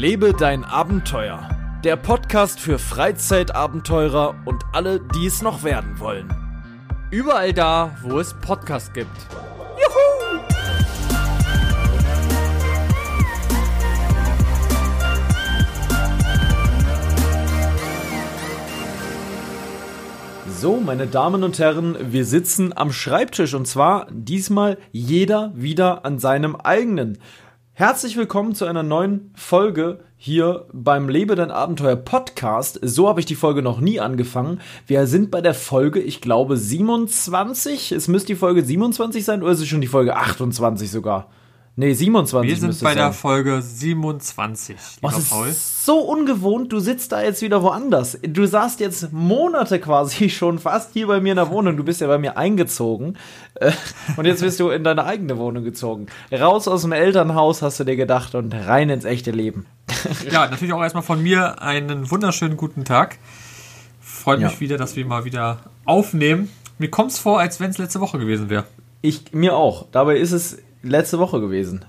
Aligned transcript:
Lebe 0.00 0.32
dein 0.32 0.64
Abenteuer. 0.64 1.46
Der 1.84 1.96
Podcast 1.96 2.58
für 2.58 2.78
Freizeitabenteurer 2.78 4.34
und 4.46 4.64
alle, 4.72 4.98
die 4.98 5.26
es 5.26 5.42
noch 5.42 5.62
werden 5.62 6.00
wollen. 6.00 6.32
Überall 7.10 7.52
da, 7.52 7.98
wo 8.00 8.18
es 8.18 8.32
Podcasts 8.32 8.94
gibt. 8.94 9.10
So, 20.48 20.80
meine 20.80 21.08
Damen 21.08 21.44
und 21.44 21.58
Herren, 21.58 21.98
wir 22.10 22.24
sitzen 22.24 22.74
am 22.74 22.90
Schreibtisch 22.90 23.52
und 23.52 23.68
zwar 23.68 24.06
diesmal 24.10 24.78
jeder 24.92 25.52
wieder 25.54 26.06
an 26.06 26.18
seinem 26.18 26.56
eigenen. 26.56 27.18
Herzlich 27.80 28.18
willkommen 28.18 28.54
zu 28.54 28.66
einer 28.66 28.82
neuen 28.82 29.30
Folge 29.34 30.00
hier 30.18 30.66
beim 30.70 31.08
Lebe 31.08 31.34
dein 31.34 31.50
Abenteuer 31.50 31.96
Podcast. 31.96 32.78
So 32.82 33.08
habe 33.08 33.20
ich 33.20 33.26
die 33.26 33.34
Folge 33.34 33.62
noch 33.62 33.80
nie 33.80 34.00
angefangen. 34.00 34.60
Wir 34.86 35.06
sind 35.06 35.30
bei 35.30 35.40
der 35.40 35.54
Folge, 35.54 35.98
ich 35.98 36.20
glaube, 36.20 36.58
27. 36.58 37.92
Es 37.92 38.06
müsste 38.06 38.34
die 38.34 38.38
Folge 38.38 38.62
27 38.62 39.24
sein 39.24 39.42
oder 39.42 39.52
ist 39.52 39.60
es 39.60 39.68
schon 39.68 39.80
die 39.80 39.86
Folge 39.86 40.14
28 40.14 40.90
sogar? 40.90 41.30
Nee, 41.76 41.94
27. 41.94 42.50
Wir 42.50 42.56
sind 42.56 42.82
bei 42.82 42.94
der 42.94 43.12
Folge 43.12 43.62
27, 43.62 44.76
lieber 44.96 45.14
oh, 45.16 45.22
Paul. 45.30 45.48
Ist 45.48 45.86
so 45.86 46.00
ungewohnt, 46.00 46.72
du 46.72 46.80
sitzt 46.80 47.12
da 47.12 47.22
jetzt 47.22 47.42
wieder 47.42 47.62
woanders. 47.62 48.18
Du 48.22 48.44
saßt 48.44 48.80
jetzt 48.80 49.12
Monate 49.12 49.78
quasi 49.78 50.28
schon 50.30 50.58
fast 50.58 50.92
hier 50.92 51.06
bei 51.06 51.20
mir 51.20 51.30
in 51.30 51.36
der 51.36 51.48
Wohnung. 51.48 51.76
Du 51.76 51.84
bist 51.84 52.00
ja 52.00 52.08
bei 52.08 52.18
mir 52.18 52.36
eingezogen. 52.36 53.16
Äh, 53.54 53.70
und 54.16 54.26
jetzt 54.26 54.42
bist 54.42 54.58
du 54.58 54.70
in 54.70 54.84
deine 54.84 55.04
eigene 55.04 55.38
Wohnung 55.38 55.62
gezogen. 55.62 56.06
Raus 56.32 56.66
aus 56.66 56.82
dem 56.82 56.92
Elternhaus 56.92 57.62
hast 57.62 57.78
du 57.80 57.84
dir 57.84 57.96
gedacht 57.96 58.34
und 58.34 58.52
rein 58.52 58.90
ins 58.90 59.04
echte 59.04 59.30
Leben. 59.30 59.66
Ja, 60.30 60.48
natürlich 60.48 60.72
auch 60.72 60.82
erstmal 60.82 61.02
von 61.02 61.22
mir 61.22 61.62
einen 61.62 62.10
wunderschönen 62.10 62.56
guten 62.56 62.84
Tag. 62.84 63.18
Freut 64.00 64.40
mich 64.40 64.52
ja. 64.54 64.60
wieder, 64.60 64.76
dass 64.76 64.96
wir 64.96 65.06
mal 65.06 65.24
wieder 65.24 65.58
aufnehmen. 65.84 66.50
Mir 66.78 66.90
kommt 66.90 67.12
es 67.12 67.18
vor, 67.18 67.40
als 67.40 67.60
wenn 67.60 67.70
es 67.70 67.78
letzte 67.78 68.00
Woche 68.00 68.18
gewesen 68.18 68.50
wäre. 68.50 68.64
Ich, 69.02 69.32
mir 69.32 69.56
auch. 69.56 69.86
Dabei 69.92 70.16
ist 70.18 70.32
es 70.32 70.58
letzte 70.82 71.18
Woche 71.18 71.40
gewesen. 71.40 71.84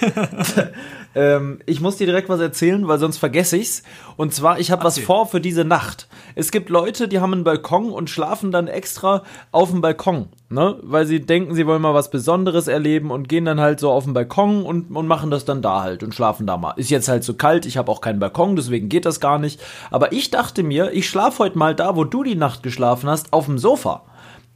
ähm, 1.14 1.58
ich 1.66 1.80
muss 1.80 1.96
dir 1.96 2.06
direkt 2.06 2.28
was 2.28 2.40
erzählen, 2.40 2.88
weil 2.88 2.98
sonst 2.98 3.18
vergesse 3.18 3.56
ich's. 3.56 3.82
Und 4.16 4.32
zwar, 4.32 4.58
ich 4.58 4.70
habe 4.70 4.84
was 4.84 4.98
vor 4.98 5.26
für 5.26 5.40
diese 5.40 5.64
Nacht. 5.64 6.08
Es 6.34 6.50
gibt 6.50 6.70
Leute, 6.70 7.08
die 7.08 7.20
haben 7.20 7.32
einen 7.32 7.44
Balkon 7.44 7.90
und 7.90 8.10
schlafen 8.10 8.50
dann 8.50 8.66
extra 8.66 9.22
auf 9.52 9.70
dem 9.70 9.80
Balkon, 9.80 10.28
ne? 10.48 10.78
Weil 10.82 11.06
sie 11.06 11.20
denken, 11.20 11.54
sie 11.54 11.66
wollen 11.66 11.82
mal 11.82 11.94
was 11.94 12.10
Besonderes 12.10 12.66
erleben 12.66 13.10
und 13.10 13.28
gehen 13.28 13.44
dann 13.44 13.60
halt 13.60 13.80
so 13.80 13.90
auf 13.90 14.04
den 14.04 14.14
Balkon 14.14 14.64
und, 14.64 14.94
und 14.94 15.06
machen 15.06 15.30
das 15.30 15.44
dann 15.44 15.62
da 15.62 15.82
halt 15.82 16.02
und 16.02 16.14
schlafen 16.14 16.46
da 16.46 16.56
mal. 16.56 16.74
Ist 16.76 16.90
jetzt 16.90 17.08
halt 17.08 17.24
so 17.24 17.34
kalt, 17.34 17.66
ich 17.66 17.76
habe 17.76 17.90
auch 17.90 18.00
keinen 18.00 18.18
Balkon, 18.20 18.56
deswegen 18.56 18.88
geht 18.88 19.06
das 19.06 19.20
gar 19.20 19.38
nicht. 19.38 19.60
Aber 19.90 20.12
ich 20.12 20.30
dachte 20.30 20.62
mir, 20.62 20.92
ich 20.92 21.08
schlafe 21.08 21.40
heute 21.40 21.58
mal 21.58 21.74
da, 21.74 21.96
wo 21.96 22.04
du 22.04 22.22
die 22.22 22.36
Nacht 22.36 22.62
geschlafen 22.62 23.08
hast, 23.08 23.32
auf 23.32 23.46
dem 23.46 23.58
Sofa. 23.58 24.02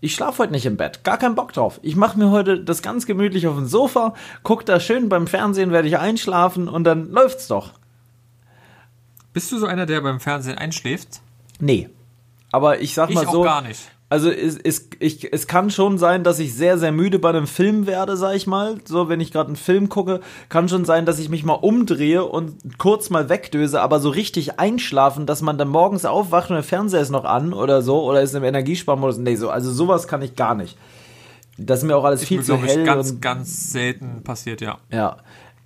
Ich 0.00 0.14
schlafe 0.14 0.42
heute 0.42 0.52
nicht 0.52 0.66
im 0.66 0.76
Bett. 0.76 1.02
Gar 1.02 1.18
keinen 1.18 1.34
Bock 1.34 1.52
drauf. 1.52 1.80
Ich 1.82 1.96
mache 1.96 2.18
mir 2.18 2.30
heute 2.30 2.62
das 2.62 2.82
ganz 2.82 3.06
gemütlich 3.06 3.48
auf 3.48 3.56
dem 3.56 3.66
Sofa, 3.66 4.14
guck 4.44 4.64
da 4.64 4.78
schön 4.78 5.08
beim 5.08 5.26
Fernsehen, 5.26 5.72
werde 5.72 5.88
ich 5.88 5.98
einschlafen 5.98 6.68
und 6.68 6.84
dann 6.84 7.10
läuft's 7.10 7.48
doch. 7.48 7.72
Bist 9.32 9.50
du 9.50 9.58
so 9.58 9.66
einer, 9.66 9.86
der 9.86 10.00
beim 10.00 10.20
Fernsehen 10.20 10.56
einschläft? 10.56 11.20
Nee. 11.58 11.90
Aber 12.52 12.80
ich 12.80 12.94
sag 12.94 13.10
ich 13.10 13.16
mal 13.16 13.24
so. 13.24 13.30
Ich 13.30 13.36
auch 13.36 13.44
gar 13.44 13.62
nicht. 13.62 13.90
Also 14.10 14.30
es, 14.30 14.56
es, 14.56 14.88
ich, 15.00 15.32
es 15.34 15.46
kann 15.46 15.70
schon 15.70 15.98
sein, 15.98 16.24
dass 16.24 16.38
ich 16.38 16.54
sehr, 16.54 16.78
sehr 16.78 16.92
müde 16.92 17.18
bei 17.18 17.28
einem 17.28 17.46
Film 17.46 17.86
werde, 17.86 18.16
sag 18.16 18.34
ich 18.34 18.46
mal. 18.46 18.76
So, 18.86 19.10
wenn 19.10 19.20
ich 19.20 19.32
gerade 19.32 19.48
einen 19.48 19.56
Film 19.56 19.90
gucke, 19.90 20.20
kann 20.48 20.68
schon 20.70 20.86
sein, 20.86 21.04
dass 21.04 21.18
ich 21.18 21.28
mich 21.28 21.44
mal 21.44 21.52
umdrehe 21.52 22.24
und 22.24 22.78
kurz 22.78 23.10
mal 23.10 23.28
wegdöse, 23.28 23.82
aber 23.82 24.00
so 24.00 24.08
richtig 24.08 24.58
einschlafen, 24.58 25.26
dass 25.26 25.42
man 25.42 25.58
dann 25.58 25.68
morgens 25.68 26.06
aufwacht 26.06 26.48
und 26.48 26.54
der 26.54 26.62
Fernseher 26.62 27.02
ist 27.02 27.10
noch 27.10 27.24
an 27.24 27.52
oder 27.52 27.82
so, 27.82 28.02
oder 28.02 28.22
ist 28.22 28.34
im 28.34 28.44
Energiesparmodus. 28.44 29.18
Nee, 29.18 29.36
so, 29.36 29.50
also 29.50 29.70
sowas 29.70 30.08
kann 30.08 30.22
ich 30.22 30.36
gar 30.36 30.54
nicht. 30.54 30.78
Das 31.58 31.80
ist 31.80 31.84
mir 31.84 31.96
auch 31.96 32.04
alles 32.04 32.22
ist 32.22 32.28
viel 32.28 32.38
mir, 32.38 32.44
zu 32.44 32.56
hell. 32.56 32.80
Ich, 32.80 32.86
ganz, 32.86 33.20
ganz 33.20 33.70
selten 33.72 34.22
passiert, 34.22 34.62
ja. 34.62 34.78
Ja. 34.90 35.18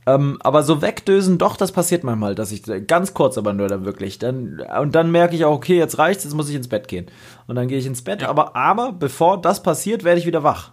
Ähm, 0.05 0.39
aber 0.43 0.63
so 0.65 0.83
wegdösen, 0.83 1.39
doch, 1.39 1.57
das 1.57 1.71
passiert 1.71 2.03
manchmal, 2.03 2.35
dass 2.35 2.51
ich 2.51 2.63
ganz 2.87 3.15
kurz 3.15 3.39
aber 3.39 3.53
nur 3.53 3.69
dann 3.69 3.85
wirklich. 3.85 4.19
Dann, 4.19 4.61
und 4.81 4.95
dann 4.95 5.13
merke 5.13 5.37
ich 5.37 5.45
auch, 5.45 5.55
okay, 5.55 5.79
jetzt 5.79 5.99
reicht's, 5.99 6.25
jetzt 6.25 6.35
muss 6.35 6.49
ich 6.49 6.57
ins 6.57 6.69
Bett 6.69 6.89
gehen. 6.89 7.07
Und 7.47 7.55
dann 7.55 7.69
gehe 7.69 7.79
ich 7.79 7.87
ins 7.87 8.03
Bett, 8.03 8.23
ja. 8.23 8.29
aber, 8.29 8.57
aber 8.57 8.93
bevor 8.93 9.41
das 9.41 9.63
passiert, 9.63 10.03
werde 10.03 10.19
ich 10.19 10.27
wieder 10.27 10.43
wach. 10.43 10.73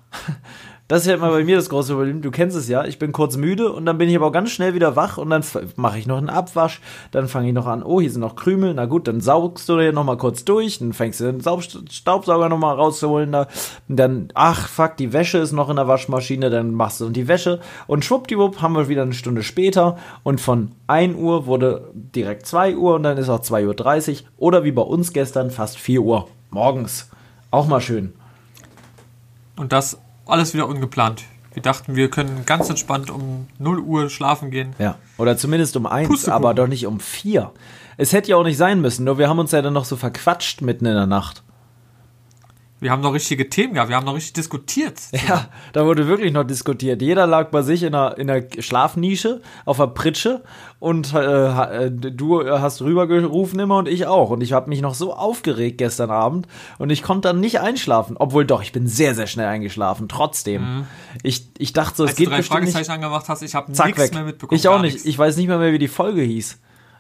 Das 0.90 1.02
ist 1.02 1.08
ja 1.08 1.14
immer 1.14 1.30
bei 1.30 1.44
mir 1.44 1.56
das 1.56 1.70
große 1.70 1.94
Problem. 1.94 2.24
Du 2.24 2.32
kennst 2.32 2.58
es 2.58 2.68
ja. 2.68 2.84
Ich 2.84 2.98
bin 2.98 3.12
kurz 3.12 3.38
müde 3.38 3.72
und 3.72 3.86
dann 3.86 4.00
bin 4.00 4.10
ich 4.10 4.16
aber 4.16 4.26
auch 4.26 4.32
ganz 4.32 4.50
schnell 4.50 4.74
wieder 4.74 4.96
wach 4.96 5.20
und 5.20 5.30
dann 5.30 5.44
mache 5.76 6.00
ich 6.00 6.08
noch 6.08 6.18
einen 6.18 6.32
Abwasch. 6.32 6.82
Dann 7.12 7.28
fange 7.28 7.50
ich 7.50 7.54
noch 7.54 7.68
an, 7.68 7.84
oh, 7.84 8.02
hier 8.02 8.10
sind 8.10 8.22
noch 8.22 8.36
Krümel. 8.36 8.74
Na 8.74 8.88
gut, 8.88 9.08
dann 9.08 9.22
saugst 9.22 9.70
du 9.70 9.80
hier 9.80 9.94
nochmal 9.94 10.18
kurz 10.18 10.46
durch. 10.46 10.80
Dann 10.80 10.94
fängst 10.94 11.20
du 11.20 11.32
den 11.32 11.44
Staubsauger 11.92 12.50
nochmal 12.50 12.76
rauszuholen. 12.76 13.32
Da. 13.32 13.48
Dann, 13.88 14.30
ach, 14.34 14.68
fuck, 14.68 14.98
die 14.98 15.14
Wäsche 15.14 15.38
ist 15.38 15.52
noch 15.52 15.70
in 15.70 15.76
der 15.76 15.88
Waschmaschine. 15.88 16.50
Dann 16.50 16.74
machst 16.74 17.02
du 17.02 17.10
die 17.10 17.28
Wäsche. 17.28 17.60
Und 17.86 18.04
schwuppdiwupp 18.04 18.60
haben 18.60 18.76
wir 18.76 18.90
wieder 18.90 19.04
eine 19.04 19.14
Stunde 19.14 19.44
später. 19.44 19.96
Und 20.24 20.42
von 20.42 20.72
1 20.88 21.16
Uhr 21.20 21.46
wurde 21.46 21.92
direkt 21.94 22.48
2 22.48 22.76
Uhr 22.76 22.96
und 22.96 23.04
dann 23.04 23.20
ist 23.20 23.30
auch 23.30 23.42
2.30 23.42 24.24
Uhr. 24.24 24.28
Oder 24.38 24.64
wie 24.64 24.72
bei 24.72 24.82
uns 24.82 25.14
gestern 25.14 25.52
fast 25.52 25.78
4 25.78 26.02
Uhr 26.02 26.28
morgens. 26.50 27.12
Auch 27.52 27.68
mal 27.68 27.80
schön. 27.80 28.14
Und 29.56 29.72
das 29.72 30.00
alles 30.30 30.54
wieder 30.54 30.68
ungeplant. 30.68 31.24
Wir 31.54 31.62
dachten, 31.62 31.96
wir 31.96 32.10
können 32.10 32.46
ganz 32.46 32.70
entspannt 32.70 33.10
um 33.10 33.48
0 33.58 33.80
Uhr 33.80 34.10
schlafen 34.10 34.52
gehen. 34.52 34.74
Ja, 34.78 34.96
oder 35.18 35.36
zumindest 35.36 35.76
um 35.76 35.86
1, 35.86 36.30
aber 36.30 36.54
doch 36.54 36.68
nicht 36.68 36.86
um 36.86 37.00
4. 37.00 37.52
Es 37.98 38.14
hätte 38.14 38.30
ja 38.30 38.38
auch 38.38 38.44
nicht 38.44 38.58
sein 38.58 38.82
müssen, 38.82 39.04
nur 39.04 39.18
wir 39.18 39.28
haben 39.28 39.40
uns 39.40 39.52
ja 39.52 39.62
dann 39.62 39.74
noch 39.74 39.86
so 39.86 39.96
verquatscht 39.96 40.62
mitten 40.62 40.86
in 40.86 40.94
der 40.94 41.08
Nacht. 41.08 41.44
Wir 42.80 42.92
haben 42.92 43.02
noch 43.02 43.14
richtige 43.14 43.50
Themen 43.50 43.74
gehabt, 43.74 43.90
wir 43.90 43.96
haben 43.96 44.06
noch 44.06 44.16
richtig 44.16 44.34
diskutiert. 44.34 45.00
Ja, 45.28 45.50
da 45.74 45.86
wurde 45.86 46.08
wirklich 46.08 46.32
noch 46.32 46.46
diskutiert. 46.46 47.02
Jeder 47.02 47.28
lag 47.28 47.52
bei 47.52 47.62
sich 47.62 47.84
in 47.84 47.94
einer, 47.94 48.18
in 48.18 48.30
einer 48.30 48.46
Schlafnische 48.60 49.42
auf 49.66 49.78
der 49.78 49.88
Pritsche 49.88 50.44
und 50.80 51.14
äh, 51.14 51.86
äh 51.86 51.92
du 51.92 52.50
hast 52.50 52.82
rübergerufen 52.82 53.60
immer 53.60 53.78
und 53.78 53.88
ich 53.88 54.08
auch. 54.08 54.30
Und 54.30 54.42
ich 54.42 54.54
habe 54.54 54.70
mich 54.70 54.82
noch 54.82 54.96
so 54.96 55.14
aufgeregt 55.14 55.78
gestern 55.78 56.10
Abend 56.10 56.48
und 56.78 56.90
ich 56.90 57.04
konnte 57.04 57.28
dann 57.28 57.40
nicht 57.40 57.60
einschlafen. 57.60 58.16
Obwohl 58.18 58.46
doch, 58.46 58.64
ich 58.64 58.72
bin 58.72 58.88
sehr, 58.88 59.14
sehr 59.14 59.28
schnell 59.28 59.48
eingeschlafen. 59.48 60.08
Trotzdem. 60.08 60.62
Mhm. 60.62 60.88
Ich, 61.22 61.50
ich 61.58 61.74
dachte 61.74 61.98
so, 61.98 62.04
es 62.06 62.12
Als 62.12 62.18
geht 62.18 62.28
du 62.28 62.32
drei 62.32 62.38
bestimmt 62.38 62.60
Fragezeichen 62.62 62.80
nicht. 62.80 62.90
angemacht 62.92 63.28
hast, 63.28 63.42
ich 63.44 63.54
habe 63.54 63.72
nichts 63.72 64.14
mehr 64.14 64.24
mitbekommen. 64.24 64.58
Ich 64.58 64.68
auch 64.68 64.82
nicht. 64.82 65.06
Ich 65.06 65.20
weiß 65.20 65.38
nicht 65.38 65.48
mehr, 65.48 65.60
mehr, 65.60 65.74
wie 65.74 65.80
die 65.80 65.90
Folge 65.90 66.22
hieß. 66.22 66.60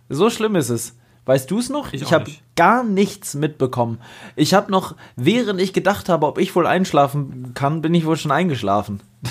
So 0.09 0.29
schlimm 0.29 0.55
ist 0.55 0.69
es. 0.69 0.98
Weißt 1.25 1.49
du 1.51 1.59
es 1.59 1.69
noch? 1.69 1.93
Ich, 1.93 2.01
ich 2.01 2.13
habe 2.13 2.31
gar 2.55 2.83
nichts 2.83 3.35
mitbekommen. 3.35 3.99
Ich 4.35 4.53
habe 4.53 4.71
noch, 4.71 4.95
während 5.15 5.61
ich 5.61 5.73
gedacht 5.73 6.09
habe, 6.09 6.25
ob 6.25 6.37
ich 6.37 6.55
wohl 6.55 6.65
einschlafen 6.65 7.53
kann, 7.53 7.81
bin 7.81 7.93
ich 7.93 8.05
wohl 8.05 8.17
schon 8.17 8.31
eingeschlafen. 8.31 9.01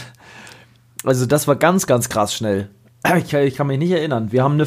Also 1.05 1.27
das 1.27 1.47
war 1.47 1.55
ganz, 1.55 1.87
ganz 1.87 2.09
krass 2.09 2.35
schnell. 2.35 2.71
Ich, 3.19 3.33
ich 3.33 3.55
kann 3.55 3.69
mich 3.69 3.79
nicht 3.79 3.93
erinnern. 3.93 4.33
Wir 4.33 4.43
haben 4.43 4.55
eine, 4.55 4.67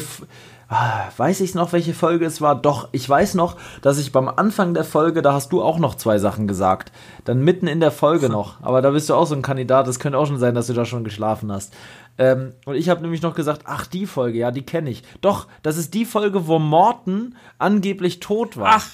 weiß 1.16 1.40
ich 1.40 1.54
noch, 1.54 1.72
welche 1.72 1.94
Folge 1.94 2.24
es 2.24 2.40
war? 2.40 2.54
Doch, 2.54 2.88
ich 2.92 3.08
weiß 3.08 3.34
noch, 3.34 3.56
dass 3.82 3.98
ich 3.98 4.12
beim 4.12 4.28
Anfang 4.28 4.74
der 4.74 4.84
Folge, 4.84 5.22
da 5.22 5.32
hast 5.34 5.52
du 5.52 5.62
auch 5.62 5.78
noch 5.78 5.94
zwei 5.96 6.18
Sachen 6.18 6.46
gesagt. 6.46 6.92
Dann 7.24 7.42
mitten 7.42 7.66
in 7.66 7.80
der 7.80 7.90
Folge 7.90 8.28
noch. 8.30 8.62
Aber 8.62 8.82
da 8.82 8.90
bist 8.90 9.10
du 9.10 9.14
auch 9.14 9.26
so 9.26 9.34
ein 9.34 9.42
Kandidat. 9.42 9.86
Es 9.88 9.98
könnte 9.98 10.18
auch 10.18 10.26
schon 10.26 10.38
sein, 10.38 10.54
dass 10.54 10.66
du 10.66 10.72
da 10.72 10.84
schon 10.84 11.04
geschlafen 11.04 11.52
hast. 11.52 11.74
Ähm, 12.18 12.52
und 12.64 12.74
ich 12.74 12.88
habe 12.88 13.02
nämlich 13.02 13.22
noch 13.22 13.34
gesagt, 13.34 13.62
ach, 13.64 13.86
die 13.86 14.06
Folge, 14.06 14.38
ja, 14.38 14.50
die 14.50 14.62
kenne 14.62 14.90
ich. 14.90 15.02
Doch, 15.20 15.46
das 15.62 15.76
ist 15.76 15.94
die 15.94 16.04
Folge, 16.04 16.46
wo 16.46 16.58
Morten 16.58 17.36
angeblich 17.58 18.20
tot 18.20 18.56
war. 18.56 18.74
Ach, 18.76 18.90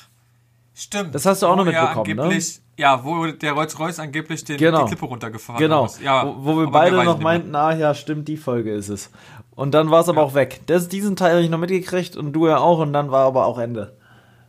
stimmt. 0.74 1.14
Das 1.14 1.26
hast 1.26 1.42
du 1.42 1.46
auch 1.46 1.56
noch 1.56 1.64
mitbekommen, 1.64 2.16
ne? 2.16 2.40
Ja, 2.76 3.04
wo 3.04 3.26
der 3.26 3.52
Rolls-Royce 3.52 3.98
angeblich 3.98 4.44
den, 4.44 4.56
genau. 4.56 4.84
die 4.84 4.90
Klippe 4.90 5.06
runtergefahren 5.06 5.58
genau. 5.58 5.86
ist. 5.86 6.00
Ja, 6.00 6.24
wo, 6.24 6.36
wo 6.44 6.60
wir 6.60 6.70
beide 6.70 7.02
noch 7.02 7.19
meinten, 7.19 7.56
ah 7.56 7.74
ja, 7.74 7.92
stimmt, 7.92 8.28
die 8.28 8.36
Folge 8.36 8.72
ist 8.72 8.88
es. 8.88 9.10
Und 9.58 9.75
dann 9.75 9.90
war 9.90 10.02
es 10.02 10.08
aber 10.08 10.20
ja. 10.20 10.25
auch 10.25 10.34
weg. 10.34 10.60
Das, 10.66 10.87
diesen 10.87 11.16
Teil 11.16 11.32
habe 11.32 11.43
ich 11.43 11.50
noch 11.50 11.58
mitgekriegt 11.58 12.16
und 12.16 12.32
du 12.32 12.46
ja 12.46 12.58
auch 12.58 12.78
und 12.78 12.93
dann 12.93 13.10
war 13.10 13.26
aber 13.26 13.44
auch 13.44 13.58
Ende. 13.58 13.93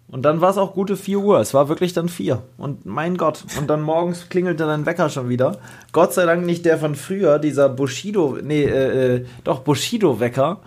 Und 0.07 0.21
dann 0.21 0.39
war 0.39 0.51
es 0.51 0.57
auch 0.59 0.75
gute 0.75 0.95
4 0.95 1.17
Uhr. 1.17 1.39
Es 1.39 1.55
war 1.55 1.67
wirklich 1.67 1.93
dann 1.93 2.09
4. 2.09 2.43
Und 2.59 2.85
mein 2.85 3.17
Gott. 3.17 3.43
Und 3.57 3.71
dann 3.71 3.81
morgens 3.81 4.29
klingelte 4.29 4.67
dein 4.67 4.85
Wecker 4.85 5.09
schon 5.09 5.27
wieder. 5.27 5.57
Gott 5.93 6.13
sei 6.13 6.27
Dank 6.27 6.45
nicht 6.45 6.63
der 6.63 6.77
von 6.77 6.93
früher, 6.93 7.39
dieser 7.39 7.69
Bushido, 7.69 8.37
nee, 8.43 8.65
äh, 8.65 9.15
äh 9.15 9.25
doch, 9.43 9.61
Bushido-Wecker. 9.61 10.59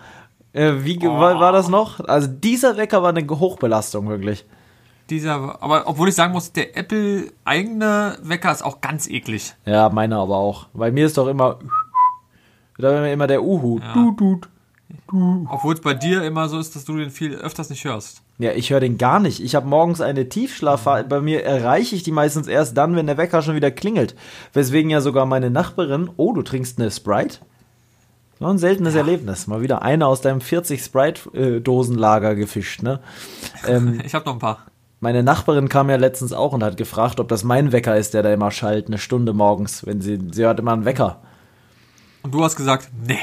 Äh, 0.51 0.73
wie 0.79 0.99
oh. 1.07 1.19
war, 1.19 1.39
war 1.39 1.53
das 1.53 1.69
noch? 1.69 2.01
Also 2.01 2.27
dieser 2.27 2.75
Wecker 2.75 3.01
war 3.01 3.15
eine 3.15 3.25
Hochbelastung, 3.25 4.09
wirklich. 4.09 4.43
Dieser, 5.09 5.63
aber 5.63 5.83
obwohl 5.85 6.09
ich 6.09 6.15
sagen 6.15 6.33
muss, 6.33 6.51
der 6.51 6.75
Apple 6.75 7.31
eigene 7.45 8.17
Wecker 8.21 8.51
ist 8.51 8.61
auch 8.61 8.81
ganz 8.81 9.07
eklig. 9.07 9.55
Ja, 9.65 9.87
meiner 9.87 10.17
aber 10.17 10.35
auch. 10.35 10.67
Bei 10.73 10.91
mir 10.91 11.05
ist 11.05 11.17
doch 11.17 11.27
immer, 11.27 11.59
da 12.83 13.07
immer 13.07 13.27
der 13.27 13.43
Uhu. 13.43 13.79
Ja. 13.79 13.93
Du, 13.93 14.11
du, 14.11 14.41
du. 15.09 15.47
Obwohl 15.49 15.73
es 15.73 15.81
bei 15.81 15.93
dir 15.93 16.23
immer 16.23 16.47
so 16.49 16.59
ist, 16.59 16.75
dass 16.75 16.85
du 16.85 16.97
den 16.97 17.09
viel 17.09 17.35
öfters 17.35 17.69
nicht 17.69 17.83
hörst. 17.85 18.21
Ja, 18.39 18.51
ich 18.51 18.71
höre 18.71 18.79
den 18.79 18.97
gar 18.97 19.19
nicht. 19.19 19.43
Ich 19.43 19.55
habe 19.55 19.67
morgens 19.67 20.01
eine 20.01 20.29
Tiefschlafphase. 20.29 21.05
Bei 21.05 21.21
mir 21.21 21.43
erreiche 21.43 21.95
ich 21.95 22.03
die 22.03 22.11
meistens 22.11 22.47
erst 22.47 22.77
dann, 22.77 22.95
wenn 22.95 23.07
der 23.07 23.17
Wecker 23.17 23.41
schon 23.41 23.55
wieder 23.55 23.71
klingelt. 23.71 24.15
Weswegen 24.53 24.89
ja 24.89 25.01
sogar 25.01 25.25
meine 25.25 25.49
Nachbarin, 25.49 26.09
oh, 26.17 26.33
du 26.33 26.41
trinkst 26.41 26.79
eine 26.79 26.91
Sprite? 26.91 27.39
War 28.39 28.51
ein 28.51 28.57
seltenes 28.57 28.95
ja. 28.95 29.01
Erlebnis. 29.01 29.47
Mal 29.47 29.61
wieder 29.61 29.83
einer 29.83 30.07
aus 30.07 30.21
deinem 30.21 30.41
40 30.41 30.83
Sprite-Dosenlager 30.83 32.35
gefischt, 32.35 32.81
ne? 32.81 32.99
Ähm, 33.67 34.01
ich 34.05 34.13
habe 34.15 34.25
noch 34.25 34.33
ein 34.33 34.39
paar. 34.39 34.65
Meine 34.99 35.21
Nachbarin 35.21 35.69
kam 35.69 35.89
ja 35.89 35.97
letztens 35.97 36.33
auch 36.33 36.53
und 36.53 36.63
hat 36.63 36.77
gefragt, 36.77 37.19
ob 37.19 37.27
das 37.27 37.43
mein 37.43 37.71
Wecker 37.71 37.97
ist, 37.97 38.13
der 38.13 38.23
da 38.23 38.33
immer 38.33 38.51
schallt, 38.51 38.87
eine 38.87 38.97
Stunde 38.97 39.33
morgens, 39.33 39.85
wenn 39.85 40.01
sie, 40.01 40.17
sie 40.31 40.43
hört 40.43 40.59
immer 40.59 40.73
einen 40.73 40.85
Wecker. 40.85 41.21
Und 42.23 42.33
du 42.33 42.43
hast 42.43 42.55
gesagt, 42.55 42.89
nee. 43.05 43.19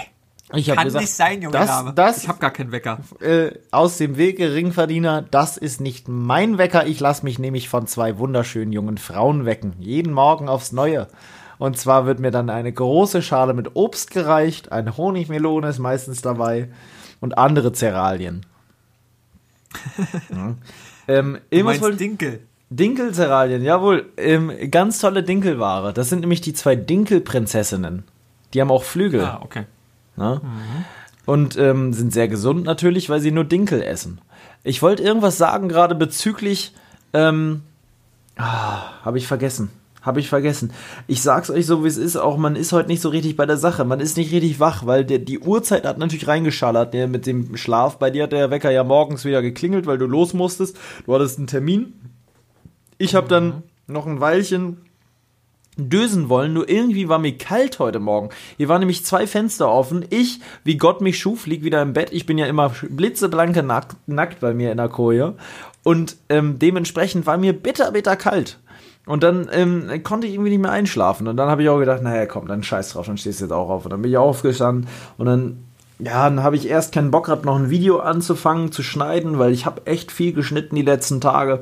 Ich 0.52 0.66
Kann 0.66 0.84
gesagt, 0.84 1.02
nicht 1.02 1.14
sein, 1.14 1.42
Junge 1.42 1.56
das, 1.56 1.68
Dame. 1.68 1.92
Das, 1.94 2.22
ich 2.22 2.28
habe 2.28 2.40
gar 2.40 2.50
keinen 2.50 2.72
Wecker. 2.72 2.98
Äh, 3.20 3.52
aus 3.70 3.98
dem 3.98 4.16
Weg, 4.16 4.38
Geringverdiener, 4.38 5.22
das 5.22 5.56
ist 5.56 5.80
nicht 5.80 6.08
mein 6.08 6.58
Wecker. 6.58 6.86
Ich 6.86 6.98
lasse 6.98 7.24
mich 7.24 7.38
nämlich 7.38 7.68
von 7.68 7.86
zwei 7.86 8.18
wunderschönen 8.18 8.72
jungen 8.72 8.98
Frauen 8.98 9.44
wecken. 9.44 9.74
Jeden 9.78 10.12
Morgen 10.12 10.48
aufs 10.48 10.72
Neue. 10.72 11.06
Und 11.58 11.78
zwar 11.78 12.06
wird 12.06 12.18
mir 12.18 12.30
dann 12.30 12.50
eine 12.50 12.72
große 12.72 13.22
Schale 13.22 13.54
mit 13.54 13.76
Obst 13.76 14.10
gereicht, 14.10 14.72
eine 14.72 14.96
Honigmelone 14.96 15.68
ist 15.68 15.78
meistens 15.78 16.22
dabei 16.22 16.70
und 17.20 17.38
andere 17.38 17.72
Cerealien. 17.72 18.46
ja. 20.30 20.54
Ähm, 21.06 21.38
du 21.50 21.64
meinst 21.64 22.00
Dinkel. 22.00 22.40
Dinkel-Cerealien, 22.70 23.62
jawohl. 23.62 24.10
Ähm, 24.16 24.52
ganz 24.70 25.00
tolle 25.00 25.22
Dinkelware. 25.22 25.92
Das 25.92 26.08
sind 26.08 26.20
nämlich 26.20 26.40
die 26.40 26.54
zwei 26.54 26.76
Dinkelprinzessinnen. 26.76 28.04
Die 28.54 28.60
haben 28.60 28.70
auch 28.70 28.84
Flügel. 28.84 29.24
Ah, 29.24 29.40
okay. 29.42 29.64
Mhm. 30.16 30.40
Und 31.26 31.56
ähm, 31.56 31.92
sind 31.92 32.12
sehr 32.12 32.28
gesund 32.28 32.64
natürlich, 32.64 33.08
weil 33.08 33.20
sie 33.20 33.30
nur 33.30 33.44
Dinkel 33.44 33.82
essen. 33.82 34.20
Ich 34.62 34.82
wollte 34.82 35.02
irgendwas 35.02 35.38
sagen 35.38 35.68
gerade 35.68 35.94
bezüglich. 35.94 36.74
Ähm, 37.12 37.62
ah, 38.36 39.02
Habe 39.04 39.18
ich 39.18 39.26
vergessen. 39.26 39.70
Habe 40.02 40.20
ich 40.20 40.28
vergessen. 40.28 40.72
Ich 41.06 41.20
sag's 41.22 41.50
euch 41.50 41.66
so, 41.66 41.84
wie 41.84 41.88
es 41.88 41.98
ist, 41.98 42.16
auch 42.16 42.38
man 42.38 42.56
ist 42.56 42.72
heute 42.72 42.88
nicht 42.88 43.02
so 43.02 43.10
richtig 43.10 43.36
bei 43.36 43.44
der 43.44 43.58
Sache. 43.58 43.84
Man 43.84 44.00
ist 44.00 44.16
nicht 44.16 44.32
richtig 44.32 44.58
wach, 44.58 44.86
weil 44.86 45.04
der, 45.04 45.18
die 45.18 45.38
Uhrzeit 45.38 45.84
hat 45.84 45.98
natürlich 45.98 46.26
reingeschallert 46.26 46.94
der, 46.94 47.06
mit 47.06 47.26
dem 47.26 47.56
Schlaf. 47.58 47.98
Bei 47.98 48.10
dir 48.10 48.22
hat 48.22 48.32
der 48.32 48.50
Wecker 48.50 48.70
ja 48.70 48.82
morgens 48.82 49.26
wieder 49.26 49.42
geklingelt, 49.42 49.86
weil 49.86 49.98
du 49.98 50.06
los 50.06 50.32
musstest. 50.32 50.78
Du 51.04 51.14
hattest 51.14 51.36
einen 51.36 51.48
Termin. 51.48 51.92
Ich 52.96 53.14
habe 53.14 53.28
dann 53.28 53.46
mhm. 53.46 53.62
noch 53.88 54.06
ein 54.06 54.20
Weilchen 54.20 54.78
dösen 55.88 56.28
wollen, 56.28 56.52
nur 56.52 56.68
irgendwie 56.68 57.08
war 57.08 57.18
mir 57.18 57.36
kalt 57.38 57.78
heute 57.78 58.00
Morgen. 58.00 58.30
Hier 58.56 58.68
waren 58.68 58.80
nämlich 58.80 59.04
zwei 59.04 59.26
Fenster 59.26 59.70
offen. 59.70 60.04
Ich, 60.10 60.40
wie 60.64 60.76
Gott 60.76 61.00
mich 61.00 61.18
schuf, 61.18 61.46
lieg 61.46 61.64
wieder 61.64 61.80
im 61.82 61.92
Bett. 61.92 62.12
Ich 62.12 62.26
bin 62.26 62.38
ja 62.38 62.46
immer 62.46 62.72
blitzeblanke 62.88 63.62
nackt, 63.62 63.96
nackt 64.06 64.40
bei 64.40 64.52
mir 64.52 64.70
in 64.70 64.76
der 64.76 64.88
Koje. 64.88 65.34
Und 65.82 66.16
ähm, 66.28 66.58
dementsprechend 66.58 67.26
war 67.26 67.38
mir 67.38 67.52
bitter, 67.52 67.92
bitter 67.92 68.16
kalt. 68.16 68.58
Und 69.06 69.22
dann 69.22 69.48
ähm, 69.52 70.02
konnte 70.04 70.26
ich 70.26 70.34
irgendwie 70.34 70.50
nicht 70.50 70.60
mehr 70.60 70.72
einschlafen. 70.72 71.26
Und 71.26 71.36
dann 71.36 71.48
habe 71.48 71.62
ich 71.62 71.68
auch 71.68 71.78
gedacht, 71.78 72.02
naja, 72.02 72.26
komm, 72.26 72.46
dann 72.46 72.62
scheiß 72.62 72.92
drauf, 72.92 73.06
dann 73.06 73.16
stehst 73.16 73.40
du 73.40 73.46
jetzt 73.46 73.52
auch 73.52 73.70
auf. 73.70 73.84
Und 73.84 73.90
dann 73.90 74.02
bin 74.02 74.10
ich 74.10 74.18
aufgestanden 74.18 74.88
und 75.16 75.26
dann, 75.26 75.64
ja, 75.98 76.28
dann 76.28 76.42
habe 76.42 76.56
ich 76.56 76.68
erst 76.68 76.92
keinen 76.92 77.10
Bock 77.10 77.26
gehabt, 77.26 77.44
noch 77.44 77.56
ein 77.56 77.70
Video 77.70 77.98
anzufangen, 77.98 78.72
zu 78.72 78.82
schneiden, 78.82 79.38
weil 79.38 79.52
ich 79.52 79.66
habe 79.66 79.86
echt 79.86 80.12
viel 80.12 80.32
geschnitten 80.32 80.76
die 80.76 80.82
letzten 80.82 81.20
Tage. 81.20 81.60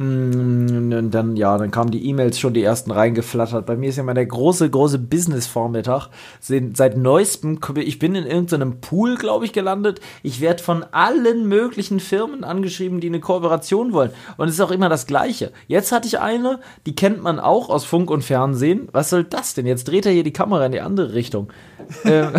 Mm, 0.00 0.92
und 0.94 1.10
dann, 1.10 1.36
ja, 1.36 1.58
dann 1.58 1.70
kamen 1.70 1.90
die 1.90 2.06
E-Mails 2.08 2.38
schon 2.40 2.54
die 2.54 2.62
ersten 2.62 2.90
reingeflattert. 2.90 3.66
Bei 3.66 3.76
mir 3.76 3.90
ist 3.90 3.96
ja 3.96 4.02
mal 4.02 4.14
der 4.14 4.24
große, 4.24 4.70
große 4.70 4.98
Business-Vormittag. 4.98 6.08
Seit 6.40 6.96
neuestem, 6.96 7.60
ich 7.74 7.98
bin 7.98 8.14
in 8.14 8.24
irgendeinem 8.24 8.80
Pool, 8.80 9.16
glaube 9.16 9.44
ich, 9.44 9.52
gelandet. 9.52 10.00
Ich 10.22 10.40
werde 10.40 10.62
von 10.62 10.86
allen 10.92 11.48
möglichen 11.48 12.00
Firmen 12.00 12.44
angeschrieben, 12.44 13.00
die 13.00 13.08
eine 13.08 13.20
Kooperation 13.20 13.92
wollen. 13.92 14.12
Und 14.38 14.48
es 14.48 14.54
ist 14.54 14.62
auch 14.62 14.70
immer 14.70 14.88
das 14.88 15.06
Gleiche. 15.06 15.52
Jetzt 15.68 15.92
hatte 15.92 16.08
ich 16.08 16.18
eine, 16.18 16.60
die 16.86 16.94
kennt 16.94 17.22
man 17.22 17.38
auch 17.38 17.68
aus 17.68 17.84
Funk 17.84 18.10
und 18.10 18.24
Fernsehen. 18.24 18.88
Was 18.92 19.10
soll 19.10 19.24
das 19.24 19.52
denn? 19.52 19.66
Jetzt 19.66 19.86
dreht 19.86 20.06
er 20.06 20.12
hier 20.12 20.24
die 20.24 20.32
Kamera 20.32 20.64
in 20.64 20.72
die 20.72 20.80
andere 20.80 21.12
Richtung. 21.12 21.52
ähm, 22.06 22.32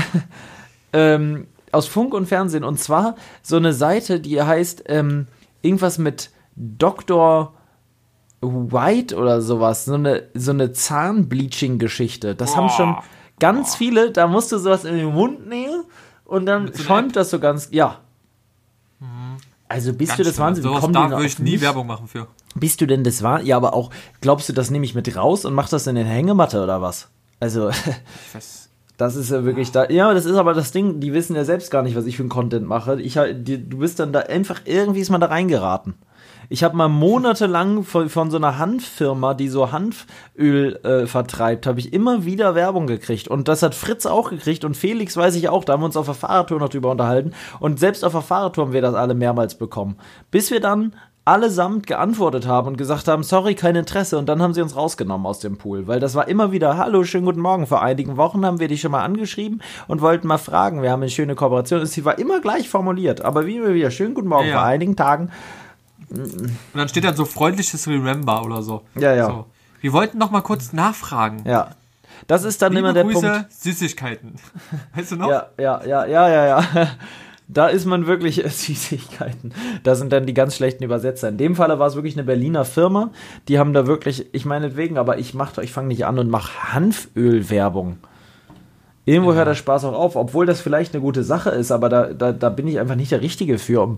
ähm, 0.94 1.48
aus 1.72 1.86
Funk 1.86 2.16
und 2.16 2.25
Fernsehen. 2.25 2.63
Und 2.63 2.80
zwar 2.80 3.16
so 3.44 3.58
eine 3.58 3.74
Seite, 3.74 4.19
die 4.19 4.42
heißt 4.42 4.86
ähm, 4.88 5.28
irgendwas 5.62 6.00
mit 6.00 6.31
Dr. 6.56 7.53
White 8.42 9.15
oder 9.15 9.42
sowas, 9.42 9.86
so 9.86 9.94
eine, 9.94 10.30
so 10.33 10.51
eine 10.51 10.71
Zahnbleaching-Geschichte. 10.71 12.36
Das 12.36 12.53
oh. 12.53 12.56
haben 12.57 12.69
schon 12.69 12.98
ganz 13.39 13.74
oh. 13.74 13.77
viele, 13.77 14.12
da 14.12 14.27
musst 14.27 14.51
du 14.51 14.57
sowas 14.57 14.83
in 14.83 14.95
den 14.95 15.13
Mund 15.13 15.48
nehmen 15.48 15.83
und 16.25 16.45
dann 16.45 16.74
schäumt 16.74 17.15
das 17.15 17.30
so 17.30 17.39
ganz, 17.39 17.69
ja. 17.71 18.00
Mhm. 19.00 19.38
Also 19.68 19.94
bist 19.94 20.09
ganz 20.09 20.18
du 20.18 20.24
das 20.24 20.39
Wahnsinn? 20.39 20.65
Kommen 20.65 20.94
da 20.94 21.09
würde 21.09 21.25
ich 21.25 21.39
nie 21.39 21.51
mich? 21.51 21.62
Werbung 21.62 21.88
machen 21.88 22.07
für. 22.07 22.27
Bist 22.56 22.81
du 22.81 22.88
denn 22.88 23.03
das 23.03 23.24
Wahnsinn? 23.24 23.48
Ja, 23.48 23.57
aber 23.57 23.74
auch, 23.74 23.92
glaubst 24.19 24.50
du, 24.50 24.53
das 24.53 24.69
nehme 24.69 24.86
ich 24.86 24.95
mit 24.95 25.15
raus 25.15 25.45
und 25.45 25.53
mach 25.53 25.69
das 25.69 25.88
in 25.88 25.95
den 25.95 26.07
Hängematte 26.07 26.62
oder 26.62 26.81
was? 26.81 27.09
Also, 27.39 27.69
das 28.98 29.15
ist 29.15 29.31
ja 29.31 29.45
wirklich 29.45 29.71
da. 29.71 29.89
Ja, 29.89 30.13
das 30.13 30.25
ist 30.25 30.36
aber 30.36 30.53
das 30.53 30.71
Ding, 30.71 31.00
die 31.00 31.13
wissen 31.13 31.36
ja 31.36 31.45
selbst 31.45 31.71
gar 31.71 31.83
nicht, 31.83 31.95
was 31.95 32.06
ich 32.06 32.18
für 32.18 32.24
ein 32.24 32.30
Content 32.30 32.68
mache. 32.68 33.00
Ich, 33.01 33.18
die, 33.33 33.69
du 33.69 33.77
bist 33.77 34.00
dann 34.00 34.12
da 34.12 34.19
einfach, 34.19 34.62
irgendwie 34.65 35.00
ist 35.00 35.09
man 35.09 35.21
da 35.21 35.27
reingeraten. 35.27 35.95
Ich 36.51 36.65
habe 36.65 36.75
mal 36.75 36.89
monatelang 36.89 37.86
von, 37.86 38.09
von, 38.09 38.30
so 38.30 38.36
einer 38.36 38.59
Hanffirma, 38.59 39.33
die 39.36 39.48
so 39.48 39.71
Hanföl 39.71 40.75
äh, 40.83 41.07
vertreibt, 41.07 41.65
habe 41.65 41.80
ich 41.80 41.94
immer 41.94 42.25
wieder 42.25 42.56
Werbung 42.56 42.88
gekriegt. 42.88 43.30
Und 43.30 43.48
das 43.48 43.63
hat 43.63 43.74
Fritz 43.74 44.06
auch 44.06 44.31
gekriegt 44.31 44.65
und 44.65 44.75
Felix 44.75 45.15
weiß 45.15 45.36
ich 45.36 45.48
auch. 45.48 45.63
Da 45.63 45.71
haben 45.71 45.80
wir 45.80 45.86
uns 45.86 45.95
auf 45.95 46.07
der 46.07 46.13
Fahrradtour 46.13 46.59
noch 46.59 46.68
drüber 46.68 46.92
unterhalten. 46.92 47.31
Und 47.62 47.80
selbst 47.80 48.03
auf 48.03 48.12
der 48.12 48.21
Fahrradtour 48.21 48.65
haben 48.65 48.74
wir 48.74 48.81
das 48.81 48.95
alle 48.95 49.13
mehrmals 49.13 49.56
bekommen. 49.56 49.95
Bis 50.30 50.51
wir 50.51 50.59
dann 50.59 50.94
allesamt 51.24 51.88
geantwortet 51.88 52.45
haben 52.48 52.68
und 52.68 52.77
gesagt 52.77 53.07
haben, 53.07 53.24
sorry, 53.24 53.56
kein 53.56 53.77
Interesse. 53.77 54.18
Und 54.18 54.27
dann 54.27 54.42
haben 54.42 54.53
sie 54.53 54.62
uns 54.62 54.75
rausgenommen 54.75 55.25
aus 55.27 55.39
dem 55.39 55.57
Pool, 55.57 55.88
weil 55.88 56.01
das 56.01 56.15
war 56.15 56.27
immer 56.27 56.51
wieder, 56.51 56.75
hallo, 56.75 57.06
schönen 57.06 57.27
guten 57.27 57.39
Morgen. 57.39 57.65
Vor 57.65 57.81
einigen 57.81 58.18
Wochen 58.18 58.45
haben 58.45 58.59
wir 58.59 58.68
dich 58.68 58.81
schon 58.81 58.92
mal 58.92 59.06
angeschrieben 59.06 59.62
und 59.88 60.01
wollten 60.01 60.27
mal 60.27 60.38
fragen. 60.38 60.81
Wir 60.81 60.92
haben 60.92 61.01
eine 61.01 61.12
schöne 61.12 61.36
Kooperation. 61.36 61.86
Sie 61.86 62.03
war 62.03 62.19
immer 62.19 62.42
gleich 62.42 62.68
formuliert, 62.68 63.21
aber 63.21 63.45
wie 63.45 63.56
immer 63.56 63.74
wieder, 63.74 63.89
schönen 63.89 64.15
guten 64.15 64.27
Morgen. 64.27 64.50
Ja. 64.50 64.56
Vor 64.56 64.63
einigen 64.63 64.98
Tagen 64.98 65.30
und 66.12 66.58
dann 66.74 66.90
steht 66.90 67.04
dann 67.04 67.16
so 67.16 67.25
freundliches 67.25 67.88
Remember 67.88 68.44
oder 68.44 68.62
so. 68.62 68.84
Ja, 68.96 69.13
ja. 69.13 69.28
So. 69.28 69.46
Wir 69.80 69.94
wollten 69.94 70.18
noch 70.18 70.31
mal 70.31 70.42
kurz 70.42 70.74
nachfragen. 70.74 71.44
Ja. 71.46 71.72
Das 72.28 72.44
ist 72.44 72.62
dann 72.62 72.74
Liebe 72.74 72.80
immer 72.80 72.94
der 72.94 73.04
Grüße, 73.04 73.19
Punkt. 73.19 73.52
Süßigkeiten. 73.52 74.36
Weißt 74.96 75.12
du 75.12 75.16
noch? 75.16 75.30
Ja, 75.30 75.48
ja, 75.58 75.84
ja, 75.86 76.06
ja, 76.06 76.30
ja, 76.30 76.48
ja. 76.48 76.88
Da 77.48 77.68
ist 77.68 77.86
man 77.86 78.08
wirklich 78.08 78.36
Süßigkeiten. 78.46 79.54
Da 79.84 79.96
sind 79.96 80.13
dann 80.13 80.25
die 80.25 80.34
ganz 80.34 80.56
schlechten 80.56 80.86
Übersetzer. 80.86 81.28
In 81.28 81.38
dem 81.38 81.56
Falle 81.58 81.80
war 81.80 81.88
es 81.88 81.96
wirklich 81.96 82.16
eine 82.16 82.24
Berliner 82.24 82.63
Firma. 82.63 83.12
Die 83.50 83.60
haben 83.60 83.74
da 83.74 83.88
wirklich, 83.88 84.34
ich 84.34 84.46
meinetwegen, 84.46 84.98
aber 84.98 85.18
ich 85.18 85.34
mach, 85.34 85.58
ich 85.58 85.74
fange 85.74 85.90
nicht 85.90 86.06
an 86.06 86.18
und 86.18 86.30
mache 86.30 86.74
Hanfölwerbung. 86.74 87.98
Irgendwo 89.04 89.31
ja. 89.31 89.38
hört 89.38 89.48
der 89.50 89.56
Spaß 89.56 89.84
auch 89.84 89.96
auf, 89.96 90.15
obwohl 90.15 90.46
das 90.46 90.62
vielleicht 90.62 90.94
eine 90.94 91.01
gute 91.01 91.25
Sache 91.25 91.50
ist, 91.50 91.72
aber 91.72 91.89
da, 91.89 92.13
da, 92.13 92.32
da 92.32 92.50
bin 92.50 92.70
ich 92.70 92.80
einfach 92.80 92.96
nicht 92.96 93.12
der 93.12 93.22
Richtige 93.22 93.58
für, 93.58 93.82
um 93.82 93.98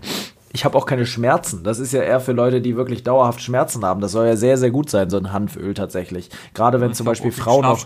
ich 0.54 0.64
habe 0.64 0.78
auch 0.78 0.86
keine 0.86 1.04
Schmerzen. 1.04 1.64
Das 1.64 1.80
ist 1.80 1.92
ja 1.92 2.00
eher 2.00 2.20
für 2.20 2.30
Leute, 2.30 2.60
die 2.60 2.76
wirklich 2.76 3.02
dauerhaft 3.02 3.42
Schmerzen 3.42 3.84
haben. 3.84 4.00
Das 4.00 4.12
soll 4.12 4.28
ja 4.28 4.36
sehr, 4.36 4.56
sehr 4.56 4.70
gut 4.70 4.88
sein, 4.88 5.10
so 5.10 5.16
ein 5.16 5.32
Hanföl 5.32 5.74
tatsächlich. 5.74 6.30
Gerade 6.54 6.80
wenn 6.80 6.94
zum 6.94 7.06
Beispiel 7.06 7.32
Frauen 7.32 7.62
noch, 7.62 7.84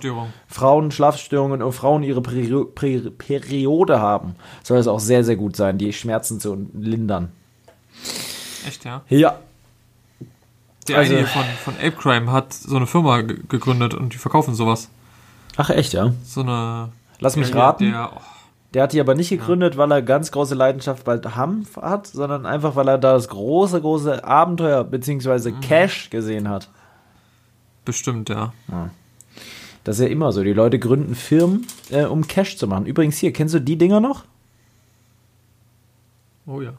Frauen 0.48 0.90
Schlafstörungen 0.90 1.62
und 1.62 1.72
Frauen 1.72 2.02
ihre 2.02 2.20
Peri 2.20 2.66
Peri 2.74 3.10
Periode 3.10 4.02
haben, 4.02 4.34
soll 4.62 4.76
es 4.76 4.86
auch 4.86 5.00
sehr, 5.00 5.24
sehr 5.24 5.36
gut 5.36 5.56
sein, 5.56 5.78
die 5.78 5.94
Schmerzen 5.94 6.40
zu 6.40 6.68
lindern. 6.74 7.32
Echt, 8.66 8.84
ja? 8.84 9.00
Ja. 9.08 9.38
Der 10.88 10.98
also, 10.98 11.16
eine 11.16 11.26
von, 11.26 11.44
von 11.64 11.74
Ape 11.76 11.92
Crime 11.92 12.30
hat 12.30 12.52
so 12.52 12.76
eine 12.76 12.86
Firma 12.86 13.22
gegründet 13.22 13.94
und 13.94 14.12
die 14.12 14.18
verkaufen 14.18 14.54
sowas. 14.54 14.90
Ach, 15.56 15.70
echt, 15.70 15.94
ja? 15.94 16.12
So 16.22 16.42
eine. 16.42 16.90
Lass 17.18 17.36
mich 17.36 17.54
raten. 17.54 17.90
Der, 17.90 18.10
oh, 18.14 18.20
der 18.74 18.82
hat 18.82 18.92
die 18.92 19.00
aber 19.00 19.14
nicht 19.14 19.30
gegründet, 19.30 19.74
ja. 19.74 19.78
weil 19.78 19.90
er 19.90 20.02
ganz 20.02 20.30
große 20.30 20.54
Leidenschaft 20.54 21.04
bei 21.04 21.18
Hanf 21.18 21.76
hat, 21.76 22.06
sondern 22.06 22.44
einfach, 22.44 22.76
weil 22.76 22.88
er 22.88 22.98
da 22.98 23.14
das 23.14 23.28
große, 23.28 23.80
große 23.80 24.24
Abenteuer 24.24 24.84
bzw. 24.84 25.52
Mhm. 25.52 25.60
Cash 25.60 26.10
gesehen 26.10 26.48
hat. 26.48 26.68
Bestimmt, 27.84 28.28
ja. 28.28 28.52
ja. 28.70 28.90
Das 29.84 29.98
ist 29.98 30.04
ja 30.04 30.10
immer 30.10 30.32
so. 30.32 30.42
Die 30.42 30.52
Leute 30.52 30.78
gründen 30.78 31.14
Firmen, 31.14 31.66
äh, 31.90 32.04
um 32.04 32.26
Cash 32.26 32.58
zu 32.58 32.66
machen. 32.66 32.84
Übrigens 32.84 33.16
hier, 33.16 33.32
kennst 33.32 33.54
du 33.54 33.60
die 33.60 33.78
Dinger 33.78 34.00
noch? 34.00 34.24
Oh 36.46 36.60
ja. 36.60 36.74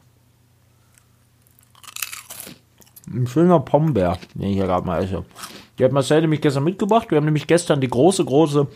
Ein 3.12 3.26
schöner 3.26 3.58
Pombeer, 3.58 4.18
den 4.34 4.50
ich 4.50 4.54
hier 4.54 4.66
gerade 4.66 4.86
mal 4.86 5.02
esse. 5.02 5.24
Die 5.78 5.84
hat 5.84 5.90
Marcel 5.90 6.20
nämlich 6.20 6.40
gestern 6.40 6.62
mitgebracht. 6.62 7.10
Wir 7.10 7.16
haben 7.16 7.24
nämlich 7.24 7.48
gestern 7.48 7.80
die 7.80 7.88
große, 7.88 8.24
große 8.24 8.68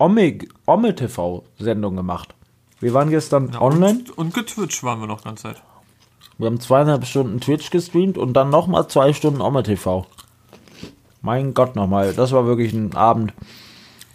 Omme, 0.00 0.94
TV-Sendung 0.94 1.94
gemacht. 1.94 2.34
Wir 2.80 2.94
waren 2.94 3.10
gestern 3.10 3.50
ja, 3.52 3.60
online. 3.60 3.98
Und, 3.98 4.18
und 4.18 4.34
getwitcht 4.34 4.82
waren 4.82 4.98
wir 5.00 5.06
noch 5.06 5.22
ganz 5.22 5.42
Zeit. 5.42 5.62
Wir 6.38 6.46
haben 6.46 6.58
zweieinhalb 6.58 7.04
Stunden 7.04 7.38
Twitch 7.38 7.70
gestreamt 7.70 8.16
und 8.16 8.32
dann 8.32 8.48
nochmal 8.48 8.88
zwei 8.88 9.12
Stunden 9.12 9.42
Omme 9.42 9.62
TV. 9.62 10.06
Mein 11.20 11.52
Gott 11.52 11.76
nochmal, 11.76 12.14
das 12.14 12.32
war 12.32 12.46
wirklich 12.46 12.72
ein 12.72 12.94
Abend. 12.94 13.34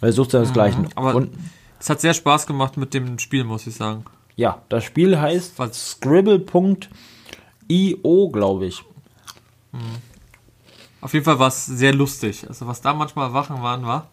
Er 0.00 0.12
sucht 0.12 0.32
ja 0.32 0.40
desgleichen. 0.40 0.82
Mhm, 0.82 0.90
aber 0.96 1.14
und, 1.14 1.32
es 1.78 1.88
hat 1.88 2.00
sehr 2.00 2.14
Spaß 2.14 2.48
gemacht 2.48 2.76
mit 2.76 2.92
dem 2.92 3.20
Spiel, 3.20 3.44
muss 3.44 3.68
ich 3.68 3.76
sagen. 3.76 4.04
Ja, 4.34 4.62
das 4.68 4.82
Spiel 4.82 5.20
heißt 5.20 5.54
Scribble.io, 5.72 6.90
glaube 8.30 8.66
ich. 8.66 8.82
Mhm. 9.70 9.78
Auf 11.00 11.14
jeden 11.14 11.24
Fall 11.24 11.38
war 11.38 11.46
es 11.46 11.64
sehr 11.64 11.94
lustig. 11.94 12.44
Also 12.48 12.66
was 12.66 12.80
da 12.80 12.92
manchmal 12.92 13.32
Wachen 13.32 13.62
waren, 13.62 13.86
war. 13.86 14.08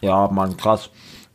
Ja, 0.00 0.26
Mann, 0.28 0.56
krass. 0.56 0.88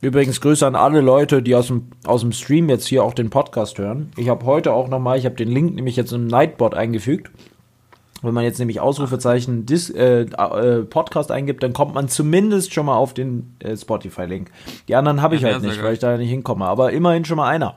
Übrigens 0.03 0.41
Grüße 0.41 0.67
an 0.67 0.75
alle 0.75 0.99
Leute, 0.99 1.41
die 1.41 1.55
aus 1.55 1.67
dem, 1.67 1.87
aus 2.05 2.19
dem 2.19 2.33
Stream 2.33 2.67
jetzt 2.67 2.85
hier 2.85 3.05
auch 3.05 3.13
den 3.13 3.29
Podcast 3.29 3.77
hören. 3.77 4.11
Ich 4.17 4.27
habe 4.27 4.45
heute 4.45 4.73
auch 4.73 4.89
nochmal, 4.89 5.17
ich 5.17 5.23
habe 5.23 5.35
den 5.35 5.47
Link 5.47 5.75
nämlich 5.75 5.95
jetzt 5.95 6.11
im 6.11 6.27
Nightbot 6.27 6.73
eingefügt. 6.75 7.31
Wenn 8.21 8.33
man 8.33 8.43
jetzt 8.43 8.59
nämlich 8.59 8.81
Ausrufezeichen 8.81 9.65
Dis, 9.65 9.89
äh, 9.89 10.23
äh, 10.23 10.83
Podcast 10.83 11.31
eingibt, 11.31 11.63
dann 11.63 11.71
kommt 11.71 11.93
man 11.93 12.09
zumindest 12.09 12.73
schon 12.73 12.85
mal 12.85 12.97
auf 12.97 13.13
den 13.13 13.55
äh, 13.59 13.77
Spotify-Link. 13.77 14.51
Die 14.89 14.95
anderen 14.95 15.21
habe 15.21 15.35
ich 15.35 15.41
ja, 15.41 15.53
halt 15.53 15.63
nicht, 15.63 15.81
weil 15.81 15.93
ich 15.93 15.99
da 15.99 16.17
nicht 16.17 16.29
hinkomme. 16.29 16.65
Aber 16.65 16.91
immerhin 16.91 17.23
schon 17.23 17.37
mal 17.37 17.47
einer. 17.47 17.75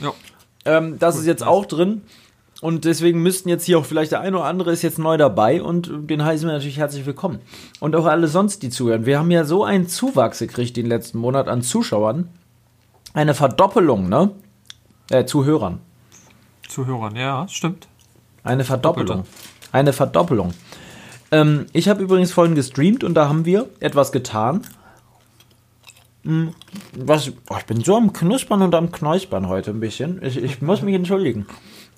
Ja. 0.00 0.12
Ähm, 0.64 0.98
das 0.98 1.14
Gut, 1.14 1.20
ist 1.20 1.26
jetzt 1.28 1.46
auch 1.46 1.66
drin. 1.66 2.02
Und 2.62 2.84
deswegen 2.84 3.20
müssten 3.20 3.48
jetzt 3.48 3.64
hier 3.64 3.76
auch 3.76 3.84
vielleicht 3.84 4.12
der 4.12 4.20
eine 4.20 4.36
oder 4.36 4.46
andere 4.46 4.70
ist 4.70 4.82
jetzt 4.82 5.00
neu 5.00 5.16
dabei 5.16 5.60
und 5.60 5.90
den 6.08 6.24
heißen 6.24 6.46
wir 6.46 6.52
natürlich 6.52 6.78
herzlich 6.78 7.04
willkommen. 7.04 7.40
Und 7.80 7.96
auch 7.96 8.06
alle 8.06 8.28
sonst, 8.28 8.62
die 8.62 8.70
zuhören. 8.70 9.04
Wir 9.04 9.18
haben 9.18 9.32
ja 9.32 9.44
so 9.44 9.64
einen 9.64 9.88
Zuwachs 9.88 10.38
gekriegt 10.38 10.76
den 10.76 10.86
letzten 10.86 11.18
Monat 11.18 11.48
an 11.48 11.62
Zuschauern. 11.62 12.28
Eine 13.14 13.34
Verdoppelung, 13.34 14.08
ne? 14.08 14.30
Äh, 15.10 15.24
Zuhörern. 15.24 15.80
Zuhörern, 16.68 17.16
ja, 17.16 17.48
stimmt. 17.48 17.88
Eine 18.44 18.62
Verdoppelung. 18.62 19.24
Eine 19.72 19.92
Verdoppelung. 19.92 20.54
Ähm, 21.32 21.66
ich 21.72 21.88
habe 21.88 22.00
übrigens 22.00 22.30
vorhin 22.30 22.54
gestreamt 22.54 23.02
und 23.02 23.14
da 23.14 23.28
haben 23.28 23.44
wir 23.44 23.70
etwas 23.80 24.12
getan. 24.12 24.62
Hm, 26.22 26.54
was, 26.96 27.32
oh, 27.50 27.56
ich 27.58 27.66
bin 27.66 27.82
so 27.82 27.96
am 27.96 28.12
Knuspern 28.12 28.62
und 28.62 28.72
am 28.76 28.92
Knäuspern 28.92 29.48
heute 29.48 29.72
ein 29.72 29.80
bisschen. 29.80 30.22
Ich, 30.22 30.36
ich 30.36 30.62
muss 30.62 30.80
mich 30.82 30.94
entschuldigen. 30.94 31.46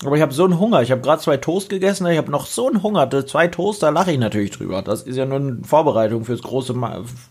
Aber 0.03 0.15
ich 0.15 0.21
habe 0.21 0.33
so 0.33 0.43
einen 0.43 0.59
Hunger. 0.59 0.81
Ich 0.81 0.91
habe 0.91 1.01
gerade 1.01 1.21
zwei 1.21 1.37
Toast 1.37 1.69
gegessen. 1.69 2.05
Ich 2.07 2.17
habe 2.17 2.31
noch 2.31 2.45
so 2.45 2.67
einen 2.67 2.83
Hunger. 2.83 3.09
Zwei 3.25 3.47
Toast, 3.47 3.81
da 3.81 3.89
lache 3.89 4.11
ich 4.11 4.19
natürlich 4.19 4.51
drüber. 4.51 4.81
Das 4.81 5.03
ist 5.03 5.15
ja 5.15 5.25
nur 5.25 5.37
eine 5.37 5.59
Vorbereitung 5.63 6.25
fürs 6.25 6.41
große 6.41 6.75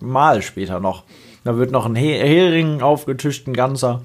Mahl 0.00 0.42
später 0.42 0.80
noch. 0.80 1.04
Da 1.44 1.58
wird 1.58 1.70
noch 1.70 1.84
ein 1.84 1.94
Hering 1.94 2.80
aufgetischt, 2.80 3.46
ein 3.46 3.52
ganzer. 3.52 4.00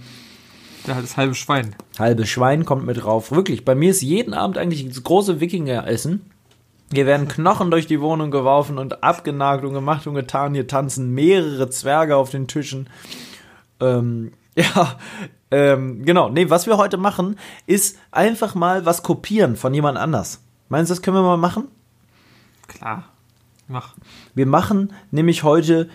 Ja, 0.88 1.00
das 1.00 1.16
halbe 1.16 1.36
Schwein. 1.36 1.76
Halbes 1.98 2.30
Schwein 2.30 2.66
kommt 2.66 2.86
mit 2.86 3.02
drauf. 3.02 3.32
Wirklich, 3.32 3.64
bei 3.64 3.76
mir 3.76 3.92
ist 3.92 4.02
jeden 4.02 4.34
Abend 4.34 4.58
eigentlich 4.58 4.88
das 4.88 5.04
große 5.04 5.40
Wikinger-Essen. 5.40 6.30
Hier 6.92 7.06
werden 7.06 7.28
Knochen 7.28 7.72
durch 7.72 7.88
die 7.88 8.02
Wohnung 8.02 8.32
geworfen 8.32 8.78
und 8.78 9.04
abgenagt 9.04 9.64
und 9.64 9.74
gemacht 9.74 10.08
und 10.08 10.16
getan. 10.16 10.54
Hier 10.54 10.68
tanzen 10.68 11.14
mehrere 11.14 11.70
Zwerge 11.70 12.16
auf 12.16 12.32
den 12.32 12.48
Tischen. 12.48 12.88
Ähm, 13.80 14.32
ja, 14.76 14.98
ähm, 15.52 16.04
genau. 16.06 16.30
Nee, 16.30 16.50
was 16.50 16.68
wir 16.68 16.78
heute 16.78 16.98
machen, 16.98 17.38
ist 17.66 17.98
einfach 18.12 18.56
mal 18.56 18.86
was 18.86 19.04
kopieren 19.04 19.56
von 19.56 19.74
jemand 19.74 19.98
anders. 19.98 20.42
Meinst 20.68 20.90
du, 20.90 20.96
das 20.96 21.02
können 21.02 21.18
wir 21.18 21.24
mal 21.24 21.38
machen? 21.38 21.68
Klar. 22.68 23.06
Mach. 23.68 23.96
Wir 24.36 24.48
machen 24.48 24.94
nämlich 25.12 25.44
heute 25.44 25.90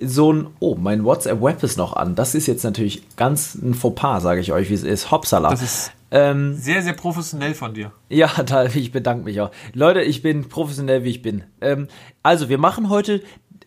so 0.00 0.32
ein, 0.32 0.48
oh, 0.60 0.76
mein 0.76 1.04
WhatsApp-Web 1.04 1.62
ist 1.62 1.78
noch 1.78 1.94
an. 1.94 2.14
Das 2.14 2.34
ist 2.34 2.46
jetzt 2.46 2.64
natürlich 2.64 3.16
ganz 3.16 3.54
ein 3.54 3.74
Fauxpas, 3.74 4.20
sage 4.20 4.40
ich 4.40 4.52
euch, 4.52 4.68
wie 4.70 4.74
es 4.74 4.82
ist. 4.82 5.10
Hopsala. 5.10 5.50
Das 5.50 5.62
ist 5.62 5.92
ähm, 6.10 6.54
sehr, 6.54 6.82
sehr 6.82 6.92
professionell 6.92 7.54
von 7.54 7.74
dir. 7.74 7.92
Ja, 8.08 8.30
da, 8.46 8.66
ich 8.66 8.92
bedanke 8.92 9.24
mich 9.24 9.40
auch. 9.40 9.50
Leute, 9.72 10.02
ich 10.02 10.22
bin 10.22 10.48
professionell, 10.48 11.04
wie 11.04 11.10
ich 11.10 11.22
bin. 11.22 11.44
Ähm, 11.60 11.88
also, 12.22 12.48
wir 12.48 12.58
machen 12.58 12.88
heute 12.88 13.22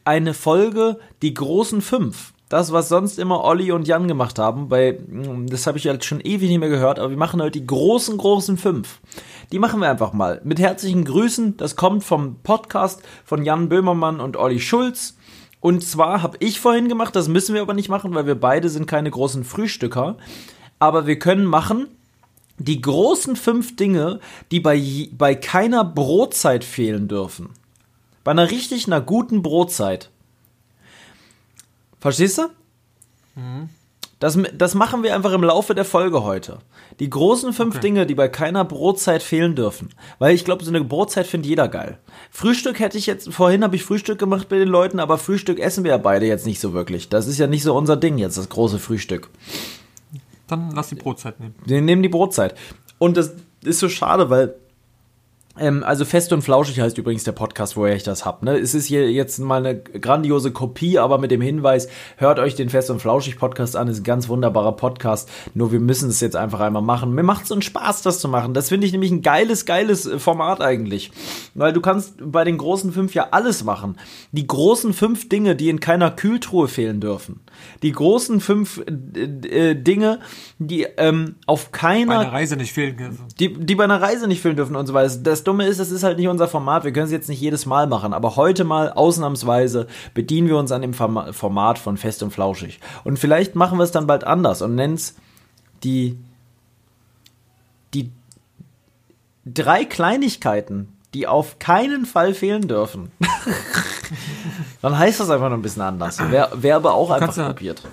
eine 0.06 0.34
Folge, 0.34 1.00
die 1.22 1.34
großen 1.34 1.82
fünf. 1.82 2.34
Das, 2.50 2.72
was 2.72 2.88
sonst 2.88 3.20
immer 3.20 3.44
Olli 3.44 3.74
und 3.74 3.88
Jan 3.88 4.08
gemacht 4.08 4.40
haben, 4.40 4.70
bei, 4.70 4.98
hm, 4.98 5.48
das 5.48 5.68
habe 5.68 5.78
ich 5.78 5.84
ja 5.84 6.02
schon 6.02 6.22
ewig 6.22 6.50
nicht 6.50 6.60
mehr 6.60 6.70
gehört, 6.70 6.98
aber 6.98 7.10
wir 7.10 7.18
machen 7.18 7.42
heute 7.42 7.60
die 7.60 7.68
großen, 7.68 8.18
großen 8.18 8.58
fünf. 8.58 9.00
Die 9.52 9.60
machen 9.60 9.82
wir 9.82 9.90
einfach 9.90 10.14
mal. 10.14 10.40
Mit 10.46 10.60
herzlichen 10.60 11.04
Grüßen. 11.04 11.58
Das 11.58 11.76
kommt 11.76 12.06
vom 12.06 12.38
Podcast 12.44 13.04
von 13.26 13.44
Jan 13.44 13.68
Böhmermann 13.68 14.22
und 14.22 14.38
Olli 14.38 14.62
Schulz. 14.62 15.18
Und 15.60 15.84
zwar 15.84 16.22
habe 16.22 16.38
ich 16.40 16.62
vorhin 16.62 16.88
gemacht, 16.88 17.16
das 17.16 17.28
müssen 17.28 17.54
wir 17.54 17.62
aber 17.62 17.74
nicht 17.74 17.90
machen, 17.90 18.16
weil 18.16 18.28
wir 18.28 18.40
beide 18.40 18.70
sind 18.70 18.88
keine 18.88 19.12
großen 19.12 19.44
Frühstücker. 19.44 20.18
Aber 20.80 21.06
wir 21.06 21.20
können 21.20 21.46
machen 21.46 21.88
die 22.60 22.82
großen 22.82 23.36
fünf 23.36 23.76
Dinge, 23.76 24.20
die 24.52 24.60
bei, 24.60 24.82
bei 25.12 25.36
keiner 25.36 25.84
Brotzeit 25.84 26.64
fehlen 26.64 27.08
dürfen. 27.08 27.50
Bei 28.24 28.32
einer 28.32 28.50
richtig, 28.50 28.88
einer 28.88 29.02
guten 29.02 29.42
Brotzeit. 29.42 30.10
Verstehst 32.00 32.38
du? 32.38 32.44
Mhm. 33.36 33.70
Das, 34.20 34.38
das 34.58 34.74
machen 34.74 35.04
wir 35.04 35.14
einfach 35.14 35.32
im 35.32 35.44
Laufe 35.44 35.76
der 35.76 35.86
Folge 35.86 36.24
heute. 36.24 36.58
Die 37.00 37.10
großen 37.10 37.54
fünf 37.54 37.76
okay. 37.76 37.82
Dinge, 37.82 38.06
die 38.08 38.16
bei 38.16 38.28
keiner 38.28 38.66
Brotzeit 38.66 39.22
fehlen 39.22 39.56
dürfen. 39.56 39.90
Weil 40.18 40.34
ich 40.34 40.44
glaube, 40.44 40.64
so 40.64 40.72
eine 40.72 40.84
Brotzeit 40.84 41.28
findet 41.28 41.50
jeder 41.50 41.68
geil. 41.68 42.00
Frühstück 42.32 42.80
hätte 42.80 42.98
ich 42.98 43.06
jetzt, 43.06 43.32
vorhin 43.32 43.64
habe 43.64 43.76
ich 43.76 43.84
Frühstück 43.84 44.18
gemacht 44.18 44.50
bei 44.50 44.58
den 44.58 44.70
Leuten, 44.70 45.00
aber 45.00 45.20
Frühstück 45.20 45.60
essen 45.60 45.84
wir 45.84 45.92
ja 45.92 45.98
beide 45.98 46.26
jetzt 46.26 46.48
nicht 46.48 46.60
so 46.60 46.74
wirklich. 46.74 47.10
Das 47.10 47.28
ist 47.28 47.38
ja 47.38 47.46
nicht 47.46 47.62
so 47.62 47.76
unser 47.76 47.96
Ding 47.96 48.18
jetzt, 48.18 48.40
das 48.40 48.50
große 48.50 48.80
Frühstück. 48.80 49.30
Dann 50.48 50.72
lass 50.72 50.90
die 50.90 50.96
Brotzeit 50.96 51.40
nehmen. 51.40 51.54
Wir 51.66 51.82
nehmen 51.82 52.02
die 52.02 52.10
Brotzeit. 52.10 52.56
Und 52.98 53.18
das 53.18 53.36
ist 53.64 53.80
so 53.80 53.90
schade, 53.90 54.32
weil 54.32 54.56
ähm, 55.60 55.84
also 55.84 56.06
Fest 56.06 56.34
und 56.34 56.42
Flauschig 56.42 56.80
heißt 56.80 56.98
übrigens 56.98 57.24
der 57.24 57.32
Podcast, 57.32 57.76
woher 57.78 57.96
ich 57.96 58.04
das 58.04 58.26
hab. 58.26 58.44
Ne? 58.44 58.58
Es 58.58 58.74
ist 58.74 58.86
hier 58.86 59.12
jetzt 59.12 59.40
mal 59.40 59.66
eine 59.66 59.80
grandiose 59.80 60.52
Kopie, 60.52 61.00
aber 61.00 61.18
mit 61.18 61.32
dem 61.32 61.42
Hinweis, 61.42 61.88
hört 62.18 62.40
euch 62.40 62.56
den 62.56 62.70
Fest 62.70 62.90
und 62.90 63.02
Flauschig 63.02 63.38
Podcast 63.38 63.76
an, 63.76 63.88
ist 63.88 64.00
ein 64.00 64.04
ganz 64.04 64.30
wunderbarer 64.30 64.74
Podcast. 64.74 65.30
Nur 65.54 65.72
wir 65.72 65.80
müssen 65.80 66.10
es 66.10 66.20
jetzt 66.20 66.36
einfach 66.36 66.60
einmal 66.60 66.82
machen. 66.82 67.14
Mir 67.14 67.24
macht 67.24 67.48
so 67.48 67.56
einen 67.56 67.62
Spaß, 67.62 68.02
das 68.02 68.20
zu 68.20 68.28
machen. 68.28 68.54
Das 68.54 68.70
finde 68.70 68.88
ich 68.88 68.94
nämlich 68.94 69.12
ein 69.12 69.22
geiles, 69.22 69.66
geiles 69.66 70.06
äh, 70.06 70.20
Format 70.20 70.62
eigentlich. 70.62 71.12
Weil 71.54 71.74
du 71.74 71.82
kannst 71.82 72.16
bei 72.20 72.44
den 72.44 72.58
großen 72.58 72.92
fünf 72.92 73.14
ja 73.14 73.30
alles 73.32 73.64
machen. 73.64 73.98
Die 74.32 74.46
großen 74.46 74.94
fünf 74.94 75.30
Dinge, 75.30 75.56
die 75.56 75.70
in 75.70 75.80
keiner 75.80 76.12
Kühltruhe 76.12 76.68
fehlen 76.68 77.00
dürfen. 77.00 77.42
Die 77.82 77.92
großen 77.92 78.40
fünf 78.42 78.82
äh, 79.16 79.72
äh, 79.72 79.76
Dinge, 79.76 80.20
die 80.60 80.84
ähm, 80.98 81.36
auf 81.46 81.72
keiner... 81.72 82.16
Bei 82.16 82.20
einer 82.20 82.32
Reise 82.34 82.58
nicht 82.58 82.74
fehlen 82.74 82.98
dürfen. 82.98 83.26
Die, 83.40 83.54
die 83.54 83.76
bei 83.76 83.86
einer 83.86 84.02
Reise 84.02 84.28
nicht 84.28 84.42
fehlen 84.42 84.56
dürfen 84.56 84.76
und 84.76 84.86
so 84.86 84.94
weiter. 84.94 85.16
Das 85.24 85.44
Dumme 85.48 85.66
ist, 85.66 85.80
das 85.80 85.92
ist 85.92 86.04
halt 86.04 86.18
nicht 86.18 86.28
unser 86.28 86.48
Format. 86.48 86.84
Wir 86.84 86.92
können 86.92 87.06
es 87.06 87.12
jetzt 87.12 87.30
nicht 87.30 87.40
jedes 87.40 87.66
Mal 87.66 87.88
machen, 87.88 88.14
aber 88.14 88.36
heute 88.36 88.64
mal 88.64 88.92
ausnahmsweise 88.92 89.88
bedienen 90.14 90.48
wir 90.48 90.58
uns 90.58 90.72
an 90.72 90.82
dem 90.82 90.94
Format 90.94 91.80
von 91.80 91.98
Fest 91.98 92.22
und 92.22 92.32
Flauschig. 92.32 92.80
Und 93.04 93.18
vielleicht 93.18 93.56
machen 93.56 93.78
wir 93.78 93.84
es 93.84 93.92
dann 93.92 94.08
bald 94.08 94.26
anders 94.26 94.62
und 94.62 94.76
nennen 94.76 94.96
es 94.96 95.16
die, 95.84 96.20
die 97.94 98.12
drei 99.46 99.86
Kleinigkeiten, 99.86 100.98
die 101.14 101.28
auf 101.28 101.60
keinen 101.60 102.06
Fall 102.06 102.34
fehlen 102.34 102.68
dürfen. 102.68 103.12
dann 104.82 104.98
heißt 104.98 105.20
das 105.20 105.30
einfach 105.30 105.50
noch 105.50 105.58
ein 105.58 105.62
bisschen 105.62 105.82
anders. 105.82 106.20
Wär 106.20 106.76
aber 106.76 106.94
auch 106.94 107.10
einfach 107.10 107.36
ja, 107.38 107.48
probiert. 107.48 107.84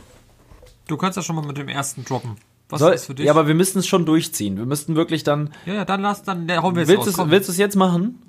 Du 0.89 0.97
kannst 0.97 1.17
ja 1.17 1.23
schon 1.23 1.37
mal 1.37 1.47
mit 1.47 1.57
dem 1.57 1.69
ersten 1.69 2.05
droppen. 2.05 2.37
Was 2.75 2.81
Soll, 2.81 2.93
ist 2.93 3.07
für 3.07 3.15
dich? 3.15 3.27
Ja, 3.27 3.33
aber 3.33 3.47
wir 3.47 3.55
müssten 3.55 3.79
es 3.79 3.87
schon 3.87 4.05
durchziehen. 4.05 4.57
Wir 4.57 4.67
müssten 4.67 4.97
wirklich 4.97 5.23
dann. 5.23 5.51
Ja, 5.65 5.75
ja, 5.75 5.85
dann 5.85 6.03
lass, 6.03 6.23
dann 6.23 6.49
ja, 6.49 6.63
hauen 6.63 6.75
wir 6.75 6.83
es 6.83 6.89
willst 6.89 7.19
raus. 7.19 7.31
Willst 7.31 7.49
du 7.49 7.53
es 7.53 7.59
jetzt 7.59 7.77
machen? 7.77 8.21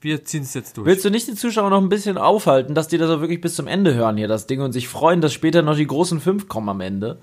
Wir 0.00 0.24
ziehen 0.24 0.42
es 0.42 0.54
jetzt 0.54 0.76
durch. 0.76 0.86
Willst 0.86 1.04
du 1.04 1.10
nicht 1.10 1.28
die 1.28 1.34
Zuschauer 1.34 1.70
noch 1.70 1.80
ein 1.80 1.88
bisschen 1.88 2.18
aufhalten, 2.18 2.74
dass 2.74 2.88
die 2.88 2.98
das 2.98 3.10
auch 3.10 3.20
wirklich 3.20 3.40
bis 3.40 3.54
zum 3.54 3.66
Ende 3.66 3.94
hören 3.94 4.16
hier, 4.16 4.28
das 4.28 4.46
Ding, 4.46 4.60
und 4.60 4.72
sich 4.72 4.88
freuen, 4.88 5.20
dass 5.20 5.32
später 5.32 5.62
noch 5.62 5.76
die 5.76 5.86
großen 5.86 6.20
fünf 6.20 6.48
kommen 6.48 6.68
am 6.68 6.80
Ende? 6.80 7.18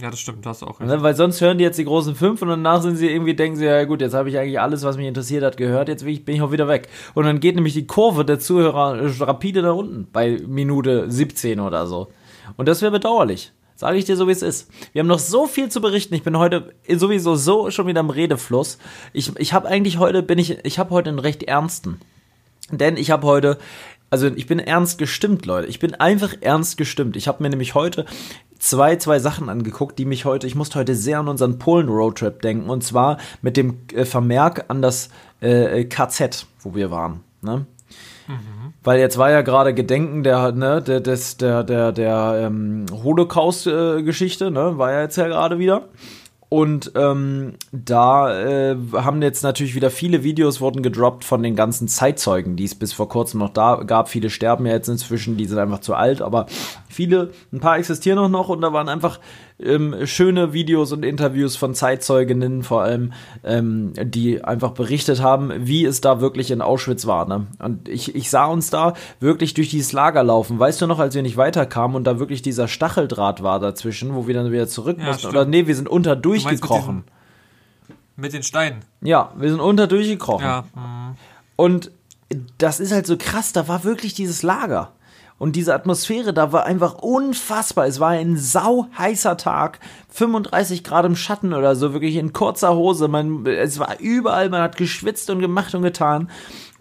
Ja, 0.00 0.10
das 0.10 0.20
stimmt, 0.20 0.46
das 0.46 0.62
auch 0.62 0.80
recht. 0.80 0.88
Ne, 0.88 1.02
weil 1.02 1.14
sonst 1.14 1.40
hören 1.40 1.58
die 1.58 1.64
jetzt 1.64 1.78
die 1.78 1.84
großen 1.84 2.14
fünf 2.14 2.40
und 2.40 2.48
danach 2.48 2.80
sind 2.80 2.96
sie 2.96 3.08
irgendwie, 3.08 3.34
denken 3.34 3.58
sie, 3.58 3.66
ja 3.66 3.84
gut, 3.84 4.00
jetzt 4.00 4.14
habe 4.14 4.30
ich 4.30 4.38
eigentlich 4.38 4.58
alles, 4.58 4.82
was 4.84 4.96
mich 4.96 5.06
interessiert 5.06 5.44
hat, 5.44 5.58
gehört, 5.58 5.88
jetzt 5.88 6.04
bin 6.04 6.34
ich 6.34 6.40
auch 6.40 6.50
wieder 6.50 6.66
weg. 6.66 6.88
Und 7.14 7.24
dann 7.24 7.40
geht 7.40 7.56
nämlich 7.56 7.74
die 7.74 7.86
Kurve 7.86 8.24
der 8.24 8.40
Zuhörer 8.40 8.98
rapide 9.20 9.62
nach 9.62 9.74
unten, 9.74 10.08
bei 10.10 10.40
Minute 10.46 11.10
17 11.10 11.60
oder 11.60 11.86
so. 11.86 12.08
Und 12.56 12.68
das 12.68 12.80
wäre 12.80 12.90
bedauerlich. 12.90 13.52
Sage 13.82 13.98
ich 13.98 14.04
dir 14.04 14.16
so, 14.16 14.28
wie 14.28 14.32
es 14.32 14.42
ist. 14.42 14.70
Wir 14.92 15.00
haben 15.00 15.08
noch 15.08 15.18
so 15.18 15.48
viel 15.48 15.68
zu 15.68 15.80
berichten. 15.80 16.14
Ich 16.14 16.22
bin 16.22 16.38
heute 16.38 16.72
sowieso 16.88 17.34
so 17.34 17.68
schon 17.72 17.88
wieder 17.88 17.98
im 17.98 18.10
Redefluss. 18.10 18.78
Ich, 19.12 19.36
ich 19.40 19.52
habe 19.52 19.66
eigentlich 19.66 19.98
heute, 19.98 20.22
bin 20.22 20.38
ich, 20.38 20.64
ich 20.64 20.78
habe 20.78 20.90
heute 20.90 21.08
einen 21.08 21.18
recht 21.18 21.42
ernsten. 21.42 22.00
Denn 22.70 22.96
ich 22.96 23.10
habe 23.10 23.26
heute, 23.26 23.58
also 24.08 24.28
ich 24.28 24.46
bin 24.46 24.60
ernst 24.60 24.98
gestimmt, 24.98 25.46
Leute. 25.46 25.66
Ich 25.66 25.80
bin 25.80 25.96
einfach 25.96 26.32
ernst 26.42 26.76
gestimmt. 26.76 27.16
Ich 27.16 27.26
habe 27.26 27.42
mir 27.42 27.50
nämlich 27.50 27.74
heute 27.74 28.06
zwei, 28.60 28.94
zwei 28.94 29.18
Sachen 29.18 29.48
angeguckt, 29.48 29.98
die 29.98 30.04
mich 30.04 30.26
heute, 30.26 30.46
ich 30.46 30.54
musste 30.54 30.78
heute 30.78 30.94
sehr 30.94 31.18
an 31.18 31.26
unseren 31.26 31.58
Polen-Roadtrip 31.58 32.40
denken. 32.40 32.70
Und 32.70 32.84
zwar 32.84 33.18
mit 33.40 33.56
dem 33.56 33.78
äh, 33.92 34.04
Vermerk 34.04 34.66
an 34.68 34.80
das 34.80 35.08
äh, 35.40 35.86
KZ, 35.86 36.46
wo 36.60 36.76
wir 36.76 36.92
waren. 36.92 37.24
Ne? 37.40 37.66
Mhm. 38.28 38.61
Weil 38.84 38.98
jetzt 38.98 39.16
war 39.16 39.30
ja 39.30 39.42
gerade 39.42 39.74
Gedenken 39.74 40.22
der, 40.22 40.52
ne, 40.52 40.82
der, 40.82 41.00
des, 41.00 41.36
der, 41.36 41.62
der, 41.62 41.92
der 41.92 42.42
ähm, 42.46 42.86
Holocaust-Geschichte, 42.92 44.50
ne, 44.50 44.76
war 44.78 44.92
ja 44.92 45.02
jetzt 45.02 45.16
ja 45.16 45.28
gerade 45.28 45.58
wieder. 45.58 45.88
Und 46.52 46.92
ähm, 46.96 47.54
da 47.72 48.42
äh, 48.42 48.76
haben 48.92 49.22
jetzt 49.22 49.42
natürlich 49.42 49.74
wieder 49.74 49.88
viele 49.88 50.22
Videos 50.22 50.60
wurden 50.60 50.82
gedroppt 50.82 51.24
von 51.24 51.42
den 51.42 51.56
ganzen 51.56 51.88
Zeitzeugen, 51.88 52.56
die 52.56 52.64
es 52.64 52.74
bis 52.74 52.92
vor 52.92 53.08
kurzem 53.08 53.40
noch 53.40 53.48
da 53.48 53.76
gab. 53.86 54.10
Viele 54.10 54.28
sterben 54.28 54.66
ja 54.66 54.74
jetzt 54.74 54.88
inzwischen, 54.88 55.38
die 55.38 55.46
sind 55.46 55.58
einfach 55.58 55.78
zu 55.78 55.94
alt, 55.94 56.20
aber 56.20 56.44
viele, 56.90 57.30
ein 57.54 57.60
paar 57.60 57.78
existieren 57.78 58.18
auch 58.18 58.28
noch 58.28 58.50
und 58.50 58.60
da 58.60 58.74
waren 58.74 58.90
einfach 58.90 59.18
ähm, 59.64 60.06
schöne 60.06 60.52
Videos 60.52 60.92
und 60.92 61.04
Interviews 61.04 61.56
von 61.56 61.74
Zeitzeuginnen 61.74 62.62
vor 62.62 62.82
allem, 62.82 63.12
ähm, 63.44 63.92
die 64.02 64.42
einfach 64.44 64.72
berichtet 64.72 65.22
haben, 65.22 65.52
wie 65.66 65.84
es 65.84 66.00
da 66.00 66.20
wirklich 66.20 66.50
in 66.50 66.62
Auschwitz 66.62 67.06
war. 67.06 67.26
Ne? 67.26 67.46
Und 67.58 67.88
ich, 67.88 68.14
ich 68.14 68.30
sah 68.30 68.46
uns 68.46 68.70
da 68.70 68.94
wirklich 69.20 69.54
durch 69.54 69.68
dieses 69.68 69.92
Lager 69.92 70.22
laufen. 70.22 70.58
Weißt 70.58 70.80
du 70.80 70.86
noch, 70.86 70.98
als 70.98 71.14
wir 71.14 71.22
nicht 71.22 71.36
weiterkamen 71.36 71.96
und 71.96 72.04
da 72.04 72.18
wirklich 72.18 72.42
dieser 72.42 72.68
Stacheldraht 72.68 73.42
war 73.42 73.60
dazwischen, 73.60 74.14
wo 74.14 74.26
wir 74.26 74.34
dann 74.34 74.52
wieder 74.52 74.68
zurück 74.68 74.98
Ja, 74.98 75.06
mussten? 75.06 75.20
stimmt. 75.20 75.34
Oder 75.34 75.44
nee, 75.44 75.66
wir 75.66 75.76
sind 75.76 75.88
unter 75.88 76.10
meinst 76.10 76.24
mit 76.24 76.44
durchgekrochen. 76.44 77.04
Mit 78.16 78.32
den 78.32 78.42
Steinen. 78.42 78.80
Ja, 79.00 79.32
wir 79.36 79.50
sind 79.50 79.60
unter 79.60 79.86
durchgekrochen. 79.86 80.44
Ja. 80.44 80.62
mm. 80.74 81.16
Und 81.56 81.90
das 82.58 82.80
ist 82.80 82.92
halt 82.92 83.06
so 83.06 83.16
krass, 83.16 83.52
da 83.52 83.68
war 83.68 83.84
wirklich 83.84 84.14
dieses 84.14 84.42
Lager. 84.42 84.92
Und 85.42 85.56
diese 85.56 85.74
Atmosphäre, 85.74 86.32
da 86.32 86.52
war 86.52 86.66
einfach 86.66 86.94
unfassbar. 86.98 87.88
Es 87.88 87.98
war 87.98 88.10
ein 88.10 88.36
sau 88.36 88.86
heißer 88.96 89.36
Tag, 89.36 89.80
35 90.10 90.84
Grad 90.84 91.04
im 91.04 91.16
Schatten 91.16 91.52
oder 91.52 91.74
so, 91.74 91.92
wirklich 91.92 92.14
in 92.14 92.32
kurzer 92.32 92.76
Hose. 92.76 93.08
Man, 93.08 93.44
es 93.46 93.80
war 93.80 93.98
überall, 93.98 94.50
man 94.50 94.62
hat 94.62 94.76
geschwitzt 94.76 95.30
und 95.30 95.40
gemacht 95.40 95.74
und 95.74 95.82
getan. 95.82 96.30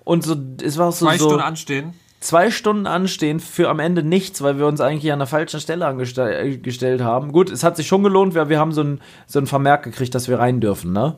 Und 0.04 0.24
so, 0.24 0.36
es 0.62 0.78
war 0.78 0.92
so, 0.92 1.08
Zwei 1.08 1.18
so 1.18 1.26
Stunden 1.26 1.42
anstehen. 1.44 1.94
zwei 2.20 2.52
Stunden 2.52 2.86
anstehen 2.86 3.40
für 3.40 3.68
am 3.68 3.80
Ende 3.80 4.04
nichts, 4.04 4.44
weil 4.44 4.60
wir 4.60 4.68
uns 4.68 4.80
eigentlich 4.80 5.12
an 5.12 5.18
der 5.18 5.28
falschen 5.28 5.60
Stelle 5.60 5.88
angestellt 5.88 7.02
haben. 7.02 7.32
Gut, 7.32 7.50
es 7.50 7.64
hat 7.64 7.78
sich 7.78 7.88
schon 7.88 8.04
gelohnt, 8.04 8.36
weil 8.36 8.50
wir 8.50 8.60
haben 8.60 8.74
so 8.74 8.84
ein, 8.84 9.02
so 9.26 9.40
ein 9.40 9.48
Vermerk 9.48 9.82
gekriegt, 9.82 10.14
dass 10.14 10.28
wir 10.28 10.38
rein 10.38 10.60
dürfen, 10.62 10.94
ne? 10.94 11.16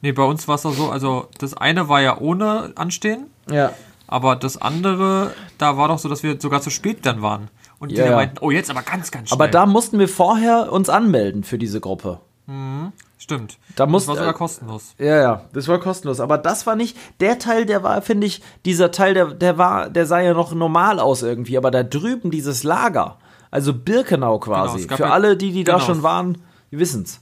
Nee, 0.00 0.12
bei 0.12 0.22
uns 0.22 0.46
war 0.46 0.54
es 0.54 0.64
auch 0.64 0.74
so, 0.74 0.90
also 0.90 1.26
das 1.38 1.54
eine 1.54 1.88
war 1.88 2.00
ja 2.02 2.18
ohne 2.20 2.70
Anstehen, 2.76 3.26
Ja. 3.50 3.72
Aber 4.06 4.36
das 4.36 4.60
andere, 4.60 5.32
da 5.58 5.76
war 5.76 5.88
doch 5.88 5.98
so, 5.98 6.08
dass 6.08 6.22
wir 6.22 6.40
sogar 6.40 6.60
zu 6.60 6.70
spät 6.70 7.04
dann 7.06 7.22
waren. 7.22 7.48
Und 7.78 7.90
die 7.90 7.96
Ja, 7.96 8.04
dann 8.06 8.14
meinten, 8.14 8.38
oh, 8.40 8.50
jetzt 8.50 8.70
aber 8.70 8.82
ganz, 8.82 9.10
ganz 9.10 9.28
schnell. 9.28 9.36
Aber 9.36 9.48
da 9.48 9.66
mussten 9.66 9.98
wir 9.98 10.08
vorher 10.08 10.72
uns 10.72 10.88
anmelden 10.88 11.44
für 11.44 11.58
diese 11.58 11.80
Gruppe. 11.80 12.20
Stimmt. 13.18 13.58
Da 13.74 13.86
muss- 13.86 14.02
das 14.02 14.08
war 14.08 14.16
sogar 14.16 14.34
kostenlos. 14.34 14.94
Ja, 14.98 15.16
ja, 15.20 15.44
das 15.54 15.66
war 15.68 15.78
kostenlos. 15.80 16.20
Aber 16.20 16.36
das 16.36 16.66
war 16.66 16.76
nicht, 16.76 16.96
der 17.20 17.38
Teil, 17.38 17.64
der 17.64 17.82
war, 17.82 18.02
finde 18.02 18.26
ich, 18.26 18.42
dieser 18.66 18.90
Teil, 18.90 19.14
der, 19.14 19.26
der 19.32 19.56
war, 19.56 19.88
der 19.88 20.04
sah 20.06 20.20
ja 20.20 20.34
noch 20.34 20.52
normal 20.54 20.98
aus 21.00 21.22
irgendwie, 21.22 21.56
aber 21.56 21.70
da 21.70 21.82
drüben 21.82 22.30
dieses 22.30 22.62
Lager, 22.62 23.16
also 23.50 23.72
Birkenau 23.72 24.38
quasi, 24.40 24.72
Genau, 24.74 24.82
es 24.82 24.88
gab 24.88 24.98
für 24.98 25.04
ja- 25.04 25.10
alle, 25.10 25.36
die, 25.38 25.52
die 25.52 25.64
da 25.64 25.74
genau. 25.74 25.84
schon 25.86 26.02
waren, 26.02 26.38
die 26.70 26.78
wissen's. 26.78 27.20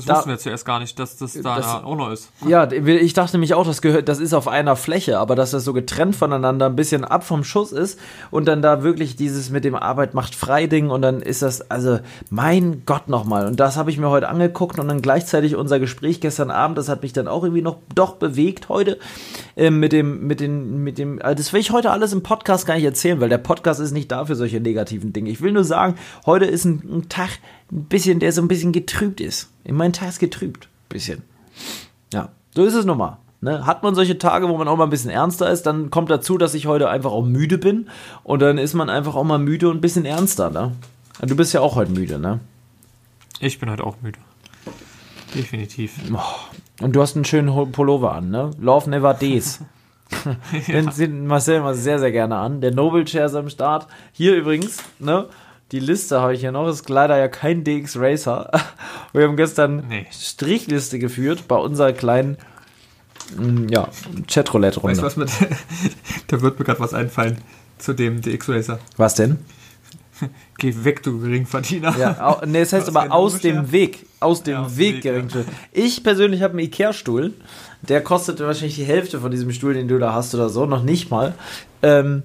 Das 0.00 0.06
Da- 0.06 0.16
wussten 0.16 0.30
wir 0.30 0.38
zuerst 0.38 0.64
gar 0.64 0.78
nicht, 0.80 0.98
dass 0.98 1.16
das 1.16 1.34
da 1.34 1.56
Das- 1.56 1.66
auch 1.66 1.96
noch 1.96 2.10
ist. 2.10 2.30
Ja, 2.46 2.70
ich 2.70 3.12
dachte 3.14 3.32
nämlich 3.36 3.54
auch, 3.54 3.66
das 3.66 3.82
gehört, 3.82 4.08
das 4.08 4.18
ist 4.20 4.34
auf 4.34 4.48
einer 4.48 4.76
Fläche, 4.76 5.18
aber 5.18 5.34
dass 5.36 5.50
das 5.52 5.64
so 5.64 5.72
getrennt 5.72 6.16
voneinander 6.16 6.66
ein 6.66 6.76
bisschen 6.76 7.04
ab 7.04 7.24
vom 7.24 7.44
Schuss 7.44 7.72
ist 7.72 7.98
und 8.30 8.46
dann 8.46 8.62
da 8.62 8.82
wirklich 8.82 9.16
dieses 9.16 9.50
mit 9.50 9.64
dem 9.64 9.74
Arbeit 9.74 10.14
macht 10.14 10.34
frei 10.34 10.66
Ding 10.66 10.90
und 10.90 11.02
dann 11.02 11.20
ist 11.20 11.42
das, 11.42 11.70
also 11.70 11.98
mein 12.30 12.82
Gott 12.86 13.08
nochmal. 13.08 13.46
Und 13.46 13.60
das 13.60 13.76
habe 13.76 13.90
ich 13.90 13.98
mir 13.98 14.10
heute 14.10 14.28
angeguckt 14.28 14.78
und 14.78 14.88
dann 14.88 15.02
gleichzeitig 15.02 15.56
unser 15.56 15.78
Gespräch 15.80 16.20
gestern 16.20 16.50
Abend, 16.50 16.78
das 16.78 16.88
hat 16.88 17.02
mich 17.02 17.12
dann 17.12 17.28
auch 17.28 17.42
irgendwie 17.44 17.62
noch 17.62 17.78
doch 17.94 18.14
bewegt 18.16 18.68
heute 18.68 18.98
ähm, 19.56 19.78
mit 19.80 19.92
dem, 19.92 20.26
mit 20.26 20.40
den, 20.40 20.82
mit 20.82 20.98
dem, 20.98 21.20
also 21.22 21.34
das 21.36 21.52
will 21.52 21.60
ich 21.60 21.70
heute 21.70 21.90
alles 21.90 22.12
im 22.12 22.22
Podcast 22.22 22.66
gar 22.66 22.74
nicht 22.74 22.84
erzählen, 22.84 23.20
weil 23.20 23.28
der 23.28 23.38
Podcast 23.38 23.80
ist 23.80 23.92
nicht 23.92 24.10
da 24.10 24.24
für 24.24 24.36
solche 24.36 24.60
negativen 24.60 25.12
Dinge. 25.12 25.30
Ich 25.30 25.40
will 25.40 25.52
nur 25.52 25.64
sagen, 25.64 25.96
heute 26.26 26.44
ist 26.46 26.64
ein, 26.64 26.82
ein 26.90 27.08
Tag, 27.08 27.30
ein 27.72 27.84
bisschen, 27.84 28.18
der 28.18 28.32
so 28.32 28.42
ein 28.42 28.48
bisschen 28.48 28.72
getrübt 28.72 29.20
ist. 29.20 29.50
Mein 29.68 29.92
Tag 29.92 30.08
ist 30.08 30.18
getrübt. 30.18 30.68
Bisschen. 30.88 31.22
Ja, 32.12 32.30
so 32.54 32.64
ist 32.64 32.74
es 32.74 32.84
nun 32.84 32.98
mal. 32.98 33.18
Ne? 33.40 33.64
Hat 33.64 33.82
man 33.82 33.94
solche 33.94 34.18
Tage, 34.18 34.48
wo 34.48 34.58
man 34.58 34.68
auch 34.68 34.76
mal 34.76 34.84
ein 34.84 34.90
bisschen 34.90 35.10
ernster 35.10 35.50
ist, 35.50 35.62
dann 35.62 35.90
kommt 35.90 36.10
dazu, 36.10 36.36
dass 36.36 36.54
ich 36.54 36.66
heute 36.66 36.90
einfach 36.90 37.10
auch 37.10 37.24
müde 37.24 37.58
bin. 37.58 37.88
Und 38.22 38.42
dann 38.42 38.58
ist 38.58 38.74
man 38.74 38.90
einfach 38.90 39.14
auch 39.14 39.24
mal 39.24 39.38
müde 39.38 39.68
und 39.68 39.78
ein 39.78 39.80
bisschen 39.80 40.04
ernster. 40.04 40.50
Ne? 40.50 40.72
Du 41.22 41.36
bist 41.36 41.54
ja 41.54 41.60
auch 41.60 41.74
heute 41.74 41.92
müde, 41.92 42.18
ne? 42.18 42.40
Ich 43.40 43.58
bin 43.58 43.70
heute 43.70 43.84
auch 43.84 43.96
müde. 44.02 44.18
Definitiv. 45.34 45.94
Und 46.82 46.96
du 46.96 47.00
hast 47.00 47.14
einen 47.14 47.24
schönen 47.24 47.72
Pullover 47.72 48.14
an, 48.14 48.30
ne? 48.30 48.50
Love 48.58 48.90
Never 48.90 49.14
Days. 49.14 49.60
Den 50.68 50.90
sieht 50.90 51.12
Marcel 51.12 51.58
immer 51.58 51.74
sehr, 51.74 51.98
sehr 51.98 52.12
gerne 52.12 52.36
an. 52.36 52.60
Der 52.60 52.74
Noble 52.74 53.04
Chair 53.04 53.26
ist 53.26 53.34
am 53.34 53.48
Start. 53.48 53.86
Hier 54.12 54.34
übrigens, 54.34 54.82
ne? 54.98 55.26
Die 55.72 55.80
Liste 55.80 56.20
habe 56.20 56.34
ich 56.34 56.40
hier 56.40 56.52
noch. 56.52 56.68
Ist 56.68 56.88
leider 56.88 57.16
ja 57.16 57.28
kein 57.28 57.64
DX 57.64 57.96
Racer. 57.96 58.50
Wir 59.12 59.24
haben 59.24 59.36
gestern 59.36 59.84
Nee. 59.88 60.06
Strichliste 60.10 60.98
geführt 60.98 61.46
bei 61.46 61.56
unserer 61.56 61.92
kleinen 61.92 62.38
mm, 63.36 63.68
ja, 63.68 63.88
Chatroulette-Runde. 64.28 65.02
Weißt 65.02 65.16
du, 65.16 65.22
was 65.22 65.40
mit. 65.40 65.50
da 66.26 66.40
wird 66.40 66.58
mir 66.58 66.64
gerade 66.64 66.80
was 66.80 66.94
einfallen 66.94 67.38
zu 67.78 67.92
dem 67.92 68.20
DX 68.20 68.48
Racer. 68.48 68.78
Was 68.96 69.14
denn? 69.14 69.38
Geh 70.58 70.74
weg, 70.84 71.02
du 71.02 71.18
Geringverdiener. 71.18 71.96
Ja, 71.96 72.20
au, 72.20 72.44
nee, 72.44 72.60
es 72.60 72.72
heißt 72.72 72.88
aber 72.94 73.12
aus 73.12 73.40
dem 73.40 73.72
Weg. 73.72 74.06
Aus 74.20 74.42
dem 74.42 74.54
Ja, 74.54 74.76
Weg 74.76 74.96
Weg, 74.96 75.02
gering. 75.02 75.28
Ich 75.72 76.02
persönlich 76.02 76.42
habe 76.42 76.52
einen 76.52 76.66
Ikea-Stuhl. 76.66 77.32
Der 77.82 78.02
kostet 78.02 78.40
wahrscheinlich 78.40 78.74
die 78.74 78.84
Hälfte 78.84 79.20
von 79.20 79.30
diesem 79.30 79.50
Stuhl, 79.52 79.72
den 79.72 79.88
du 79.88 79.98
da 79.98 80.12
hast 80.12 80.34
oder 80.34 80.50
so. 80.50 80.66
Noch 80.66 80.82
nicht 80.82 81.10
mal. 81.10 81.34
Ähm, 81.82 82.22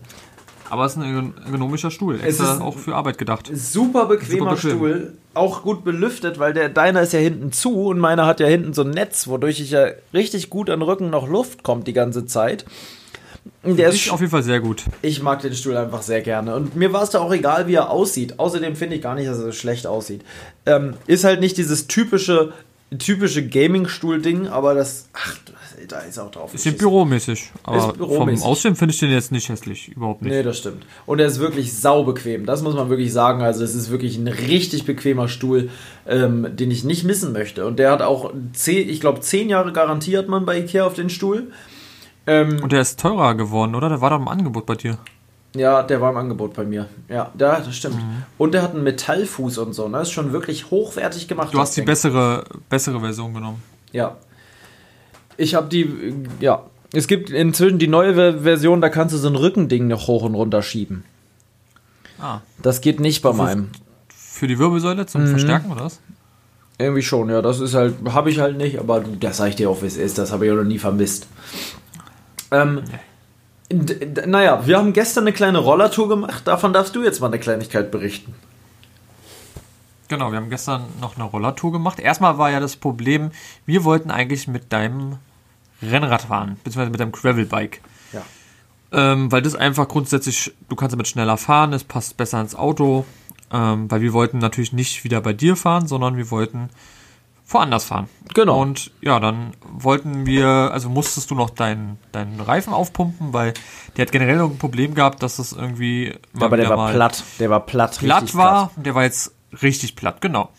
Aber 0.70 0.86
es 0.86 0.94
ist 0.94 0.98
ein 1.02 1.34
ergonomischer 1.46 1.92
Stuhl. 1.92 2.16
Es 2.16 2.24
Extra 2.40 2.56
ist- 2.56 2.62
auch 2.62 2.78
für 2.78 2.96
Arbeit 2.96 3.18
gedacht. 3.18 3.50
super 3.54 4.06
bequemer 4.06 4.40
Super 4.40 4.56
bequem. 4.56 4.72
Stuhl. 4.72 5.14
Auch 5.34 5.64
gut 5.64 5.84
belüftet, 5.84 6.40
weil 6.40 6.54
der 6.54 6.70
deiner 6.70 7.02
ist 7.02 7.14
ja 7.14 7.20
hinten 7.20 7.52
zu 7.52 7.88
und 7.88 8.00
meiner 8.00 8.26
hat 8.26 8.40
ja 8.40 8.48
hinten 8.48 8.74
so 8.74 8.82
ein 8.84 8.90
Netz, 8.92 9.28
wodurch 9.28 9.60
ich 9.60 9.72
ja 9.72 9.88
richtig 10.14 10.50
gut 10.50 10.70
an 10.70 10.80
den 10.80 10.88
Rücken 10.88 11.10
noch 11.10 11.28
Luft 11.28 11.62
kommt 11.64 11.88
die 11.88 11.94
ganze 11.94 12.26
Zeit. 12.26 12.66
Der 13.64 13.90
Ich 13.90 14.08
ist 14.08 14.12
auf 14.12 14.22
jeden 14.22 14.32
Fall 14.32 14.42
sehr 14.44 14.60
gut. 14.60 14.84
Ich 15.04 15.22
mag 15.22 15.42
den 15.42 15.54
Stuhl 15.54 15.78
einfach 15.78 16.02
sehr 16.02 16.22
gerne. 16.22 16.56
Und 16.56 16.76
mir 16.76 16.94
war 16.94 17.04
es 17.04 17.12
da 17.12 17.20
auch 17.20 17.32
egal, 17.32 17.68
wie 17.68 17.76
er 17.76 17.92
aussieht. 17.92 18.40
Außerdem 18.40 18.76
finde 18.76 18.96
ich 18.96 19.02
gar 19.04 19.14
nicht, 19.14 19.28
dass 19.30 19.38
er 19.38 19.46
so 19.46 19.52
schlecht 19.52 19.86
aussieht. 19.86 20.24
Ähm, 20.66 20.96
ist 21.06 21.24
halt 21.26 21.42
nicht 21.42 21.58
dieses 21.58 21.86
typische, 21.86 22.54
typische 22.98 23.46
Gaming-Stuhl-Ding, 23.48 24.48
aber 24.48 24.74
das. 24.74 25.10
Ach, 25.14 25.36
da 25.88 26.00
ist 26.00 26.20
auch 26.20 26.32
drauf. 26.32 26.52
Bisschen 26.52 26.74
geschissen. 26.74 26.90
büromäßig. 26.90 27.52
Aber 27.64 27.94
büromäßig. 27.94 28.42
vom 28.42 28.52
Aussehen 28.52 28.76
finde 28.76 28.94
ich 28.94 29.00
den 29.00 29.12
jetzt 29.12 29.32
nicht 29.32 29.50
hässlich. 29.50 29.90
Überhaupt 29.90 30.22
nicht. 30.22 30.32
Nee, 30.32 30.44
das 30.44 30.58
stimmt. 30.58 30.86
Und 31.06 31.20
er 31.20 31.28
ist 31.28 31.40
wirklich 31.40 31.74
saubequem. 31.74 32.46
Das 32.46 32.62
muss 32.62 32.76
man 32.76 32.90
wirklich 32.90 33.12
sagen. 33.14 33.42
Also, 33.42 33.64
es 33.64 33.76
ist 33.76 33.90
wirklich 33.92 34.18
ein 34.18 34.28
richtig 34.28 34.86
bequemer 34.86 35.28
Stuhl, 35.28 35.70
ähm, 36.08 36.56
den 36.56 36.72
ich 36.72 36.84
nicht 36.84 37.04
missen 37.04 37.34
möchte. 37.34 37.66
Und 37.66 37.80
der 37.80 37.92
hat 37.92 38.02
auch, 38.02 38.34
zehn, 38.54 38.90
ich 38.90 39.02
glaube, 39.02 39.20
zehn 39.22 39.50
Jahre 39.50 39.72
Garantie 39.74 40.18
hat 40.18 40.28
man 40.28 40.46
bei 40.46 40.60
Ikea 40.60 40.86
auf 40.86 40.94
den 40.94 41.10
Stuhl. 41.10 41.52
Ähm, 42.28 42.60
Und 42.64 42.72
der 42.72 42.82
ist 42.82 43.00
teurer 43.00 43.36
geworden, 43.36 43.76
oder? 43.76 43.90
Der 43.90 44.02
war 44.02 44.10
doch 44.10 44.18
im 44.20 44.28
Angebot 44.28 44.66
bei 44.66 44.76
dir. 44.76 44.98
Ja, 45.56 45.84
der 45.84 46.02
war 46.02 46.12
im 46.12 46.18
Angebot 46.18 46.54
bei 46.54 46.66
mir. 46.66 46.88
Ja, 47.08 47.32
da, 47.34 47.60
das 47.62 47.76
stimmt. 47.78 47.96
Und 48.38 48.54
der 48.54 48.62
hat 48.62 48.74
einen 48.74 48.84
Metallfuß 48.84 49.60
und 49.60 49.74
so, 49.74 49.88
ne? 49.88 50.02
Ist 50.02 50.12
schon 50.12 50.34
wirklich 50.34 50.70
hochwertig 50.70 51.28
gemacht. 51.30 51.54
Du 51.54 51.60
hast 51.60 51.76
die 51.78 51.82
Ding. 51.82 51.86
bessere, 51.86 52.44
bessere 52.68 53.00
Version 53.00 53.34
genommen. 53.34 53.64
Ja. 53.94 54.18
Ich 55.38 55.56
habe 55.56 55.68
die, 55.70 56.16
ja. 56.40 56.64
Es 56.94 57.08
gibt 57.08 57.30
inzwischen 57.30 57.78
die 57.80 57.88
neue 57.88 58.16
Ver- 58.16 58.40
Version, 58.44 58.80
da 58.82 58.90
kannst 58.90 59.14
du 59.14 59.18
so 59.18 59.28
ein 59.28 59.36
Rückending 59.36 59.88
noch 59.88 60.08
hoch 60.08 60.24
und 60.24 60.36
runter 60.36 60.62
schieben. 60.62 61.04
Ah. 62.20 62.40
Das 62.62 62.80
geht 62.82 63.00
nicht 63.02 63.22
bei 63.22 63.34
meinem. 63.34 63.70
Für 64.08 64.48
die 64.48 64.58
Wirbelsäule 64.60 65.04
Mhm. 65.04 65.08
zum 65.08 65.28
Verstärken, 65.28 65.72
oder 65.72 65.86
was? 65.86 66.00
Irgendwie 66.78 67.02
schon, 67.02 67.30
ja. 67.30 67.42
Das 67.42 67.60
ist 67.60 67.74
halt, 67.74 67.96
habe 68.12 68.30
ich 68.30 68.40
halt 68.40 68.58
nicht, 68.58 68.80
aber 68.80 69.02
das 69.20 69.38
sag 69.38 69.50
ich 69.50 69.56
dir 69.56 69.70
auch, 69.70 69.82
wie 69.82 69.88
es 69.88 69.98
ist. 69.98 70.18
Das 70.18 70.32
habe 70.32 70.46
ich 70.46 70.52
auch 70.52 70.56
noch 70.58 70.64
nie 70.64 70.78
vermisst. 70.80 71.28
Ähm, 72.52 72.82
d- 73.72 74.26
naja, 74.28 74.66
wir 74.66 74.78
haben 74.78 74.94
gestern 74.94 75.24
eine 75.26 75.34
kleine 75.34 75.58
Rollertour 75.58 76.08
gemacht. 76.10 76.48
Davon 76.48 76.72
darfst 76.74 76.96
du 76.96 77.04
jetzt 77.04 77.20
mal 77.20 77.28
eine 77.28 77.40
Kleinigkeit 77.40 77.92
berichten. 77.92 78.34
Genau, 80.08 80.32
wir 80.32 80.38
haben 80.38 80.50
gestern 80.50 80.84
noch 81.02 81.16
eine 81.16 81.24
Rollertour 81.26 81.72
gemacht. 81.72 82.00
Erstmal 82.00 82.38
war 82.38 82.52
ja 82.52 82.60
das 82.60 82.76
Problem, 82.76 83.32
wir 83.66 83.84
wollten 83.84 84.12
eigentlich 84.12 84.48
mit 84.48 84.72
deinem 84.72 85.16
Rennrad 85.90 86.24
fahren, 86.24 86.58
beziehungsweise 86.64 86.92
mit 86.92 87.00
deinem 87.00 87.12
Gravelbike. 87.12 87.82
Ja. 88.14 88.22
Ähm, 88.92 89.32
weil 89.32 89.42
das 89.42 89.56
einfach 89.56 89.88
grundsätzlich, 89.88 90.54
du 90.70 90.76
kannst 90.76 90.94
damit 90.94 91.08
schneller 91.08 91.38
fahren, 91.38 91.74
es 91.74 91.84
passt 91.84 92.18
besser 92.18 92.42
ins 92.42 92.56
Auto. 92.56 93.06
Ähm, 93.52 93.90
weil 93.92 94.02
wir 94.02 94.14
wollten 94.14 94.40
natürlich 94.40 94.74
nicht 94.74 95.04
wieder 95.04 95.22
bei 95.22 95.32
dir 95.32 95.56
fahren, 95.56 95.88
sondern 95.88 96.18
wir 96.18 96.32
wollten 96.32 96.70
woanders 97.48 97.86
fahren. 97.86 98.10
Genau. 98.34 98.60
Und 98.60 98.92
ja, 99.02 99.20
dann 99.20 99.52
wollten 99.62 100.26
wir, 100.26 100.48
also 100.48 100.90
musstest 100.90 101.30
du 101.30 101.36
noch 101.36 101.52
deinen, 101.52 102.00
deinen 102.12 102.40
Reifen 102.40 102.74
aufpumpen, 102.74 103.34
weil 103.34 103.54
der 103.96 104.06
hat 104.06 104.12
generell 104.12 104.38
noch 104.38 104.50
ein 104.50 104.58
Problem 104.58 104.96
gehabt, 104.96 105.22
dass 105.22 105.38
das 105.38 105.52
irgendwie. 105.52 106.16
mal 106.34 106.46
aber 106.46 106.58
der 106.58 106.70
war 106.70 106.92
platt. 106.92 107.24
Der 107.40 107.50
war 107.50 107.60
platt. 107.60 107.98
platt 108.00 108.36
war. 108.36 108.72
Und 108.76 108.86
der 108.86 108.96
war 108.96 109.04
jetzt 109.04 109.34
richtig 109.62 109.96
platt, 109.96 110.22
genau. 110.22 110.50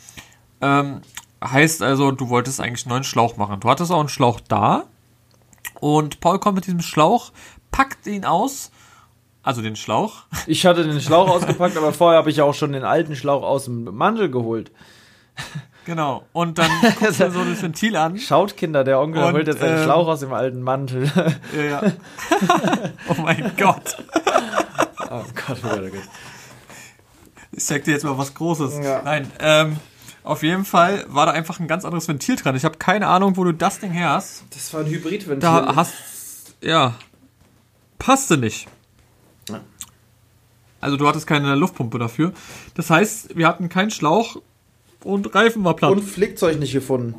Ähm, 0.60 1.00
heißt 1.44 1.82
also, 1.82 2.12
du 2.12 2.28
wolltest 2.28 2.60
eigentlich 2.60 2.86
einen 2.86 2.90
neuen 2.90 3.04
Schlauch 3.04 3.36
machen. 3.36 3.60
Du 3.60 3.68
hattest 3.68 3.90
auch 3.90 4.00
einen 4.00 4.08
Schlauch 4.08 4.40
da. 4.40 4.84
Und 5.86 6.18
Paul 6.18 6.40
kommt 6.40 6.56
mit 6.56 6.66
diesem 6.66 6.80
Schlauch, 6.80 7.30
packt 7.70 8.08
ihn 8.08 8.24
aus. 8.24 8.72
Also 9.44 9.62
den 9.62 9.76
Schlauch. 9.76 10.24
Ich 10.48 10.66
hatte 10.66 10.82
den 10.82 11.00
Schlauch 11.00 11.28
ausgepackt, 11.28 11.76
aber 11.76 11.92
vorher 11.92 12.18
habe 12.18 12.28
ich 12.28 12.42
auch 12.42 12.54
schon 12.54 12.72
den 12.72 12.82
alten 12.82 13.14
Schlauch 13.14 13.44
aus 13.44 13.66
dem 13.66 13.84
Mantel 13.84 14.28
geholt. 14.28 14.72
Genau. 15.84 16.24
Und 16.32 16.58
dann 16.58 16.68
guckst 16.98 17.20
du 17.20 17.30
so 17.30 17.44
das 17.44 17.62
Ventil 17.62 17.94
an. 17.94 18.18
Schaut, 18.18 18.56
Kinder, 18.56 18.82
der 18.82 18.98
Onkel 18.98 19.22
Und, 19.22 19.34
holt 19.34 19.46
jetzt 19.46 19.62
einen 19.62 19.78
ähm, 19.78 19.84
Schlauch 19.84 20.08
aus 20.08 20.18
dem 20.18 20.32
alten 20.32 20.60
Mantel. 20.60 21.08
Ja, 21.56 21.62
ja. 21.62 21.82
oh 23.08 23.22
mein 23.22 23.52
Gott. 23.56 23.96
oh 25.08 25.22
Gott, 25.36 25.58
oh 25.62 25.68
Gott, 25.68 25.82
oh 25.84 25.90
Gott. 25.90 26.08
Ich 27.52 27.64
zeig 27.64 27.84
dir 27.84 27.92
jetzt 27.92 28.02
mal 28.02 28.18
was 28.18 28.34
Großes. 28.34 28.80
Ja. 28.82 29.02
Nein, 29.04 29.30
ähm, 29.38 29.76
auf 30.26 30.42
jeden 30.42 30.64
Fall 30.64 31.04
war 31.08 31.26
da 31.26 31.32
einfach 31.32 31.60
ein 31.60 31.68
ganz 31.68 31.84
anderes 31.84 32.08
Ventil 32.08 32.36
dran. 32.36 32.56
Ich 32.56 32.64
habe 32.64 32.78
keine 32.78 33.06
Ahnung, 33.06 33.36
wo 33.36 33.44
du 33.44 33.52
das 33.52 33.78
Ding 33.78 33.92
her 33.92 34.10
hast. 34.10 34.44
Das 34.50 34.72
war 34.74 34.80
ein 34.80 34.86
Hybridventil. 34.86 35.38
Da 35.38 35.76
hast, 35.76 35.94
ja, 36.60 36.94
passte 37.98 38.36
nicht. 38.36 38.66
Ja. 39.48 39.60
Also 40.80 40.96
du 40.96 41.06
hattest 41.06 41.26
keine 41.26 41.54
Luftpumpe 41.54 41.98
dafür. 41.98 42.32
Das 42.74 42.90
heißt, 42.90 43.36
wir 43.36 43.46
hatten 43.46 43.68
keinen 43.68 43.90
Schlauch 43.90 44.42
und 45.04 45.32
Reifen 45.34 45.62
war 45.64 45.76
platt. 45.76 45.92
und 45.92 46.02
Flickzeug 46.02 46.58
nicht 46.58 46.72
gefunden. 46.72 47.14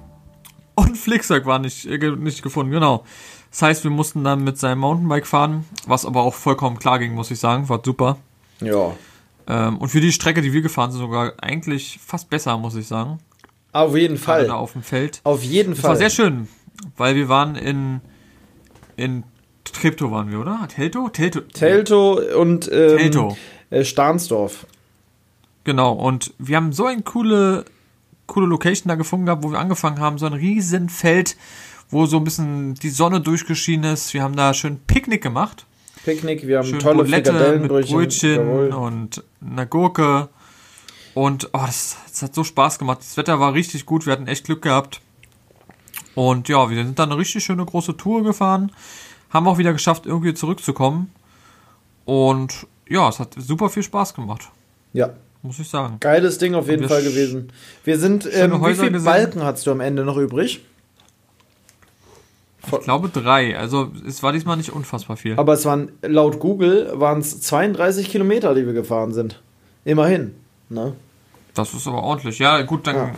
Und 0.75 0.97
Flickzeug 0.97 1.45
war 1.45 1.59
nicht, 1.59 1.85
äh, 1.85 1.97
nicht 1.97 2.43
gefunden, 2.43 2.71
genau. 2.71 3.05
Das 3.51 3.61
heißt, 3.61 3.83
wir 3.85 3.91
mussten 3.91 4.23
dann 4.25 4.43
mit 4.43 4.57
seinem 4.57 4.79
Mountainbike 4.79 5.25
fahren, 5.25 5.65
was 5.87 6.05
aber 6.05 6.21
auch 6.21 6.33
vollkommen 6.33 6.77
klar 6.77 6.99
ging, 6.99 7.13
muss 7.13 7.31
ich 7.31 7.39
sagen. 7.39 7.69
War 7.69 7.81
super. 7.83 8.17
Ja. 8.59 8.93
Ähm, 9.47 9.77
und 9.77 9.89
für 9.89 10.01
die 10.01 10.11
Strecke, 10.11 10.41
die 10.41 10.53
wir 10.53 10.61
gefahren 10.61 10.91
sind, 10.91 10.99
sogar 11.01 11.33
eigentlich 11.41 11.99
fast 12.05 12.29
besser, 12.29 12.57
muss 12.57 12.75
ich 12.75 12.87
sagen. 12.87 13.19
Auf 13.71 13.95
jeden 13.95 14.17
Fall. 14.17 14.49
auf 14.49 14.73
dem 14.73 14.83
Feld. 14.83 15.21
Auf 15.23 15.43
jeden 15.43 15.71
Das 15.71 15.81
Fall. 15.81 15.89
war 15.91 15.95
sehr 15.97 16.09
schön, 16.09 16.47
weil 16.95 17.15
wir 17.15 17.29
waren 17.29 17.55
in, 17.55 18.01
in 18.95 19.23
Treptow 19.63 20.11
waren 20.11 20.31
wir, 20.31 20.39
oder? 20.39 20.67
Telto? 20.73 21.09
Telto. 21.09 21.41
Telto 21.41 22.19
und 22.39 22.69
ähm, 22.71 22.97
Teltow. 22.97 23.37
Äh, 23.69 23.83
Stahnsdorf. 23.83 24.65
Genau, 25.63 25.91
und 25.93 26.33
wir 26.39 26.55
haben 26.55 26.71
so 26.71 26.85
eine 26.85 27.01
coole, 27.01 27.65
coole 28.25 28.47
Location 28.47 28.87
da 28.87 28.95
gefunden 28.95 29.25
gehabt, 29.25 29.43
wo 29.43 29.51
wir 29.51 29.59
angefangen 29.59 29.99
haben, 29.99 30.17
so 30.17 30.25
ein 30.25 30.33
riesen 30.33 30.87
Feld, 30.89 31.35
wo 31.89 32.05
so 32.05 32.17
ein 32.17 32.23
bisschen 32.23 32.75
die 32.75 32.89
Sonne 32.89 33.19
durchgeschienen 33.21 33.91
ist. 33.93 34.13
Wir 34.13 34.23
haben 34.23 34.35
da 34.35 34.53
schön 34.53 34.79
Picknick 34.79 35.21
gemacht. 35.21 35.65
Picknick, 36.07 36.47
wir 36.47 36.59
haben 36.59 36.67
Schön 36.67 36.79
tolle 36.79 37.03
Bulette 37.03 37.59
mit. 37.59 37.69
Brötchen 37.69 38.35
Jawohl. 38.35 38.67
und 38.69 39.23
einer 39.41 39.65
Gurke. 39.65 40.29
Und 41.13 41.49
oh, 41.51 41.59
das, 41.65 41.97
das 42.09 42.21
hat 42.21 42.33
so 42.33 42.45
Spaß 42.45 42.79
gemacht. 42.79 42.99
Das 43.01 43.17
Wetter 43.17 43.41
war 43.41 43.53
richtig 43.53 43.85
gut, 43.85 44.05
wir 44.05 44.13
hatten 44.13 44.25
echt 44.27 44.45
Glück 44.45 44.61
gehabt. 44.61 45.01
Und 46.15 46.47
ja, 46.47 46.69
wir 46.69 46.77
sind 46.77 46.97
dann 46.97 47.11
eine 47.11 47.19
richtig 47.19 47.43
schöne 47.43 47.65
große 47.65 47.97
Tour 47.97 48.23
gefahren. 48.23 48.71
Haben 49.31 49.49
auch 49.49 49.57
wieder 49.57 49.73
geschafft, 49.73 50.05
irgendwie 50.05 50.33
zurückzukommen. 50.33 51.11
Und 52.05 52.67
ja, 52.87 53.09
es 53.09 53.19
hat 53.19 53.35
super 53.37 53.69
viel 53.69 53.83
Spaß 53.83 54.13
gemacht, 54.13 54.49
Ja, 54.93 55.09
muss 55.41 55.59
ich 55.59 55.67
sagen. 55.67 55.97
geiles 55.99 56.37
Ding 56.37 56.55
auf 56.55 56.69
jeden 56.69 56.87
Fall 56.87 57.03
gewesen. 57.03 57.51
Wir 57.83 57.99
sind, 57.99 58.25
ähm, 58.31 58.53
wie 58.65 58.75
viele. 58.75 59.01
Balken 59.01 59.43
hast 59.43 59.67
du 59.67 59.71
am 59.71 59.81
Ende 59.81 60.05
noch 60.05 60.15
übrig? 60.15 60.61
Ich 62.71 62.79
glaube 62.81 63.09
drei. 63.09 63.57
Also 63.57 63.91
es 64.07 64.23
war 64.23 64.31
diesmal 64.33 64.57
nicht 64.57 64.71
unfassbar 64.71 65.17
viel. 65.17 65.37
Aber 65.37 65.53
es 65.53 65.65
waren, 65.65 65.91
laut 66.01 66.39
Google, 66.39 66.91
waren 66.95 67.19
es 67.19 67.41
32 67.41 68.09
Kilometer, 68.09 68.53
die 68.55 68.65
wir 68.65 68.73
gefahren 68.73 69.13
sind. 69.13 69.41
Immerhin. 69.85 70.35
Ne? 70.69 70.93
Das 71.53 71.73
ist 71.73 71.87
aber 71.87 72.03
ordentlich. 72.03 72.39
Ja, 72.39 72.61
gut, 72.63 72.85
dann 72.87 72.95
Ja. 72.95 73.11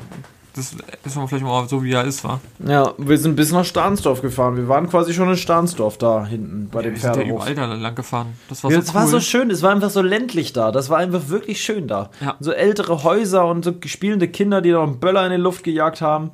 das 0.56 0.76
ist 1.06 1.16
man 1.16 1.28
vielleicht 1.28 1.44
mal 1.44 1.68
so, 1.68 1.84
wie 1.84 1.92
er 1.94 2.04
ist, 2.06 2.24
war. 2.24 2.40
Ja, 2.66 2.94
wir 2.98 3.18
sind 3.18 3.36
bis 3.36 3.52
nach 3.52 3.66
Stahnsdorf 3.66 4.22
gefahren. 4.22 4.56
Wir 4.56 4.68
waren 4.68 4.88
quasi 4.90 5.14
schon 5.14 5.30
in 5.30 5.36
Stahnsdorf 5.38 5.98
da 5.98 6.26
hinten 6.26 6.70
bei 6.72 6.82
dem 6.82 6.94
Wir 6.94 7.00
sind 7.00 7.10
ja 7.10 7.14
Pferdehof. 7.16 7.50
überall 7.50 7.56
da 7.56 7.74
lang 7.76 7.96
gefahren. 7.96 8.28
Das 8.50 8.64
war 8.64 8.72
Ja, 8.72 8.78
so 8.78 8.84
es 8.84 8.90
cool. 8.90 8.96
war 8.96 9.08
so 9.08 9.20
schön, 9.20 9.50
es 9.52 9.62
war 9.64 9.72
einfach 9.72 9.90
so 9.90 10.02
ländlich 10.02 10.54
da. 10.54 10.72
Das 10.72 10.90
war 10.90 10.98
einfach 10.98 11.28
wirklich 11.30 11.62
schön 11.62 11.88
da. 11.88 12.12
Ja. 12.22 12.36
So 12.40 12.52
ältere 12.52 13.04
Häuser 13.04 13.46
und 13.48 13.66
so 13.66 13.74
spielende 13.86 14.28
Kinder, 14.28 14.62
die 14.62 14.72
noch 14.72 14.84
einen 14.84 15.00
Böller 15.00 15.26
in 15.26 15.32
die 15.32 15.38
Luft 15.38 15.64
gejagt 15.64 16.02
haben. 16.02 16.32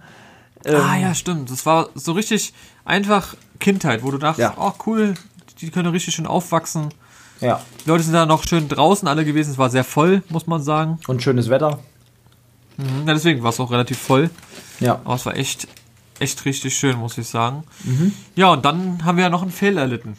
Ähm, 0.65 0.81
Ah 0.81 0.97
ja, 0.97 1.13
stimmt. 1.15 1.49
Das 1.51 1.65
war 1.65 1.89
so 1.95 2.11
richtig 2.13 2.53
einfach 2.85 3.35
Kindheit, 3.59 4.03
wo 4.03 4.11
du 4.11 4.17
dachtest, 4.17 4.39
Ja. 4.39 4.53
oh 4.57 4.73
cool, 4.85 5.13
die 5.61 5.69
können 5.69 5.89
richtig 5.89 6.15
schön 6.15 6.27
aufwachsen. 6.27 6.89
ja. 7.41 7.61
Die 7.83 7.89
Leute 7.89 8.03
sind 8.03 8.13
da 8.13 8.25
noch 8.25 8.43
schön 8.47 8.67
draußen 8.67 9.07
alle 9.07 9.23
gewesen. 9.25 9.51
Es 9.51 9.57
war 9.57 9.69
sehr 9.69 9.83
voll, 9.83 10.23
muss 10.29 10.47
man 10.47 10.61
sagen. 10.61 10.99
Und 11.07 11.21
schönes 11.23 11.49
Wetter. 11.49 11.79
Mhm. 12.77 13.07
Ja, 13.07 13.13
deswegen 13.13 13.41
war 13.43 13.51
es 13.51 13.59
auch 13.59 13.71
relativ 13.71 13.97
voll. 13.99 14.29
Ja. 14.79 14.99
Aber 15.05 15.15
es 15.15 15.25
war 15.25 15.35
echt, 15.37 15.67
echt 16.19 16.43
richtig 16.45 16.75
schön, 16.75 16.97
muss 16.97 17.17
ich 17.17 17.27
sagen. 17.27 17.63
Mhm. 17.83 18.11
Ja, 18.35 18.49
und 18.51 18.65
dann 18.65 19.05
haben 19.05 19.17
wir 19.17 19.23
ja 19.23 19.29
noch 19.29 19.41
einen 19.43 19.51
Fehl 19.51 19.77
erlitten. 19.77 20.17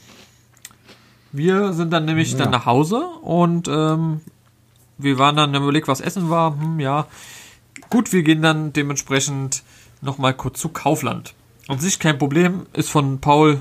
Wir 1.32 1.72
sind 1.74 1.90
dann 1.92 2.04
nämlich 2.06 2.35
dann 2.37 2.50
nach 2.50 2.64
Hause 2.64 3.04
und 3.20 3.68
ähm, 3.68 4.20
wir 4.96 5.18
waren 5.18 5.37
dann 5.37 5.54
überlegt, 5.54 5.88
was 5.88 6.00
Essen 6.00 6.30
war. 6.30 6.59
Hm, 6.59 6.80
ja, 6.80 7.06
gut, 7.90 8.12
wir 8.12 8.22
gehen 8.22 8.40
dann 8.40 8.72
dementsprechend 8.72 9.62
nochmal 10.00 10.35
kurz 10.35 10.61
zu 10.61 10.68
Kaufland. 10.68 11.35
An 11.68 11.78
sich 11.78 11.98
kein 11.98 12.18
Problem, 12.18 12.66
ist 12.72 12.90
von 12.90 13.20
Paul, 13.20 13.61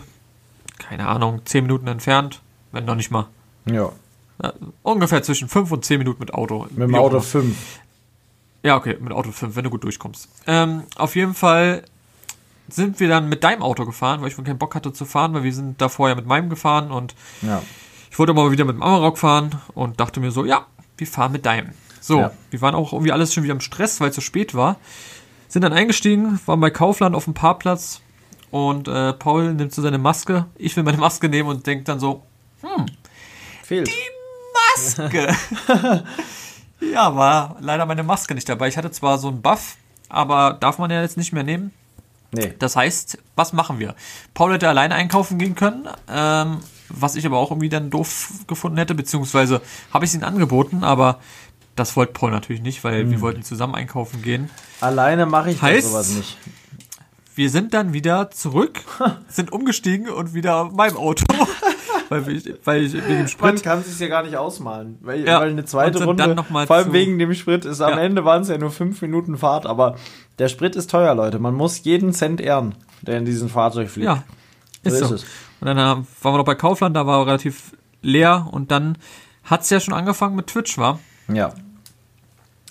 keine 0.78 1.08
Ahnung, 1.08 1.42
10 1.46 1.64
Minuten 1.64 1.88
entfernt, 1.88 2.42
wenn 2.72 2.86
noch 2.86 2.96
nicht 2.96 3.12
mal. 3.12 3.28
Ja. 3.66 3.92
Ja, 4.44 4.54
ungefähr 4.84 5.24
zwischen 5.24 5.48
5 5.48 5.72
und 5.72 5.86
10 5.86 5.98
Minuten 6.00 6.20
mit 6.20 6.34
Auto. 6.34 6.68
Mit 6.72 6.90
dem 6.90 6.96
Auto 6.96 7.16
immer. 7.18 7.22
5. 7.24 7.56
Ja, 8.64 8.76
okay, 8.76 8.98
mit 9.00 9.14
Auto 9.14 9.32
5, 9.32 9.56
wenn 9.56 9.64
du 9.64 9.70
gut 9.70 9.84
durchkommst. 9.84 10.28
Ähm, 10.46 10.84
auf 10.98 11.16
jeden 11.16 11.34
Fall 11.34 11.84
sind 12.68 13.00
wir 13.00 13.08
dann 13.08 13.30
mit 13.30 13.44
deinem 13.44 13.62
Auto 13.62 13.86
gefahren, 13.86 14.22
weil 14.22 14.28
ich 14.30 14.36
keinen 14.36 14.58
Bock 14.58 14.76
hatte 14.76 14.92
zu 14.92 15.06
fahren, 15.06 15.34
weil 15.34 15.44
wir 15.44 15.54
sind 15.54 15.80
davor 15.82 16.10
ja 16.10 16.16
mit 16.16 16.26
meinem 16.26 16.50
gefahren 16.50 16.92
und 16.92 17.16
Ja. 17.44 17.62
ich 18.12 18.18
wollte 18.20 18.34
mal 18.34 18.52
wieder 18.52 18.66
mit 18.66 18.76
dem 18.76 18.84
Amarok 18.84 19.18
fahren 19.20 19.52
und 19.76 20.00
dachte 20.00 20.20
mir 20.20 20.32
so, 20.32 20.46
ja, 20.46 20.66
wir 20.98 21.08
fahren 21.08 21.32
mit 21.32 21.46
deinem. 21.46 21.70
So, 22.02 22.20
Ja. 22.20 22.32
wir 22.50 22.62
waren 22.62 22.76
auch 22.76 22.92
irgendwie 22.92 23.12
alles 23.12 23.34
schon 23.34 23.44
wieder 23.44 23.54
im 23.54 23.62
Stress, 23.62 24.02
weil 24.02 24.10
es 24.10 24.16
so 24.16 24.22
spät 24.22 24.54
war. 24.56 24.78
Sind 25.56 25.62
dann 25.62 25.72
eingestiegen, 25.72 26.38
waren 26.48 26.60
bei 26.60 26.70
Kaufland 26.70 27.16
auf 27.16 27.24
dem 27.24 27.34
Parkplatz 27.34 28.02
und 28.52 28.90
äh, 28.90 29.14
Paul 29.14 29.54
nimmt 29.54 29.74
so 29.74 29.82
seine 29.82 29.98
Maske. 29.98 30.48
Ich 30.58 30.76
will 30.76 30.84
meine 30.84 30.98
Maske 30.98 31.30
nehmen 31.30 31.48
und 31.48 31.66
denkt 31.66 31.88
dann 31.88 31.98
so, 31.98 32.24
Fehlt. 33.64 33.90
Maske. 34.76 35.34
ja, 36.94 37.16
war 37.16 37.56
leider 37.62 37.86
meine 37.86 38.04
Maske 38.04 38.36
nicht 38.36 38.50
dabei. 38.50 38.68
Ich 38.68 38.76
hatte 38.76 38.92
zwar 38.92 39.18
so 39.18 39.30
einen 39.30 39.42
Buff, 39.42 39.78
aber 40.10 40.58
darf 40.60 40.78
man 40.78 40.92
ja 40.92 41.02
jetzt 41.02 41.16
nicht 41.16 41.32
mehr 41.32 41.44
nehmen. 41.44 41.72
Nee. 42.34 42.54
Das 42.60 42.76
heißt, 42.76 43.18
was 43.38 43.54
machen 43.54 43.80
wir? 43.80 43.96
Paul 44.34 44.52
hätte 44.52 44.68
alleine 44.68 44.96
einkaufen 44.96 45.38
gehen 45.38 45.56
können, 45.56 45.88
ähm, 46.10 46.58
was 46.90 47.16
ich 47.16 47.26
aber 47.26 47.38
auch 47.38 47.52
irgendwie 47.52 47.70
dann 47.70 47.90
doof 47.90 48.30
gefunden 48.46 48.78
hätte, 48.78 48.94
beziehungsweise 48.94 49.62
habe 49.94 50.04
ich 50.04 50.12
es 50.12 50.16
ihm 50.16 50.24
angeboten, 50.26 50.84
aber 50.84 51.20
das 51.76 51.96
wollte 51.96 52.14
Paul 52.14 52.32
natürlich 52.32 52.62
nicht, 52.62 52.84
weil 52.84 53.10
wir 53.10 53.22
wollten 53.22 53.44
zusammen 53.44 53.76
einkaufen 53.76 54.22
gehen. 54.22 54.50
Alleine 54.82 55.26
mache 55.26 55.52
ich 55.52 55.62
Heißt- 55.62 55.82
sowas 55.90 56.10
nicht. 56.16 56.38
Wir 57.36 57.50
sind 57.50 57.74
dann 57.74 57.92
wieder 57.92 58.30
zurück, 58.32 58.80
sind 59.28 59.52
umgestiegen 59.52 60.08
und 60.10 60.34
wieder 60.34 60.66
meinem 60.72 60.96
Auto, 60.96 61.26
weil, 62.10 62.30
ich, 62.30 62.54
weil 62.64 62.84
ich 62.84 62.94
wegen 62.94 63.08
dem 63.08 63.18
Man 63.20 63.28
Sprit 63.28 63.64
kann 63.64 63.80
es 63.80 63.88
sich 63.88 64.00
ja 64.00 64.08
gar 64.08 64.24
nicht 64.24 64.38
ausmalen. 64.38 64.98
Weil, 65.02 65.26
Ja, 65.28 65.42
weil 65.42 65.50
eine 65.50 65.66
zweite 65.66 66.02
Runde, 66.06 66.36
vor 66.66 66.76
allem 66.78 66.88
zu- 66.88 66.94
wegen 66.94 67.20
dem 67.20 67.34
Sprit, 67.34 67.66
ist 67.66 67.82
am 67.82 67.92
Ja. 67.98 68.00
Ende 68.06 68.24
waren 68.24 68.44
es 68.44 68.48
ja 68.48 68.58
nur 68.58 68.72
fünf 68.72 69.02
Minuten 69.02 69.38
Fahrt, 69.38 69.66
aber 69.66 69.96
der 70.40 70.48
Sprit 70.48 70.78
ist 70.78 70.90
teuer, 70.90 71.14
Leute. 71.14 71.40
Man 71.40 71.56
muss 71.56 71.84
jeden 71.84 72.14
Cent 72.14 72.40
ehren, 72.40 72.76
der 73.02 73.18
in 73.18 73.26
diesem 73.26 73.50
Fahrzeug 73.50 73.90
fliegt. 73.90 74.06
Ja, 74.06 74.24
ist 74.84 75.00
So 75.00 75.06
so. 75.08 75.16
ist 75.16 75.24
es. 75.24 75.28
Und 75.60 75.68
dann 75.68 75.78
äh, 75.78 75.82
waren 75.82 76.06
wir 76.34 76.38
noch 76.38 76.46
bei 76.46 76.56
Kaufland, 76.56 76.96
da 76.96 77.06
war 77.06 77.26
relativ 77.28 77.74
leer 78.02 78.48
und 78.50 78.72
dann 78.72 78.98
hat's 79.44 79.70
ja 79.72 79.82
schon 79.82 79.94
angefangen 79.94 80.38
mit 80.38 80.48
Twitch, 80.48 80.78
war. 80.78 81.00
Ja. 81.28 81.54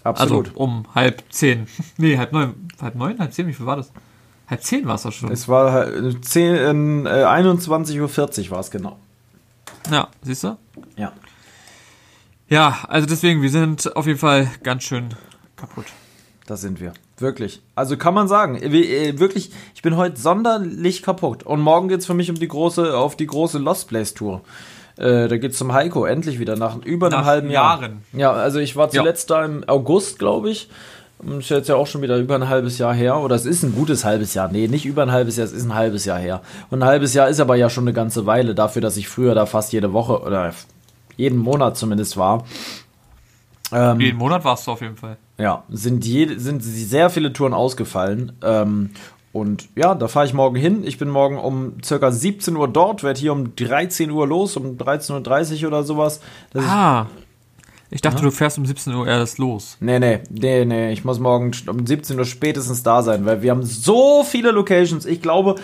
Also 0.05 0.23
Absolut. 0.23 0.55
um 0.57 0.85
halb 0.95 1.23
zehn. 1.31 1.67
Nee, 1.97 2.19
halb 2.19 2.33
neun. 2.33 2.69
Halb 2.81 2.95
neun, 2.95 3.19
halb 3.19 3.33
zehn, 3.33 3.47
wie 3.47 3.53
viel 3.55 3.67
war 3.67 3.77
das? 3.77 3.91
Halb 4.49 4.63
zehn 4.63 4.87
war 4.87 4.97
es 4.97 5.03
doch 5.03 5.13
schon. 5.13 5.33
es 5.33 5.49
war 5.49 5.73
halt 5.73 6.25
10, 6.25 7.07
äh, 7.07 7.09
21.40 7.09 8.01
Uhr 8.45 8.51
war 8.51 8.61
es 8.61 8.71
genau. 8.71 8.99
ja, 9.91 10.09
siehst 10.23 10.45
du? 10.45 10.57
Ja. 10.97 11.13
Ja, 12.49 12.81
also 12.89 13.07
deswegen, 13.07 13.41
wir 13.43 13.51
sind 13.51 13.97
auf 13.97 14.07
jeden 14.07 14.19
Fall 14.19 14.51
ganz 14.63 14.83
schön 14.85 15.09
kaputt. 15.57 15.87
Da 16.47 16.57
sind 16.59 16.79
wir. 16.79 16.93
Wirklich. 17.17 17.63
Also 17.75 17.97
kann 17.97 18.13
man 18.13 18.29
sagen, 18.29 18.61
wie- 18.71 18.87
äh, 18.87 19.19
wirklich, 19.19 19.51
ich 19.75 19.81
bin 19.81 19.97
heute 19.97 20.21
sonderlich 20.21 21.03
kaputt. 21.03 21.43
Und 21.43 21.61
morgen 21.63 21.89
geht's 21.89 22.05
für 22.05 22.13
mich 22.13 22.29
um 22.29 22.37
die 22.37 22.49
große, 22.49 22.95
auf 22.99 23.17
die 23.17 23.27
große 23.27 23.57
Lost 23.59 23.89
Place 23.89 24.13
Tour. 24.13 24.43
Äh, 24.97 25.29
da 25.29 25.37
geht's 25.39 25.59
zum 25.59 25.73
Heiko, 25.73 26.05
endlich 26.05 26.39
wieder, 26.39 26.57
nach 26.57 26.77
über 26.85 27.07
einem 27.09 27.17
Nach 27.21 27.25
halben 27.27 27.51
Jahr. 27.51 27.81
Jahren. 27.81 28.03
Ja, 28.13 28.33
also 28.33 28.59
ich 28.61 28.77
war 28.77 28.87
Ja. 28.87 29.01
zuletzt 29.03 29.31
da 29.31 29.45
im 29.45 29.65
August, 29.69 30.19
glaube 30.19 30.51
ich. 30.51 30.69
Und 31.19 31.39
Ist 31.41 31.49
jetzt 31.49 31.69
ja 31.69 31.77
auch 31.77 31.87
schon 31.87 32.03
wieder 32.03 32.17
über 32.19 32.35
ein 32.35 32.49
halbes 32.49 32.79
Jahr 32.79 32.93
her. 32.95 33.17
Oder 33.19 33.35
es 33.37 33.47
ist 33.47 33.63
ein 33.63 33.75
gutes 33.75 34.05
halbes 34.05 34.35
Jahr. 34.35 34.49
Nee, 34.53 34.69
nicht 34.69 34.85
über 34.85 35.03
ein 35.03 35.13
halbes 35.13 35.37
Jahr, 35.37 35.47
es 35.47 35.53
ist 35.53 35.65
ein 35.65 35.75
halbes 35.75 36.05
Jahr 36.05 36.19
her. 36.19 36.43
Und 36.71 36.83
ein 36.83 36.87
halbes 36.87 37.15
Jahr 37.15 37.29
ist 37.29 37.41
aber 37.41 37.57
ja 37.57 37.71
schon 37.71 37.85
eine 37.85 37.93
ganze 37.93 38.27
Weile 38.27 38.55
dafür, 38.55 38.83
dass 38.83 38.97
ich 38.97 39.09
früher 39.09 39.35
da 39.35 39.47
fast 39.47 39.73
jede 39.73 39.93
Woche 39.93 40.21
oder 40.23 40.53
jeden 41.17 41.39
Monat 41.39 41.77
zumindest 41.77 42.17
war. 42.17 42.45
Ähm, 43.73 43.99
Jeden 44.01 44.19
Monat 44.19 44.45
warst 44.45 44.67
du 44.67 44.73
auf 44.73 44.81
jeden 44.83 44.97
Fall. 44.97 45.17
ja, 45.39 45.65
sind, 45.71 46.05
je, 46.05 46.37
sind 46.37 46.63
sehr 46.63 47.09
viele 47.11 47.33
Touren 47.33 47.55
ausgefallen. 47.55 48.33
Ähm, 48.43 48.91
und 49.35 49.69
ja, 49.75 49.97
da 49.97 50.07
fahre 50.07 50.27
ich 50.27 50.33
morgen 50.33 50.55
hin. 50.55 50.85
Ich 50.85 50.97
bin 50.97 51.11
morgen 51.11 51.39
um 51.39 51.83
circa 51.83 52.13
17 52.13 52.55
Uhr 52.55 52.69
dort, 52.69 53.03
werde 53.03 53.19
hier 53.19 53.33
um 53.33 53.57
13 53.57 54.13
Uhr 54.13 54.29
los, 54.29 54.57
um 54.57 54.77
13.30 54.77 55.63
Uhr 55.63 55.69
oder 55.69 55.83
sowas. 55.83 56.21
Ah. 56.55 57.07
Ich 57.91 58.01
dachte, 58.01 58.23
du 58.23 58.31
fährst 58.31 58.59
um 58.59 58.65
17 58.65 58.95
Uhr 58.95 59.09
erst 59.09 59.39
los. 59.39 59.77
nee, 59.81 59.99
nee, 59.99 60.21
nee, 60.31 60.65
nee, 60.65 60.93
ich 60.93 61.05
muss 61.05 61.19
morgen 61.19 61.51
um 61.67 61.85
17 61.85 62.17
Uhr 62.17 62.27
spätestens 62.27 62.85
da 62.85 63.03
sein, 63.03 63.27
weil 63.27 63.43
wir 63.43 63.51
haben 63.51 63.65
so 63.65 64.23
viele 64.23 64.53
Locations. 64.53 65.05
Ich 65.05 65.21
glaube, 65.21 65.57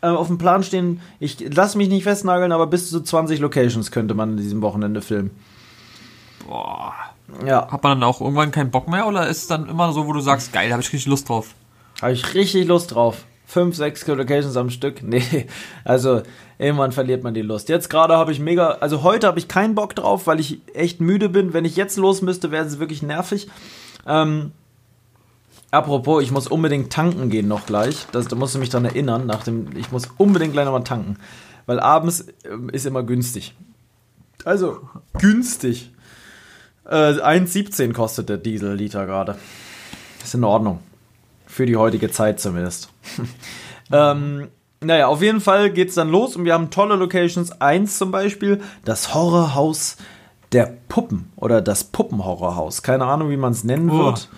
äh, 0.00 0.06
auf 0.06 0.28
dem 0.28 0.38
Plan 0.38 0.62
stehen, 0.62 1.02
ich 1.20 1.38
lasse 1.54 1.76
mich 1.76 1.90
nicht 1.90 2.04
festnageln, 2.04 2.50
aber 2.50 2.66
bis 2.66 2.88
zu 2.88 3.02
20 3.02 3.40
Locations 3.40 3.90
könnte 3.90 4.14
man 4.14 4.30
in 4.30 4.36
diesem 4.38 4.62
Wochenende 4.62 5.02
filmen. 5.02 5.32
boah, 6.46 6.94
Ja, 7.44 7.70
hat 7.70 7.82
man 7.82 8.00
dann 8.00 8.08
auch 8.08 8.22
irgendwann 8.22 8.52
keinen 8.52 8.70
Bock 8.70 8.88
mehr 8.88 9.06
oder 9.06 9.28
ist 9.28 9.42
es 9.42 9.46
dann 9.48 9.68
immer 9.68 9.92
so, 9.92 10.06
wo 10.06 10.14
du 10.14 10.20
sagst, 10.20 10.50
geil, 10.54 10.68
da 10.68 10.72
habe 10.72 10.82
ich 10.82 10.90
richtig 10.94 11.08
Lust 11.08 11.28
drauf? 11.28 11.54
Habe 12.00 12.12
ich 12.12 12.34
richtig 12.34 12.66
Lust 12.66 12.94
drauf. 12.94 13.24
Fünf, 13.46 13.76
sechs 13.76 14.06
Locations 14.06 14.56
am 14.56 14.70
Stück. 14.70 15.02
Nee, 15.02 15.46
also 15.84 16.22
irgendwann 16.58 16.92
verliert 16.92 17.24
man 17.24 17.34
die 17.34 17.42
Lust. 17.42 17.68
Jetzt 17.68 17.88
gerade 17.88 18.16
habe 18.16 18.32
ich 18.32 18.40
mega, 18.40 18.72
also 18.80 19.02
heute 19.02 19.26
habe 19.26 19.38
ich 19.38 19.48
keinen 19.48 19.74
Bock 19.74 19.94
drauf, 19.94 20.26
weil 20.26 20.40
ich 20.40 20.60
echt 20.74 21.00
müde 21.00 21.28
bin. 21.28 21.54
Wenn 21.54 21.64
ich 21.64 21.76
jetzt 21.76 21.96
los 21.96 22.20
müsste, 22.20 22.50
wäre 22.50 22.66
es 22.66 22.78
wirklich 22.78 23.02
nervig. 23.02 23.48
Ähm, 24.06 24.52
apropos, 25.70 26.22
ich 26.22 26.30
muss 26.30 26.46
unbedingt 26.46 26.92
tanken 26.92 27.30
gehen 27.30 27.48
noch 27.48 27.66
gleich. 27.66 28.06
Das, 28.12 28.28
da 28.28 28.36
musst 28.36 28.54
du 28.54 28.58
mich 28.58 28.70
dran 28.70 28.84
erinnern. 28.84 29.26
Nach 29.26 29.42
dem, 29.44 29.76
ich 29.76 29.90
muss 29.92 30.08
unbedingt 30.18 30.52
gleich 30.52 30.66
nochmal 30.66 30.84
tanken. 30.84 31.16
Weil 31.66 31.80
abends 31.80 32.26
ähm, 32.44 32.68
ist 32.68 32.86
immer 32.86 33.02
günstig. 33.02 33.54
Also, 34.44 34.80
günstig. 35.18 35.90
Äh, 36.84 37.20
1,17 37.20 37.92
kostet 37.92 38.28
der 38.28 38.38
Diesel-Liter 38.38 39.06
gerade. 39.06 39.36
Ist 40.22 40.34
in 40.34 40.44
Ordnung. 40.44 40.80
Für 41.58 41.66
die 41.66 41.74
heutige 41.76 42.08
Zeit 42.08 42.38
zumindest. 42.38 42.88
ähm, 43.92 44.46
naja, 44.80 45.08
auf 45.08 45.22
jeden 45.22 45.40
Fall 45.40 45.70
geht's 45.70 45.96
dann 45.96 46.08
los 46.08 46.36
und 46.36 46.44
wir 46.44 46.54
haben 46.54 46.70
tolle 46.70 46.94
Locations. 46.94 47.50
Eins 47.60 47.98
zum 47.98 48.12
Beispiel, 48.12 48.62
das 48.84 49.12
Horrorhaus 49.12 49.96
der 50.52 50.72
Puppen 50.88 51.32
oder 51.34 51.60
das 51.60 51.82
Puppenhorrorhaus. 51.82 52.84
Keine 52.84 53.06
Ahnung, 53.06 53.30
wie 53.30 53.36
man 53.36 53.50
es 53.50 53.64
nennen 53.64 53.90
Oh. 53.90 54.04
wird. 54.04 54.28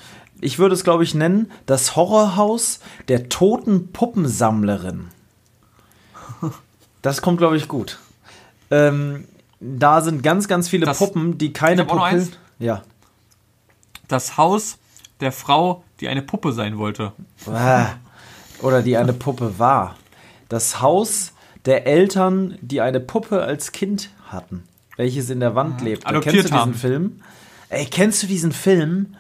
Ich 0.41 0.59
würde 0.59 0.75
es, 0.75 0.83
glaube 0.83 1.05
ich, 1.05 1.15
nennen, 1.15 1.53
das 1.67 1.95
Horrorhaus 1.95 2.81
der 3.09 3.29
toten 3.29 3.93
Puppensammlerin. 3.93 5.09
Das 7.03 7.21
kommt, 7.21 7.37
glaube 7.37 7.59
ich, 7.59 7.69
gut. 7.69 7.99
Ähm, 8.71 9.27
da 9.61 10.01
sind 10.01 10.23
ganz, 10.23 10.49
ganz 10.49 10.71
viele 10.71 10.87
Das- 10.87 10.97
Puppen, 10.97 11.37
die 11.37 11.53
keine 11.53 11.87
eins. 12.03 12.31
Ja. 12.59 12.81
Das 14.09 14.39
Haus 14.39 14.79
der 15.21 15.33
Frau, 15.33 15.85
die 16.01 16.09
eine 16.09 16.23
Puppe 16.23 16.53
sein 16.53 16.79
wollte. 16.79 17.13
Ah. 17.47 17.89
Oder 18.63 18.83
die 18.83 18.97
eine 18.97 19.13
Puppe 19.13 19.59
war. 19.59 19.97
Das 20.49 20.81
Haus 20.81 21.33
der 21.65 21.87
Eltern, 21.87 22.59
die 22.61 22.81
eine 22.81 23.01
Puppe 23.01 23.43
als 23.43 23.73
Kind 23.73 24.11
hatten, 24.27 24.65
welches 24.97 25.31
in 25.31 25.41
der 25.41 25.55
Wand 25.55 25.81
lebte. 25.83 26.07
adoptiert 26.07 26.35
Kennst 26.35 26.49
du 26.49 26.55
diesen 26.55 26.61
haben. 26.61 26.75
Film? 26.75 27.23
Ey, 27.69 27.85
kennst 27.87 28.23
du 28.23 28.27
diesen 28.27 28.53
Film? 28.53 29.15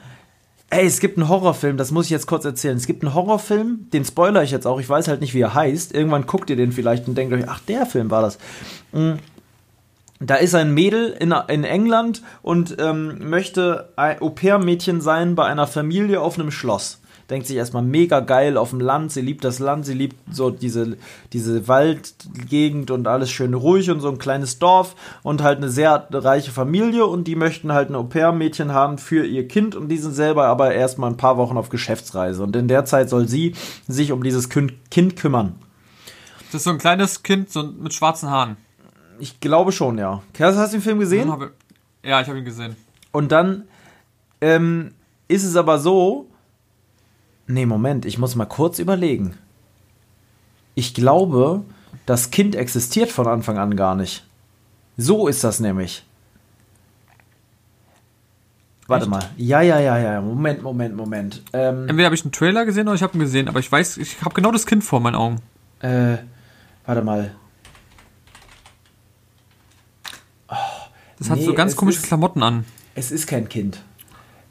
Ey, 0.72 0.86
es 0.86 1.00
gibt 1.00 1.18
einen 1.18 1.28
Horrorfilm, 1.28 1.76
das 1.76 1.90
muss 1.90 2.04
ich 2.06 2.10
jetzt 2.12 2.28
kurz 2.28 2.44
erzählen. 2.44 2.76
Es 2.76 2.86
gibt 2.86 3.02
einen 3.02 3.12
Horrorfilm, 3.12 3.90
den 3.92 4.04
spoiler 4.04 4.42
ich 4.44 4.52
jetzt 4.52 4.66
auch, 4.66 4.78
ich 4.78 4.88
weiß 4.88 5.08
halt 5.08 5.20
nicht, 5.20 5.34
wie 5.34 5.40
er 5.40 5.52
heißt. 5.52 5.92
Irgendwann 5.92 6.26
guckt 6.26 6.48
ihr 6.48 6.56
den 6.56 6.70
vielleicht 6.70 7.08
und 7.08 7.16
denkt 7.16 7.34
euch, 7.34 7.48
ach, 7.48 7.60
der 7.66 7.86
Film 7.86 8.10
war 8.10 8.22
das. 8.22 8.38
Mm. 8.92 9.14
Da 10.22 10.34
ist 10.34 10.54
ein 10.54 10.74
Mädel 10.74 11.16
in, 11.18 11.34
in 11.48 11.64
England 11.64 12.22
und 12.42 12.76
ähm, 12.78 13.30
möchte 13.30 13.88
ein 13.96 14.20
Au-pair-Mädchen 14.20 15.00
sein 15.00 15.34
bei 15.34 15.46
einer 15.46 15.66
Familie 15.66 16.20
auf 16.20 16.38
einem 16.38 16.50
Schloss. 16.50 17.00
Denkt 17.30 17.46
sich 17.46 17.56
erstmal 17.56 17.84
mega 17.84 18.20
geil 18.20 18.58
auf 18.58 18.70
dem 18.70 18.80
Land, 18.80 19.12
sie 19.12 19.22
liebt 19.22 19.44
das 19.44 19.60
Land, 19.60 19.86
sie 19.86 19.94
liebt 19.94 20.16
so 20.30 20.50
diese, 20.50 20.98
diese 21.32 21.68
Waldgegend 21.68 22.90
und 22.90 23.06
alles 23.06 23.30
schön 23.30 23.54
ruhig 23.54 23.90
und 23.90 24.00
so 24.00 24.10
ein 24.10 24.18
kleines 24.18 24.58
Dorf 24.58 24.94
und 25.22 25.42
halt 25.42 25.58
eine 25.58 25.70
sehr 25.70 26.06
reiche 26.10 26.50
Familie 26.50 27.06
und 27.06 27.24
die 27.24 27.36
möchten 27.36 27.72
halt 27.72 27.88
ein 27.88 27.94
Au-pair-Mädchen 27.94 28.74
haben 28.74 28.98
für 28.98 29.24
ihr 29.24 29.48
Kind 29.48 29.74
und 29.74 29.88
die 29.88 29.96
sind 29.96 30.12
selber 30.12 30.48
aber 30.48 30.74
erstmal 30.74 31.08
ein 31.08 31.16
paar 31.16 31.38
Wochen 31.38 31.56
auf 31.56 31.70
Geschäftsreise 31.70 32.42
und 32.42 32.54
in 32.56 32.68
der 32.68 32.84
Zeit 32.84 33.08
soll 33.08 33.26
sie 33.26 33.54
sich 33.88 34.12
um 34.12 34.22
dieses 34.22 34.50
Kind, 34.50 35.16
kümmern. 35.16 35.54
Das 36.46 36.56
ist 36.56 36.64
so 36.64 36.70
ein 36.70 36.78
kleines 36.78 37.22
Kind 37.22 37.50
so 37.50 37.62
mit 37.62 37.94
schwarzen 37.94 38.28
Haaren. 38.28 38.56
Ich 39.20 39.40
glaube 39.40 39.72
schon, 39.72 39.98
ja. 39.98 40.22
Hast 40.38 40.56
hast 40.56 40.72
du 40.72 40.78
den 40.78 40.82
Film 40.82 40.98
gesehen? 40.98 41.32
Ja, 42.02 42.20
ich 42.20 42.28
habe 42.28 42.38
ihn 42.38 42.44
gesehen. 42.44 42.76
Und 43.12 43.30
dann 43.32 43.64
ähm, 44.40 44.92
ist 45.28 45.44
es 45.44 45.56
aber 45.56 45.78
so. 45.78 46.26
Nee, 47.46 47.66
Moment, 47.66 48.06
ich 48.06 48.18
muss 48.18 48.36
mal 48.36 48.46
kurz 48.46 48.78
überlegen. 48.78 49.34
Ich 50.74 50.94
glaube, 50.94 51.62
das 52.06 52.30
Kind 52.30 52.54
existiert 52.54 53.10
von 53.10 53.26
Anfang 53.26 53.58
an 53.58 53.76
gar 53.76 53.94
nicht. 53.94 54.24
So 54.96 55.26
ist 55.28 55.44
das 55.44 55.60
nämlich. 55.60 56.04
Warte 58.86 59.04
Echt? 59.04 59.10
mal. 59.10 59.22
Ja, 59.36 59.60
ja, 59.60 59.78
ja, 59.78 59.98
ja. 59.98 60.20
Moment, 60.20 60.62
Moment, 60.62 60.96
Moment. 60.96 61.42
Ähm, 61.52 61.88
Entweder 61.88 62.06
habe 62.06 62.14
ich 62.14 62.22
einen 62.24 62.32
Trailer 62.32 62.64
gesehen 62.64 62.88
oder 62.88 62.94
ich 62.94 63.02
habe 63.02 63.16
ihn 63.16 63.20
gesehen, 63.20 63.48
aber 63.48 63.60
ich 63.60 63.70
weiß, 63.70 63.98
ich 63.98 64.20
habe 64.22 64.34
genau 64.34 64.50
das 64.50 64.66
Kind 64.66 64.82
vor 64.82 65.00
meinen 65.00 65.14
Augen. 65.14 65.36
äh, 65.80 66.16
warte 66.86 67.02
mal. 67.02 67.32
Das 71.20 71.30
hat 71.30 71.38
Nee, 71.38 71.44
so 71.44 71.54
ganz 71.54 71.76
komische 71.76 71.98
ist- 72.00 72.06
Klamotten 72.06 72.42
an. 72.42 72.64
Es 72.96 73.12
ist 73.12 73.28
kein 73.28 73.48
Kind. 73.48 73.78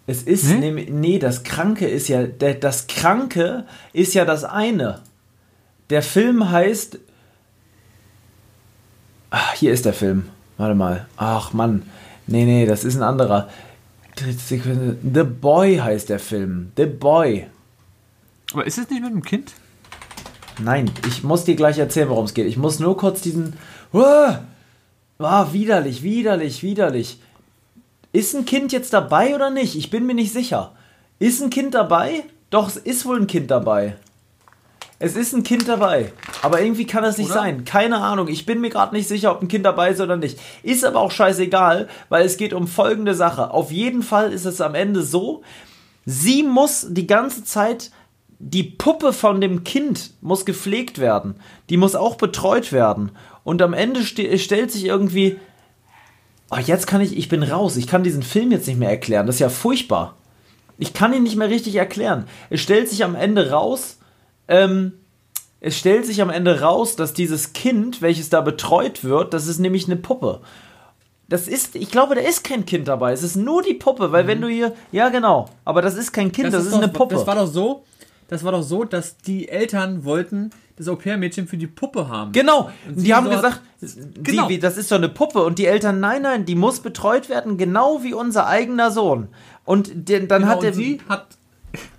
Es 0.08 0.24
ist 0.24 0.46
Nee? 0.46 0.60
nämlich, 0.60 0.90
nee, 0.90 1.20
das 1.20 1.44
Kranke 1.44 1.88
ist 1.88 2.08
ja, 2.08 2.24
der, 2.26 2.54
das 2.56 2.88
Kranke 2.88 3.66
ist 3.92 4.14
ja 4.14 4.24
das 4.26 4.44
eine. 4.46 5.02
Der 5.90 6.02
Film 6.02 6.50
heißt, 6.50 6.98
ach, 9.30 9.54
hier 9.54 9.72
ist 9.74 9.86
der 9.86 9.94
Film. 9.94 10.30
Warte 10.58 10.76
mal. 10.76 11.08
Ach 11.18 11.54
Mann. 11.54 11.84
Nee, 12.28 12.46
nee, 12.46 12.66
das 12.66 12.84
ist 12.84 12.96
ein 12.96 13.04
anderer. 13.04 13.50
The 14.18 15.24
Boy 15.24 15.78
heißt 15.78 16.10
der 16.10 16.20
Film. 16.20 16.72
The 16.76 16.86
Boy. 16.86 17.48
Aber 18.54 18.66
ist 18.66 18.78
es 18.78 18.90
nicht 18.90 19.02
mit 19.02 19.12
dem 19.12 19.24
Kind? 19.24 19.54
Nein, 20.62 20.92
ich 21.08 21.24
muss 21.24 21.46
dir 21.46 21.56
gleich 21.56 21.78
erzählen, 21.78 22.10
worum 22.10 22.26
es 22.26 22.34
geht. 22.34 22.46
Ich 22.48 22.58
muss 22.58 22.80
nur 22.80 22.98
kurz 22.98 23.22
diesen. 23.22 23.54
Uah, 23.94 24.44
ah, 25.20 25.52
widerlich, 25.52 26.02
widerlich, 26.02 26.64
widerlich. 26.64 27.20
Ist 28.12 28.36
ein 28.36 28.46
Kind 28.46 28.72
jetzt 28.72 28.94
dabei 28.94 29.36
oder 29.36 29.50
nicht? 29.50 29.76
Ich 29.76 29.90
bin 29.90 30.06
mir 30.06 30.16
nicht 30.16 30.34
sicher. 30.34 30.74
Ist 31.20 31.42
ein 31.42 31.50
Kind 31.50 31.74
dabei? 31.74 32.24
Doch, 32.50 32.70
es 32.70 32.78
ist 32.78 33.06
wohl 33.06 33.20
ein 33.20 33.28
Kind 33.28 33.52
dabei. 33.52 33.98
Es 34.98 35.16
ist 35.16 35.34
ein 35.34 35.44
Kind 35.44 35.68
dabei. 35.68 36.12
Aber 36.42 36.62
irgendwie 36.62 36.88
kann 36.88 37.04
das 37.04 37.18
nicht 37.18 37.32
Oder? 37.32 37.42
sein. 37.42 37.64
Keine 37.64 37.98
Ahnung. 37.98 38.28
Ich 38.28 38.46
bin 38.46 38.60
mir 38.60 38.70
gerade 38.70 38.96
nicht 38.96 39.08
sicher, 39.08 39.32
ob 39.32 39.42
ein 39.42 39.48
Kind 39.48 39.66
dabei 39.66 39.92
ist 39.92 40.02
oder 40.02 40.18
nicht. 40.18 40.40
Ist 40.64 40.84
aber 40.84 41.00
auch 41.00 41.12
scheißegal, 41.12 41.88
weil 42.10 42.26
es 42.26 42.38
geht 42.38 42.54
um 42.54 42.68
folgende 42.68 43.14
Sache. 43.14 43.52
Auf 43.52 43.72
jeden 43.72 44.02
Fall 44.02 44.34
ist 44.34 44.46
es 44.46 44.60
am 44.62 44.76
Ende 44.76 45.04
so, 45.04 45.44
sie 46.06 46.44
muss 46.44 46.88
die 46.90 47.08
ganze 47.08 47.44
Zeit, 47.44 47.92
die 48.40 48.64
Puppe 48.64 49.14
von 49.14 49.42
dem 49.42 49.64
Kind 49.64 50.12
muss 50.22 50.46
gepflegt 50.46 50.98
werden. 50.98 51.36
Die 51.70 51.78
muss 51.78 51.96
auch 51.96 52.16
betreut 52.16 52.72
werden. 52.72 53.12
Und 53.44 53.62
am 53.62 53.74
Ende 53.74 54.04
ste 54.04 54.38
stellt 54.38 54.72
sich 54.72 54.86
irgendwie, 54.86 55.40
oh, 56.52 56.58
jetzt 56.58 56.88
kann 56.88 57.02
ich, 57.02 57.18
ich 57.18 57.30
bin 57.30 57.44
raus. 57.44 57.78
Ich 57.78 57.88
kann 57.88 58.04
diesen 58.04 58.24
Film 58.24 58.52
jetzt 58.52 58.68
nicht 58.68 58.80
mehr 58.80 58.90
erklären. 58.90 59.28
Das 59.28 59.36
ist 59.36 59.42
ja 59.42 59.50
furchtbar. 59.50 60.16
Ich 60.78 60.94
kann 60.94 61.14
ihn 61.14 61.24
nicht 61.24 61.36
mehr 61.36 61.50
richtig 61.50 61.76
erklären. 61.76 62.26
Es 62.50 62.62
stellt 62.62 62.90
sich 62.90 63.04
am 63.04 63.16
Ende 63.16 63.52
raus, 63.52 63.98
ähm, 64.48 64.94
es 65.62 65.78
stellt 65.78 66.06
sich 66.06 66.22
am 66.22 66.30
Ende 66.30 66.62
raus, 66.62 66.96
dass 66.96 67.14
dieses 67.14 67.52
Kind, 67.52 68.02
welches 68.02 68.30
da 68.30 68.40
betreut 68.40 69.04
wird, 69.04 69.34
das 69.34 69.48
ist 69.48 69.60
nämlich 69.60 69.86
eine 69.86 69.98
Puppe. 69.98 70.40
Das 71.28 71.48
ist, 71.48 71.76
ich 71.76 71.92
glaube, 71.92 72.16
da 72.16 72.22
ist 72.22 72.44
kein 72.44 72.66
Kind 72.66 72.88
dabei. 72.88 73.12
Es 73.12 73.24
ist 73.24 73.36
nur 73.36 73.62
die 73.62 73.74
Puppe, 73.74 74.12
weil 74.12 74.26
wenn 74.26 74.42
du 74.42 74.48
hier, 74.48 74.74
ja 74.92 75.10
genau, 75.10 75.50
aber 75.66 75.82
das 75.82 75.96
ist 75.96 76.14
kein 76.14 76.32
Kind, 76.32 76.54
das, 76.54 76.66
ist, 76.66 76.72
doch, 76.72 76.78
eine 76.78 76.88
Puppe. 76.88 77.16
Das 77.16 77.28
war 77.28 77.36
doch 77.36 77.46
so, 77.46 77.84
das 78.30 78.44
war 78.44 78.52
doch 78.54 78.62
so, 78.64 78.86
dass 78.86 79.18
die 79.18 79.50
Eltern 79.50 80.06
wollten 80.06 80.52
das 80.78 80.88
Au-pair-Mädchen 80.88 81.48
für 81.48 81.58
die 81.58 81.68
Puppe 81.68 82.08
haben. 82.08 82.32
Genau, 82.32 82.70
die 82.88 83.14
haben 83.14 83.30
gesagt, 83.30 83.62
Genau. 84.24 84.48
die, 84.48 84.60
das 84.60 84.78
ist 84.78 84.92
doch 84.92 84.98
eine 84.98 85.10
Puppe. 85.10 85.44
Und 85.44 85.60
die 85.60 85.66
Eltern, 85.66 86.00
nein, 86.00 86.22
nein, 86.22 86.46
die 86.46 86.56
muss 86.56 86.80
betreut 86.80 87.28
werden, 87.28 87.58
genau 87.58 88.02
wie 88.04 88.14
unser 88.14 88.48
eigener 88.48 88.90
Sohn. 88.92 89.28
Und 89.66 90.08
den, 90.08 90.30
dann 90.30 90.44
Genau, 90.44 90.54
hat 90.54 90.64
und 90.64 90.74
sie 90.74 91.02
hat 91.10 91.28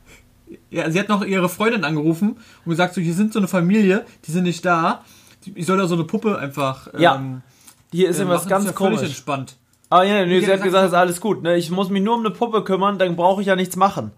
ja, 0.70 0.90
sie 0.90 0.98
hat 0.98 1.08
noch 1.08 1.24
ihre 1.24 1.48
Freundin 1.48 1.84
angerufen 1.84 2.38
und 2.64 2.70
gesagt, 2.70 2.94
so, 2.94 3.00
hier 3.00 3.14
sind 3.14 3.32
so 3.32 3.38
eine 3.38 3.48
Familie, 3.48 4.06
die 4.26 4.32
sind 4.32 4.44
nicht 4.44 4.64
da. 4.64 5.04
Ich 5.54 5.66
soll 5.66 5.78
da 5.78 5.86
so 5.86 5.94
eine 5.94 6.04
Puppe 6.04 6.38
einfach. 6.38 6.88
Ja, 6.98 7.16
ähm, 7.16 7.42
hier 7.92 8.08
ist 8.08 8.18
äh, 8.18 8.22
immer 8.22 8.34
was 8.34 8.46
ganz 8.46 8.64
ist 8.64 8.70
ja 8.70 8.76
völlig 8.76 8.98
komisch. 8.98 9.10
entspannt. 9.10 9.56
Ah 9.90 10.04
ja, 10.04 10.24
nee, 10.24 10.40
sie 10.40 10.46
hat 10.46 10.54
hat 10.54 10.62
gesagt, 10.62 10.64
gesagt, 10.64 10.86
ist 10.88 10.94
alles 10.94 11.20
gut. 11.20 11.42
Ne? 11.42 11.56
Ich 11.56 11.70
muss 11.70 11.90
mich 11.90 12.02
nur 12.02 12.14
um 12.14 12.20
eine 12.20 12.30
Puppe 12.30 12.62
kümmern, 12.62 12.98
dann 12.98 13.16
brauche 13.16 13.40
ich 13.40 13.48
ja 13.48 13.56
nichts 13.56 13.76
machen. 13.76 14.12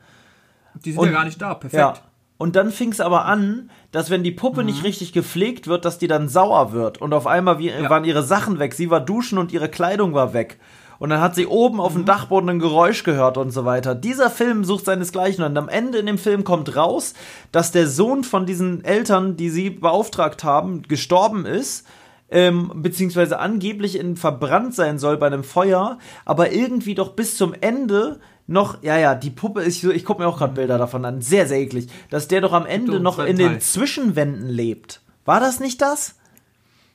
Die 0.85 0.93
sind 0.93 1.01
Und- 1.01 1.07
ja 1.09 1.13
gar 1.13 1.25
nicht 1.25 1.41
da. 1.41 1.55
Perfekt. 1.55 1.79
Ja. 1.81 1.95
Und 2.39 2.57
dann 2.57 2.73
fing 2.73 2.91
es 2.91 3.01
aber 3.01 3.25
an, 3.27 3.71
dass 3.93 4.11
wenn 4.11 4.25
die 4.25 4.33
Puppe 4.33 4.65
nicht 4.65 4.83
richtig 4.83 5.13
gepflegt 5.13 5.69
wird, 5.69 5.85
dass 5.85 5.99
die 5.99 6.09
dann 6.09 6.29
sauer 6.29 6.73
wird. 6.73 7.01
Und 7.01 7.15
auf 7.15 7.29
einmal 7.29 7.61
wie, 7.61 7.71
waren 7.89 8.05
ihre 8.05 8.25
Sachen 8.25 8.59
weg. 8.59 8.75
Sie 8.75 8.91
war 8.91 9.01
duschen 9.01 9.39
und 9.39 9.53
ihre 9.53 9.69
Kleidung 9.69 10.13
war 10.13 10.33
weg. 10.35 10.59
Und 10.99 11.11
dann 11.11 11.21
hat 11.21 11.37
sie 11.37 11.47
oben 11.47 11.81
auf 11.81 11.93
dem 11.93 12.05
Dachboden 12.05 12.49
ein 12.49 12.59
Geräusch 12.59 13.05
gehört 13.05 13.37
und 13.37 13.51
so 13.53 13.65
weiter. 13.65 13.95
Dieser 13.95 14.29
Film 14.29 14.65
sucht 14.65 14.87
seinesgleichen. 14.87 15.45
Und 15.45 15.57
am 15.57 15.69
Ende 15.69 15.99
in 15.99 16.07
dem 16.07 16.19
Film 16.19 16.43
kommt 16.43 16.75
raus, 16.75 17.15
dass 17.53 17.71
der 17.71 17.87
Sohn 17.87 18.25
von 18.25 18.45
diesen 18.45 18.85
Eltern, 18.85 19.37
die 19.37 19.51
sie 19.51 19.71
beauftragt 19.71 20.43
haben, 20.43 20.83
gestorben 20.83 21.47
ist. 21.47 21.87
Ähm, 22.29 22.73
beziehungsweise 22.77 23.39
angeblich 23.39 23.99
in, 23.99 24.17
verbrannt 24.17 24.75
sein 24.75 24.99
soll 24.99 25.17
bei 25.19 25.27
einem 25.27 25.45
Feuer, 25.45 25.99
aber 26.25 26.51
irgendwie 26.53 26.95
doch 26.95 27.11
bis 27.11 27.37
zum 27.37 27.53
Ende 27.61 28.21
noch, 28.53 28.83
ja, 28.83 28.97
ja, 28.99 29.15
die 29.15 29.31
Puppe 29.31 29.63
ist 29.63 29.81
so, 29.81 29.91
ich 29.91 30.05
gucke 30.05 30.23
mir 30.23 30.29
auch 30.29 30.39
gerade 30.39 30.55
Bilder 30.55 30.79
davon 30.79 31.05
an, 31.05 31.21
sehr, 31.23 31.47
sehr 31.49 31.59
eklig, 31.59 31.89
dass 32.11 32.29
der 32.29 32.41
doch 32.41 32.53
am 32.53 32.67
Ende 32.67 33.01
noch 33.01 33.19
in 33.19 33.37
den 33.39 33.61
Zwischenwänden 33.61 34.49
lebt. 34.49 35.01
War 35.25 35.41
das 35.41 35.59
nicht 35.61 35.81
das? 35.83 36.17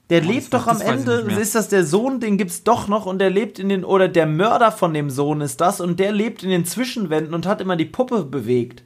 Der 0.09 0.23
Oh, 0.23 0.27
lebt 0.27 0.53
doch 0.53 0.67
am 0.67 0.79
Ende, 0.79 1.13
ist 1.39 1.55
das 1.55 1.67
der 1.67 1.83
Sohn, 1.85 2.21
den 2.21 2.37
gibt's 2.37 2.63
doch 2.63 2.87
noch 2.87 3.05
und 3.05 3.19
der 3.19 3.29
lebt 3.29 3.59
in 3.59 3.67
den, 3.67 3.83
oder 3.83 4.07
der 4.07 4.25
Mörder 4.25 4.71
von 4.71 4.93
dem 4.93 5.09
Sohn 5.09 5.41
ist 5.41 5.59
das 5.59 5.81
und 5.81 5.99
der 5.99 6.13
lebt 6.13 6.43
in 6.43 6.49
den 6.49 6.63
Zwischenwänden 6.65 7.33
und 7.33 7.45
hat 7.45 7.59
immer 7.59 7.75
die 7.75 7.85
Puppe 7.85 8.23
bewegt. 8.23 8.83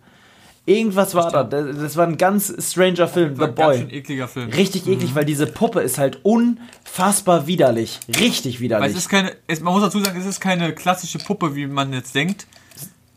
Irgendwas 0.65 1.15
war 1.15 1.31
da, 1.31 1.43
das 1.43 1.75
das 1.77 1.97
war 1.97 2.05
ein 2.05 2.17
ganz 2.17 2.53
stranger 2.59 3.07
Film, 3.07 3.35
The 3.35 3.45
ein 3.45 3.55
ganz 3.55 3.79
Boy. 3.79 3.97
ekliger 3.97 4.27
Film. 4.27 4.49
Richtig 4.51 4.87
eklig, 4.87 5.15
weil 5.15 5.25
diese 5.25 5.47
Puppe 5.47 5.81
ist 5.81 5.97
halt 5.97 6.19
unfassbar 6.23 7.47
widerlich. 7.47 7.99
Richtig 8.19 8.57
Weil 8.57 8.61
widerlich. 8.61 8.91
es 8.91 8.97
ist 8.97 9.09
keine, 9.09 9.31
es, 9.47 9.59
man 9.59 9.73
muss 9.73 9.81
dazu 9.81 9.99
sagen, 10.03 10.19
es 10.19 10.27
ist 10.27 10.39
keine 10.39 10.73
klassische 10.73 11.17
Puppe, 11.17 11.55
wie 11.55 11.65
man 11.65 11.91
jetzt 11.93 12.13
denkt. 12.13 12.45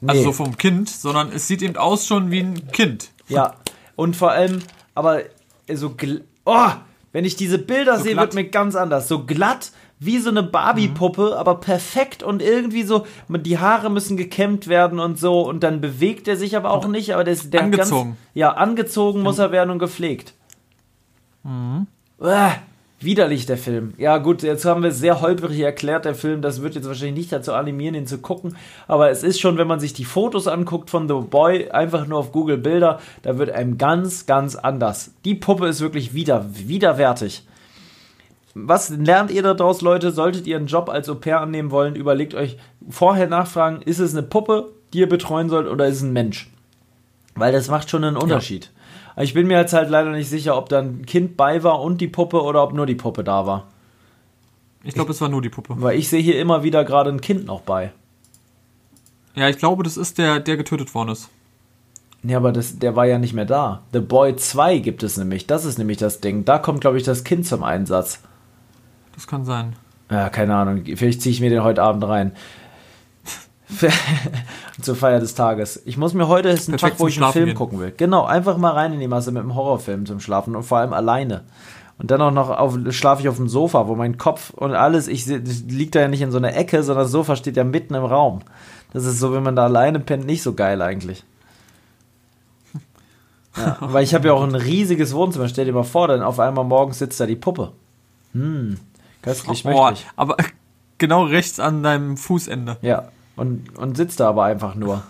Also 0.07 0.21
Nee. 0.21 0.25
so 0.27 0.33
vom 0.33 0.57
Kind, 0.57 0.89
sondern 0.89 1.31
es 1.33 1.47
sieht 1.49 1.63
eben 1.63 1.77
aus 1.77 2.07
schon 2.07 2.31
wie 2.31 2.41
ein 2.41 2.69
Kind. 2.73 3.11
Ja, 3.29 3.55
und 3.97 4.17
vor 4.17 4.31
allem, 4.33 4.61
aber 4.95 5.23
so 5.73 5.91
gl 5.91 6.25
Oh, 6.47 6.71
wenn 7.13 7.25
ich 7.25 7.37
diese 7.37 7.59
Bilder 7.59 7.99
sehe, 7.99 8.13
glatt. 8.13 8.25
wird 8.27 8.35
mir 8.35 8.51
ganz 8.51 8.75
anders. 8.77 9.09
So 9.09 9.25
glatt 9.25 9.71
wie 10.01 10.19
so 10.19 10.29
eine 10.29 10.43
Barbie-Puppe, 10.43 11.29
Mhm. 11.29 11.33
aber 11.33 11.55
perfekt 11.55 12.23
und 12.23 12.43
irgendwie 12.43 12.83
so, 12.83 13.07
die 13.29 13.59
Haare 13.59 13.89
müssen 13.91 14.17
gekämmt 14.19 14.67
werden 14.69 14.99
und 14.99 15.19
so 15.19 15.41
und 15.49 15.63
dann 15.63 15.81
bewegt 15.81 16.29
er 16.29 16.37
sich 16.37 16.57
aber 16.57 16.71
auch 16.73 16.87
nicht, 16.87 17.15
aber 17.15 17.25
der 17.25 17.33
ist 17.33 17.55
der 17.55 17.63
Angezogen. 17.63 18.11
Ganz, 18.11 18.17
ja, 18.35 18.51
angezogen 18.53 19.23
muss 19.23 19.39
er 19.39 19.53
werden 19.53 19.71
und 19.71 19.79
gepflegt. 19.79 20.35
Uah, 22.19 22.57
widerlich 23.05 23.47
der 23.47 23.59
Film. 23.59 23.95
Ja 23.99 24.19
gut, 24.19 24.43
jetzt 24.43 24.65
haben 24.65 24.83
wir 24.83 24.93
sehr 24.93 25.21
holprig 25.21 25.61
erklärt, 25.61 26.05
der 26.05 26.15
Film, 26.15 26.43
das 26.43 26.63
wird 26.63 26.75
jetzt 26.75 26.87
wahrscheinlich 26.87 27.17
nicht 27.17 27.33
dazu 27.33 27.53
animieren, 27.53 27.95
ihn 27.95 28.07
zu 28.07 28.19
gucken, 28.19 28.57
aber 28.89 29.11
es 29.11 29.23
ist 29.23 29.41
schon, 29.41 29.59
wenn 29.59 29.67
man 29.67 29.81
sich 29.81 29.93
die 29.93 30.05
Fotos 30.05 30.49
anguckt 30.49 30.91
von 30.91 31.09
The 31.09 31.15
Boy, 31.15 31.71
einfach 31.71 32.07
nur 32.07 32.19
auf 32.19 32.33
Google 32.33 32.59
Bilder, 32.59 33.01
da 33.23 33.39
wird 33.39 33.51
einem 33.51 33.79
ganz, 33.79 34.27
ganz 34.27 34.57
anders. 34.57 35.13
Die 35.25 35.35
Puppe 35.35 35.67
ist 35.67 35.81
wirklich 35.81 36.15
wider, 36.15 36.47
widerwärtig. 36.53 37.47
Was 38.55 38.91
lernt 38.91 39.33
ihr 39.33 39.43
daraus, 39.43 39.81
Leute? 39.81 40.13
Solltet 40.13 40.47
ihr 40.47 40.57
einen 40.57 40.69
Job 40.69 40.89
als 40.89 41.09
Au 41.09 41.17
pair 41.17 41.41
annehmen 41.41 41.73
wollen, 41.73 41.97
überlegt 41.97 42.35
euch 42.35 42.57
vorher 42.89 43.27
nachfragen, 43.27 43.83
ist 43.83 43.99
es 43.99 44.13
eine 44.13 44.23
Puppe, 44.23 44.71
die 44.93 45.01
ihr 45.01 45.09
betreuen 45.09 45.49
sollt, 45.49 45.67
oder 45.67 45.87
ist 45.87 45.97
es 45.97 46.03
ein 46.03 46.13
Mensch? 46.13 46.51
Weil 47.35 47.53
das 47.53 47.69
macht 47.69 47.91
schon 47.91 48.05
einen 48.05 48.17
Unterschied. 48.17 48.67
Aber 48.67 48.75
Ich 49.17 49.35
bin 49.35 49.47
mir 49.47 49.59
jetzt 49.59 49.73
halt 49.73 49.91
leider 49.91 50.11
nicht 50.11 50.29
sicher, 50.29 50.57
ob 50.57 50.69
da 50.69 50.81
ein 50.81 51.07
Kind 51.07 51.37
bei 51.37 51.63
war 51.63 51.81
und 51.81 52.01
die 52.01 52.09
Puppe 52.09 52.43
oder 52.43 52.63
ob 52.63 52.73
nur 52.73 52.87
die 52.87 52.95
Puppe 52.95 53.25
da 53.25 53.47
war. 53.47 53.69
Ich 54.83 54.95
glaube, 54.95 55.13
es 55.13 55.21
war 55.21 55.29
nur 55.29 55.43
die 55.43 55.49
Puppe. 55.49 55.75
Weil 55.79 55.99
ich 55.99 56.09
sehe 56.09 56.21
hier 56.21 56.39
immer 56.39 56.63
wieder 56.63 56.85
gerade 56.85 57.11
ein 57.11 57.21
Kind 57.21 57.47
noch 57.47 57.63
bei. 57.63 57.93
Ja, 59.35 59.49
ich 59.49 59.59
glaube, 59.59 59.83
das 59.83 59.97
ist 59.97 60.19
der, 60.19 60.41
der 60.41 60.57
getötet 60.57 60.95
worden 60.95 61.11
ist. 61.11 61.31
Nee, 62.23 62.35
aber 62.35 62.53
das, 62.53 62.79
der 62.79 62.97
war 62.97 63.07
ja 63.07 63.19
nicht 63.19 63.35
mehr 63.35 63.45
da. 63.45 63.83
The 63.93 64.01
Boy 64.01 64.37
2 64.37 64.79
gibt 64.79 65.03
es 65.03 65.17
nämlich. 65.17 65.47
Das 65.47 65.65
ist 65.65 65.79
nämlich 65.79 65.99
das 65.99 66.21
Ding. 66.21 66.45
Da 66.45 66.59
kommt, 66.59 66.81
glaube 66.81 66.97
ich, 66.97 67.03
das 67.03 67.25
Kind 67.25 67.47
zum 67.47 67.63
Einsatz. 67.63 68.21
Das 69.15 69.27
kann 69.27 69.45
sein. 69.45 69.77
Ja, 70.11 70.29
keine 70.29 70.55
Ahnung. 70.55 70.85
Vielleicht 70.85 71.23
ziehe 71.23 71.33
ich 71.33 71.41
mir 71.41 71.51
den 71.51 71.65
heute 71.65 71.83
Abend 71.83 72.05
rein. 72.05 72.33
Zur 74.83 74.97
Feier 74.97 75.21
des 75.21 75.35
Tages. 75.35 75.83
Ich 75.87 75.97
muss 75.97 76.13
mir 76.15 76.29
heute 76.29 76.49
ist 76.51 76.69
ein 76.69 76.73
Perfekt 76.73 76.95
Tag, 76.95 77.01
wo 77.01 77.09
ich 77.09 77.23
einen 77.23 77.33
Film 77.33 77.47
gehen. 77.47 77.55
gucken 77.55 77.81
will. 77.81 77.95
Genau, 77.97 78.25
einfach 78.25 78.59
mal 78.59 78.73
rein 78.73 78.93
in 78.93 79.01
die 79.01 79.09
Masse 79.09 79.33
mit 79.33 79.43
einem 79.43 79.55
Horrorfilm 79.55 80.05
zum 80.07 80.21
Schlafen 80.21 80.55
und 80.55 80.65
vor 80.65 80.79
allem 80.79 80.93
alleine. 80.93 81.45
Und 81.97 82.11
dann 82.11 82.21
auch 82.21 82.31
noch 82.33 82.51
auf, 82.51 82.77
schlafe 82.91 83.23
ich 83.23 83.29
auf 83.29 83.37
dem 83.37 83.49
Sofa, 83.49 83.87
wo 83.87 83.95
mein 83.95 84.19
Kopf 84.19 84.51
und 84.51 84.75
alles, 84.75 85.07
ich 85.09 85.27
liege 85.27 85.93
da 85.93 86.01
ja 86.01 86.09
nicht 86.09 86.23
in 86.23 86.33
so 86.33 86.39
einer 86.39 86.55
Ecke, 86.57 86.83
sondern 86.83 87.05
das 87.05 87.13
Sofa 87.13 87.37
steht 87.37 87.57
ja 87.57 87.65
mitten 87.65 87.95
im 87.95 88.05
Raum. 88.05 88.41
Das 88.93 89.05
ist 89.05 89.21
so, 89.21 89.33
wenn 89.33 89.43
man 89.45 89.57
da 89.57 89.65
alleine 89.65 90.01
pennt, 90.01 90.27
nicht 90.27 90.43
so 90.43 90.55
geil 90.55 90.83
eigentlich. 90.83 91.25
Ja, 93.57 93.77
weil 93.81 94.03
ich 94.03 94.15
habe 94.15 94.27
ja 94.27 94.33
auch 94.35 94.43
ein 94.43 94.57
riesiges 94.57 95.15
Wohnzimmer. 95.15 95.47
Stell 95.47 95.65
dir 95.65 95.73
mal 95.73 95.85
vor, 95.85 96.09
dann 96.09 96.23
auf 96.25 96.41
einmal 96.41 96.65
morgens 96.65 96.99
sitzt 96.99 97.21
da 97.21 97.27
die 97.27 97.37
Puppe. 97.37 97.71
Hm, 98.33 98.79
köstlich 99.23 99.63
Boah, 99.63 99.91
mächtig. 99.91 100.09
aber 100.17 100.37
genau 100.99 101.23
rechts 101.23 101.61
an 101.61 101.85
deinem 101.85 102.17
Fußende. 102.17 102.79
Ja, 102.83 103.11
und, 103.37 103.79
und 103.79 103.97
sitzt 103.97 104.21
da 104.21 104.29
aber 104.29 104.45
einfach 104.45 104.75
nur. 104.75 105.03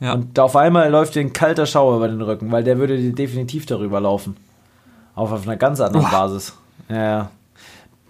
Ja. 0.00 0.14
Und 0.14 0.36
da 0.36 0.44
auf 0.44 0.56
einmal 0.56 0.90
läuft 0.90 1.14
dir 1.14 1.20
ein 1.20 1.32
kalter 1.32 1.64
Schauer 1.64 1.96
über 1.96 2.08
den 2.08 2.20
Rücken, 2.20 2.50
weil 2.50 2.64
der 2.64 2.78
würde 2.78 2.96
dir 2.98 3.14
definitiv 3.14 3.66
darüber 3.66 4.00
laufen. 4.00 4.36
Auch 5.14 5.30
auf 5.30 5.46
einer 5.46 5.56
ganz 5.56 5.80
anderen 5.80 6.10
Basis. 6.10 6.54
Ja, 6.88 6.96
ja. 6.96 7.30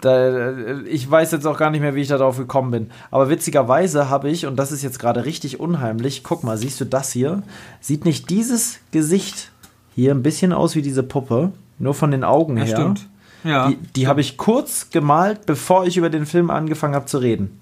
Da, 0.01 0.53
ich 0.87 1.09
weiß 1.09 1.31
jetzt 1.31 1.47
auch 1.47 1.57
gar 1.57 1.71
nicht 1.71 1.81
mehr, 1.81 1.95
wie 1.95 2.01
ich 2.01 2.09
darauf 2.09 2.37
gekommen 2.37 2.73
bin. 2.73 2.91
Aber 3.12 3.29
witzigerweise 3.29 4.11
habe 4.11 4.31
ich, 4.31 4.47
und 4.47 4.57
das 4.57 4.73
ist 4.73 4.83
jetzt 4.83 4.99
gerade 4.99 5.25
richtig 5.25 5.61
unheimlich, 5.61 6.25
guck 6.25 6.43
mal, 6.43 6.57
siehst 6.59 6.81
du 6.81 6.87
das 6.87 7.12
hier? 7.12 7.43
Sieht 7.81 8.05
nicht 8.05 8.29
dieses 8.29 8.81
Gesicht 8.91 9.53
hier 9.95 10.12
ein 10.12 10.23
bisschen 10.25 10.53
aus 10.53 10.75
wie 10.75 10.83
diese 10.83 11.05
Puppe? 11.05 11.53
Nur 11.79 11.95
von 11.95 12.11
den 12.11 12.25
Augen 12.25 12.57
ja, 12.57 12.65
her. 12.65 12.77
stimmt. 12.77 13.09
Ja. 13.45 13.69
Die, 13.69 13.77
die 13.77 14.09
habe 14.09 14.21
ich 14.21 14.37
kurz 14.38 14.91
gemalt, 14.91 15.47
bevor 15.47 15.87
ich 15.87 15.97
über 15.97 16.11
den 16.11 16.27
Film 16.27 16.51
angefangen 16.51 16.95
habe 16.95 17.07
zu 17.07 17.19
reden. 17.19 17.61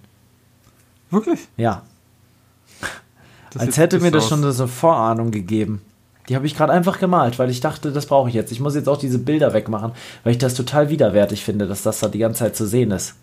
Wirklich? 1.10 1.40
Ja. 1.56 1.82
Das 3.52 3.62
Als 3.62 3.76
hätte 3.78 3.98
mir 4.00 4.10
das 4.10 4.24
aus. 4.24 4.28
schon 4.30 4.52
so 4.52 4.62
eine 4.62 4.72
Vorahnung 4.72 5.30
gegeben. 5.30 5.82
Die 6.28 6.36
habe 6.36 6.46
ich 6.46 6.56
gerade 6.56 6.72
einfach 6.72 7.00
gemalt, 7.00 7.40
weil 7.40 7.50
ich 7.50 7.60
dachte, 7.60 7.90
das 7.90 8.06
brauche 8.06 8.28
ich 8.28 8.34
jetzt. 8.34 8.52
Ich 8.52 8.60
muss 8.60 8.76
jetzt 8.76 8.88
auch 8.88 8.98
diese 8.98 9.18
Bilder 9.18 9.52
wegmachen, 9.52 9.92
weil 10.22 10.32
ich 10.32 10.38
das 10.38 10.54
total 10.54 10.88
widerwärtig 10.88 11.42
finde, 11.42 11.66
dass 11.66 11.82
das 11.82 11.98
da 11.98 12.08
die 12.08 12.20
ganze 12.20 12.40
Zeit 12.40 12.54
zu 12.54 12.66
sehen 12.66 12.92
ist. 12.92 13.16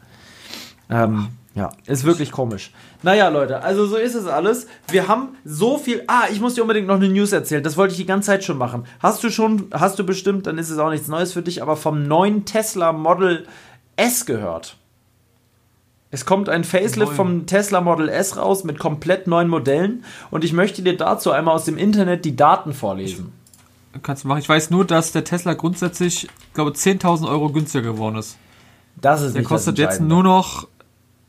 Ähm, 0.89 1.29
ja, 1.55 1.71
ist 1.85 2.03
wirklich 2.03 2.31
komisch. 2.31 2.71
Naja, 3.03 3.29
Leute, 3.29 3.61
also 3.61 3.87
so 3.87 3.95
ist 3.95 4.15
es 4.15 4.27
alles. 4.27 4.67
Wir 4.89 5.07
haben 5.07 5.29
so 5.45 5.77
viel. 5.77 6.03
Ah, 6.07 6.25
ich 6.31 6.41
muss 6.41 6.55
dir 6.55 6.61
unbedingt 6.61 6.87
noch 6.87 6.95
eine 6.95 7.09
News 7.09 7.31
erzählen. 7.31 7.63
Das 7.63 7.77
wollte 7.77 7.93
ich 7.93 7.97
die 7.97 8.05
ganze 8.05 8.27
Zeit 8.27 8.43
schon 8.43 8.57
machen. 8.57 8.85
Hast 8.99 9.23
du 9.23 9.29
schon, 9.29 9.67
hast 9.71 9.97
du 9.97 10.05
bestimmt, 10.05 10.45
dann 10.45 10.57
ist 10.57 10.69
es 10.69 10.77
auch 10.77 10.89
nichts 10.89 11.07
Neues 11.07 11.33
für 11.33 11.41
dich, 11.41 11.61
aber 11.61 11.77
vom 11.77 12.07
neuen 12.07 12.45
Tesla 12.45 12.91
Model 12.91 13.47
S 13.95 14.25
gehört. 14.25 14.77
Es 16.09 16.25
kommt 16.25 16.47
ein 16.47 16.63
Facelift 16.63 17.13
vom 17.13 17.47
Tesla 17.47 17.81
Model 17.81 18.07
S 18.07 18.37
raus 18.37 18.63
mit 18.63 18.79
komplett 18.79 19.27
neuen 19.27 19.49
Modellen 19.49 20.05
und 20.31 20.45
ich 20.45 20.53
möchte 20.53 20.81
dir 20.81 20.95
dazu 20.95 21.31
einmal 21.31 21.55
aus 21.55 21.65
dem 21.65 21.77
Internet 21.77 22.23
die 22.23 22.35
Daten 22.35 22.73
vorlesen. 22.73 23.33
Kannst 24.03 24.23
du 24.23 24.27
machen. 24.27 24.39
Ich 24.39 24.47
weiß 24.47 24.69
nur, 24.69 24.85
dass 24.85 25.11
der 25.11 25.23
Tesla 25.23 25.53
grundsätzlich, 25.53 26.25
ich 26.25 26.53
glaube, 26.53 26.71
10.000 26.71 27.27
Euro 27.27 27.49
günstiger 27.49 27.91
geworden 27.91 28.15
ist. 28.15 28.37
Das 29.01 29.21
ist 29.21 29.35
Der 29.35 29.43
kostet 29.43 29.77
jetzt 29.77 30.01
nur 30.01 30.23
noch, 30.23 30.67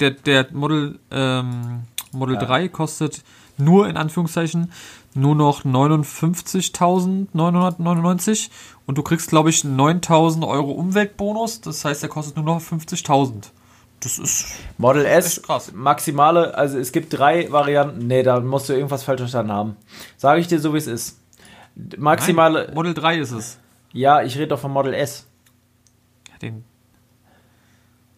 der, 0.00 0.12
der 0.12 0.46
Model, 0.52 0.98
ähm, 1.10 1.82
Model 2.12 2.36
Ja. 2.36 2.42
3 2.42 2.68
kostet 2.68 3.22
nur 3.56 3.88
in 3.88 3.96
Anführungszeichen 3.96 4.70
nur 5.14 5.34
noch 5.34 5.64
59.999 5.64 8.50
und 8.86 8.96
du 8.96 9.02
kriegst, 9.02 9.28
glaube 9.28 9.50
ich, 9.50 9.64
9.000 9.64 10.46
Euro 10.46 10.70
Umweltbonus. 10.72 11.60
Das 11.60 11.84
heißt, 11.84 12.02
der 12.02 12.08
kostet 12.08 12.36
nur 12.36 12.44
noch 12.44 12.60
50.000. 12.60 13.50
Das 14.00 14.18
ist 14.18 14.46
Model 14.76 15.04
S, 15.04 15.42
maximale, 15.74 16.54
also 16.54 16.78
es 16.78 16.92
gibt 16.92 17.12
drei 17.18 17.50
Varianten. 17.50 18.06
Nee, 18.06 18.22
da 18.22 18.38
musst 18.40 18.68
du 18.68 18.72
irgendwas 18.72 19.02
falsch 19.02 19.20
verstanden 19.20 19.52
haben. 19.52 19.76
Sage 20.16 20.40
ich 20.40 20.46
dir 20.46 20.60
so, 20.60 20.72
wie 20.72 20.78
es 20.78 20.86
ist. 20.86 21.20
Maximale, 21.96 22.66
Nein, 22.66 22.74
Model 22.74 22.94
3 22.94 23.18
ist 23.18 23.32
es. 23.32 23.58
ja, 23.92 24.22
ich 24.22 24.36
rede 24.36 24.48
doch 24.48 24.58
vom 24.60 24.72
Model 24.72 24.94
S. 24.94 25.26
Ja, 26.28 26.38
Den, 26.42 26.64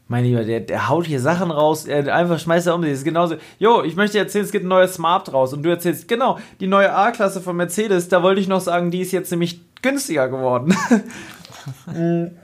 Mein 0.08 0.24
Lieber, 0.24 0.44
der, 0.44 0.60
der 0.60 0.88
haut 0.88 1.06
hier 1.06 1.20
Sachen 1.20 1.50
raus, 1.50 1.86
er 1.86 2.14
einfach 2.14 2.38
schmeißt 2.38 2.66
er 2.66 2.74
um 2.74 2.82
sich. 2.82 2.90
Das 2.90 2.98
ist 3.00 3.04
genauso. 3.04 3.36
Jo, 3.58 3.82
ich 3.82 3.96
möchte 3.96 4.18
dir 4.18 4.24
erzählen, 4.24 4.44
es 4.44 4.52
gibt 4.52 4.64
ein 4.64 4.68
neues 4.68 4.94
Smart 4.94 5.32
raus. 5.32 5.52
Und 5.54 5.62
du 5.62 5.70
erzählst, 5.70 6.08
genau, 6.08 6.38
die 6.60 6.66
neue 6.66 6.94
A-Klasse 6.94 7.40
von 7.40 7.56
Mercedes, 7.56 8.08
da 8.08 8.22
wollte 8.22 8.40
ich 8.40 8.48
noch 8.48 8.60
sagen, 8.60 8.90
die 8.90 9.00
ist 9.00 9.12
jetzt 9.12 9.30
nämlich 9.30 9.60
günstiger 9.82 10.28
geworden. 10.28 10.74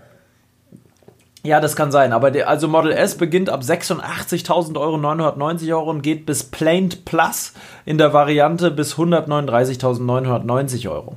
ja, 1.47 1.61
das 1.61 1.77
kann 1.77 1.91
sein. 1.93 2.13
Aber 2.13 2.31
der, 2.31 2.49
also 2.49 2.69
Model 2.69 2.93
S 2.93 3.17
beginnt 3.17 3.49
ab 3.51 3.61
86.000 3.63 4.79
Euro, 4.79 4.97
990 4.99 5.73
Euro 5.73 5.91
und 5.91 6.03
geht 6.03 6.27
bis 6.27 6.45
Plain 6.45 6.91
Plus 7.05 7.53
in 7.85 7.99
der 7.99 8.13
Variante 8.13 8.71
bis 8.71 8.95
139.990 8.97 10.91
Euro. 10.91 11.17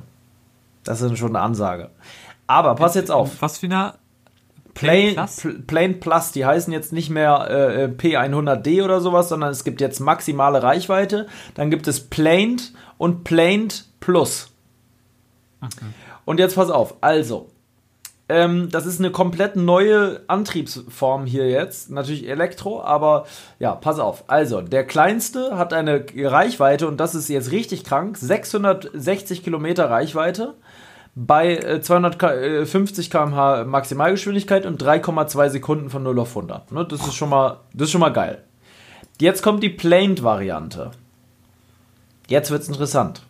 Das 0.84 1.00
ist 1.00 1.18
schon 1.18 1.36
eine 1.36 1.40
Ansage. 1.44 1.90
Aber 2.46 2.74
pass 2.74 2.94
jetzt 2.94 3.10
auf. 3.10 3.40
Was 3.42 3.58
für 3.58 3.66
eine 3.66 3.94
Plain, 4.74 5.14
Plus? 5.14 5.38
Pl- 5.44 5.66
Plain 5.66 6.00
Plus, 6.00 6.32
die 6.32 6.46
heißen 6.46 6.72
jetzt 6.72 6.92
nicht 6.92 7.10
mehr 7.10 7.46
äh, 7.50 7.84
äh, 7.84 7.88
P100D 7.88 8.82
oder 8.84 9.00
sowas, 9.00 9.28
sondern 9.28 9.50
es 9.50 9.64
gibt 9.64 9.80
jetzt 9.80 10.00
maximale 10.00 10.62
Reichweite. 10.62 11.26
Dann 11.54 11.70
gibt 11.70 11.86
es 11.88 12.00
Plain 12.08 12.60
und 12.96 13.24
Plain 13.24 13.68
Plus. 13.98 14.52
Und 16.24 16.38
jetzt 16.40 16.54
pass 16.54 16.70
auf, 16.70 16.94
also, 17.02 17.48
ähm, 18.30 18.68
das 18.70 18.86
ist 18.86 19.00
eine 19.00 19.10
komplett 19.10 19.56
neue 19.56 20.22
Antriebsform 20.28 21.26
hier 21.26 21.50
jetzt. 21.50 21.90
Natürlich 21.90 22.28
Elektro, 22.28 22.80
aber 22.82 23.26
ja, 23.58 23.74
pass 23.74 23.98
auf. 23.98 24.24
Also, 24.28 24.60
der 24.60 24.86
kleinste 24.86 25.58
hat 25.58 25.72
eine 25.72 26.06
Reichweite, 26.16 26.86
und 26.86 26.98
das 26.98 27.14
ist 27.14 27.28
jetzt 27.28 27.50
richtig 27.50 27.84
krank, 27.84 28.16
660 28.16 29.42
Kilometer 29.42 29.90
Reichweite 29.90 30.54
bei 31.14 31.56
äh, 31.56 31.80
250 31.80 33.10
km/h 33.10 33.64
Maximalgeschwindigkeit 33.64 34.64
und 34.64 34.82
3,2 34.82 35.48
Sekunden 35.48 35.90
von 35.90 36.04
0 36.04 36.20
auf 36.20 36.36
100. 36.36 36.70
Ne, 36.72 36.86
das 36.86 37.06
ist 37.06 37.14
schon 37.14 37.30
mal, 37.30 37.58
das 37.74 37.86
ist 37.86 37.92
schon 37.92 38.00
mal 38.00 38.12
geil. 38.12 38.44
Jetzt 39.20 39.42
kommt 39.42 39.62
die 39.62 39.70
Planed-Variante. 39.70 40.92
Jetzt 42.28 42.50
wird's 42.50 42.68
interessant. 42.68 43.22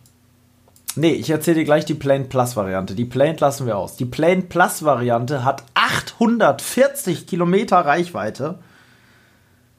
Nee, 0.95 1.13
ich 1.13 1.29
erzähle 1.29 1.59
dir 1.59 1.63
gleich 1.63 1.85
die 1.85 1.93
Plain 1.93 2.27
Plus 2.27 2.55
Variante. 2.55 2.95
Die 2.95 3.05
Plain 3.05 3.37
lassen 3.37 3.65
wir 3.65 3.77
aus. 3.77 3.95
Die 3.95 4.05
Plain 4.05 4.49
Plus 4.49 4.83
Variante 4.83 5.45
hat 5.45 5.63
840 5.73 7.27
Kilometer 7.27 7.77
Reichweite. 7.77 8.59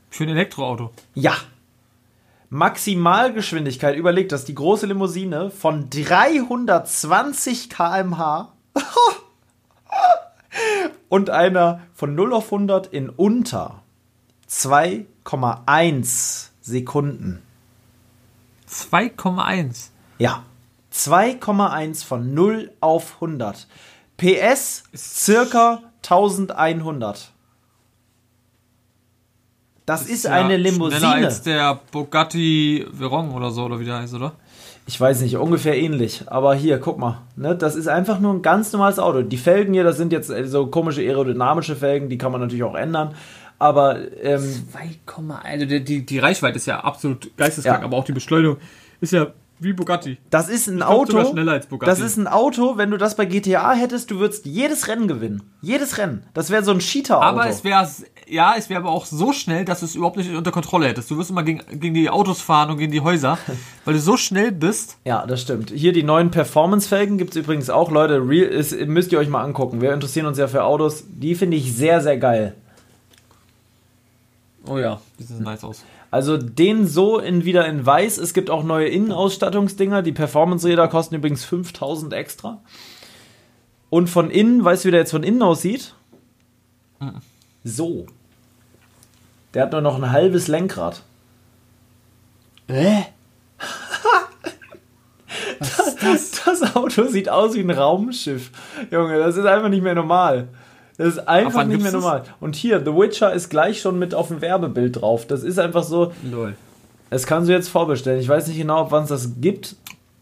Für 0.09 0.25
ein 0.25 0.31
Elektroauto. 0.31 0.91
Ja. 1.15 1.35
Maximalgeschwindigkeit, 2.49 3.97
überlegt 3.97 4.33
das, 4.33 4.45
die 4.45 4.55
große 4.55 4.87
Limousine 4.87 5.51
von 5.51 5.89
320 5.89 7.71
km/h 7.71 8.53
und 11.09 11.31
einer 11.31 11.81
von 11.95 12.15
0 12.15 12.35
auf 12.35 12.53
100 12.53 12.89
in 12.89 13.09
unter 13.09 13.83
2,1 14.51 16.49
Sekunden. 16.61 17.43
2,1. 18.69 19.89
Ja. 20.19 20.45
2,1 20.93 22.05
von 22.05 22.35
0 22.35 22.71
auf 22.81 23.15
100. 23.15 23.67
PS 24.17 24.85
circa 24.95 25.83
1100. 26.05 27.33
Das 29.85 30.07
ist, 30.07 30.25
ja 30.25 30.33
eine 30.33 30.57
Limousine. 30.57 31.01
Schneller 31.01 31.27
als 31.27 31.43
der 31.43 31.81
Bugatti 31.91 32.87
Veyron 32.93 33.31
oder 33.31 33.51
so, 33.51 33.65
oder 33.65 33.81
wie 33.81 33.85
der 33.85 33.99
heißt, 33.99 34.15
oder? 34.15 34.33
Ich 34.87 35.01
weiß 35.01 35.21
nicht, 35.23 35.37
ungefähr 35.37 35.77
ähnlich. 35.77 36.25
Aber 36.27 36.55
hier, 36.55 36.79
guck 36.79 36.99
mal. 36.99 37.23
Ne, 37.37 37.57
das 37.57 37.75
ist 37.75 37.89
einfach 37.89 38.21
nur 38.21 38.33
ein 38.35 38.43
ganz 38.43 38.73
normales 38.73 38.99
Auto. 38.99 39.23
Die 39.23 39.37
Felgen 39.37 39.75
hier, 39.75 39.85
das 39.85 39.97
sind 39.97 40.13
jetzt 40.13 40.29
so 40.47 40.67
komische 40.67 41.01
aerodynamische 41.01 41.75
Felgen, 41.77 42.09
die 42.09 42.19
kann 42.19 42.33
man 42.33 42.41
natürlich 42.41 42.63
auch 42.65 42.75
ändern. 42.75 43.15
Aber 43.59 43.99
ähm, 44.23 44.67
2,1. 45.07 45.43
Also 45.43 45.67
die, 45.67 45.85
die, 45.85 46.07
die 46.07 46.19
Reichweite 46.19 46.57
ist 46.57 46.67
ja 46.67 46.81
absolut 46.81 47.37
geisteskrank, 47.37 47.81
Ja. 47.81 47.85
aber 47.85 47.97
auch 47.97 48.05
die 48.05 48.13
Beschleunigung 48.13 48.59
ist 49.01 49.13
ja 49.13 49.29
wie 49.63 49.73
Bugatti. 49.73 50.19
das 50.31 50.49
ist 50.49 50.69
ein 50.69 50.83
Auto. 50.83 51.25
schneller 51.25 51.53
als 51.53 51.67
Bugatti. 51.67 51.91
Das 51.91 52.01
ist 52.01 52.17
ein 52.17 52.27
Auto, 52.27 52.77
wenn 52.77 52.91
du 52.91 52.97
das 52.97 53.17
bei 53.17 53.25
GTA 53.25 53.73
hättest, 53.73 54.11
du 54.11 54.19
würdest 54.19 54.47
jedes 54.47 54.89
Rennen 54.89 55.09
gewinnen. 55.09 55.43
Jedes 55.61 55.99
Rennen. 55.99 56.25
Das 56.35 56.51
wäre 56.51 56.65
so 56.65 56.73
ein 56.73 56.81
Cheater-Auto. 56.81 57.25
Aber 57.25 57.49
es 57.49 57.65
wäre, 57.65 57.89
ja, 58.29 58.55
es 58.57 58.69
wäre 58.69 58.81
aber 58.81 58.91
auch 58.91 59.07
so 59.07 59.33
schnell, 59.33 59.65
dass 59.65 59.81
du 59.81 59.87
es 59.87 59.95
überhaupt 59.95 60.17
nicht 60.17 60.35
unter 60.35 60.51
Kontrolle 60.51 60.89
hättest. 60.89 61.11
Du 61.11 61.19
wirst 61.19 61.31
immer 61.31 61.43
gegen, 61.43 61.61
gegen 61.81 61.95
die 61.95 62.11
Autos 62.11 62.41
fahren 62.41 62.71
und 62.71 62.79
gegen 62.79 62.93
die 62.93 63.01
Häuser, 63.01 63.39
weil 63.85 63.95
du 63.95 64.01
so 64.01 64.17
schnell 64.17 64.53
bist. 64.53 64.99
Ja, 65.05 65.27
das 65.27 65.43
stimmt. 65.43 65.71
Hier 65.71 65.93
die 65.93 66.03
neuen 66.03 66.31
Performance-Felgen 66.31 67.19
gibt 67.19 67.37
es 67.37 67.37
übrigens 67.37 67.71
auch, 67.71 67.91
Leute. 67.91 68.27
Real, 68.27 68.49
ist, 68.49 68.73
müsst 68.87 69.13
ihr 69.13 69.19
euch 69.19 69.29
mal 69.29 69.43
angucken. 69.43 69.81
Wir 69.81 69.93
interessieren 69.93 70.27
uns 70.27 70.39
ja 70.39 70.49
für 70.49 70.65
Autos. 70.65 71.05
Die 71.09 71.35
finde 71.35 71.57
ich 71.57 71.75
sehr, 71.75 72.01
sehr 72.01 72.19
geil. 72.19 72.55
Oh 74.67 74.79
ja, 74.79 75.01
die 75.19 75.25
sehen 75.25 75.43
nice 75.43 75.65
aus. 75.65 75.85
Also 76.13 76.37
den 76.37 76.87
so 76.87 77.19
in, 77.19 77.47
wieder 77.47 77.67
in 77.67 77.87
weiß. 77.87 78.19
Es 78.19 78.35
gibt 78.35 78.51
auch 78.51 78.65
neue 78.65 78.87
Innenausstattungsdinger. 78.87 80.03
Die 80.03 80.13
Performance-Räder 80.13 80.87
kosten 80.89 81.15
übrigens 81.15 81.43
5000 81.47 82.13
extra. 82.13 82.61
Und 83.89 84.11
von 84.11 84.31
innen, 84.31 84.63
weißt 84.63 84.85
du, 84.85 84.89
wie 84.89 84.91
der 84.91 85.01
jetzt 85.01 85.13
von 85.13 85.23
innen 85.23 85.43
aussieht? 85.43 85.95
So. 87.65 88.07
Der 89.55 89.63
hat 89.63 89.73
nur 89.73 89.81
noch 89.81 89.97
ein 89.97 90.13
halbes 90.13 90.49
Lenkrad. 90.49 91.03
Hä? 92.69 93.07
Das, 95.61 96.33
das 96.45 96.77
Auto 96.77 97.07
sieht 97.07 97.29
aus 97.29 97.55
wie 97.55 97.61
ein 97.61 97.71
Raumschiff. 97.71 98.51
Junge, 98.91 99.19
das 99.19 99.37
ist 99.37 99.47
einfach 99.47 99.69
nicht 99.69 99.83
mehr 99.83 99.95
normal. 99.95 100.49
Das 100.99 101.09
ist 101.09 101.29
einfach 101.29 101.65
nicht 101.65 101.83
mehr 101.83 101.91
das? 101.93 102.01
normal. 102.01 102.23
Und 102.41 102.55
hier, 102.57 102.81
The 102.81 102.93
Witcher 102.95 103.33
ist 103.33 103.49
gleich 103.49 103.81
schon 103.81 103.99
mit 103.99 104.15
auf 104.15 104.29
dem 104.29 104.41
Werbebild 104.41 105.01
drauf. 105.01 105.27
Das 105.27 105.43
ist 105.43 105.59
einfach 105.59 105.83
so, 105.83 106.13
Lol. 106.31 106.55
es 107.11 107.27
kannst 107.27 107.49
du 107.49 107.53
jetzt 107.53 107.69
vorbestellen. 107.69 108.21
Ich 108.21 108.29
weiß 108.29 108.47
nicht 108.49 108.59
genau, 108.59 108.91
wann 108.91 109.05
es 109.05 109.09
das 109.09 109.31
gibt. 109.41 109.77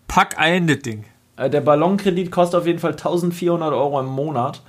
Pack 0.09 0.39
ein, 0.39 0.67
das 0.67 0.79
Ding. 0.81 1.05
Äh, 1.37 1.51
Der 1.51 1.61
Ballonkredit 1.61 2.31
kostet 2.31 2.61
auf 2.61 2.67
jeden 2.67 2.79
Fall 2.79 2.93
1400 2.93 3.73
Euro 3.73 4.01
im 4.01 4.07
Monat. 4.07 4.63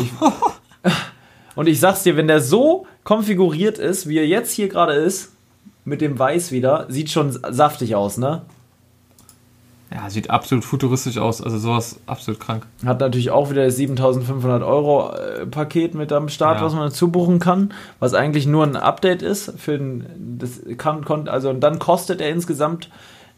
Ich, 0.00 0.10
und 1.56 1.66
ich 1.68 1.80
sag's 1.80 2.02
dir, 2.04 2.16
wenn 2.16 2.28
der 2.28 2.40
so 2.40 2.86
konfiguriert 3.04 3.78
ist, 3.78 4.08
wie 4.08 4.18
er 4.18 4.26
jetzt 4.26 4.52
hier 4.52 4.68
gerade 4.68 4.92
ist, 4.94 5.32
mit 5.84 6.00
dem 6.00 6.18
Weiß 6.18 6.52
wieder, 6.52 6.86
sieht 6.88 7.10
schon 7.10 7.32
saftig 7.32 7.94
aus, 7.96 8.16
ne? 8.18 8.42
Ja, 9.92 10.08
sieht 10.08 10.30
absolut 10.30 10.64
futuristisch 10.64 11.18
aus. 11.18 11.42
Also 11.42 11.58
sowas 11.58 11.98
absolut 12.06 12.38
krank. 12.38 12.64
Hat 12.86 13.00
natürlich 13.00 13.30
auch 13.32 13.50
wieder 13.50 13.64
das 13.64 13.74
7500 13.76 14.62
Euro 14.62 15.12
äh, 15.12 15.46
Paket 15.46 15.94
mit 15.96 16.12
am 16.12 16.28
Start, 16.28 16.58
Ja. 16.60 16.64
was 16.66 16.74
man 16.74 16.84
dazu 16.84 17.10
buchen 17.10 17.40
kann, 17.40 17.72
was 17.98 18.14
eigentlich 18.14 18.46
nur 18.46 18.64
ein 18.64 18.76
Update 18.76 19.22
ist. 19.22 19.52
Für 19.58 19.76
den, 19.78 20.38
das 20.38 20.60
kann, 20.78 21.04
kon, 21.04 21.26
also 21.28 21.50
und 21.50 21.60
dann 21.60 21.80
kostet 21.80 22.20
er 22.20 22.30
insgesamt, 22.30 22.88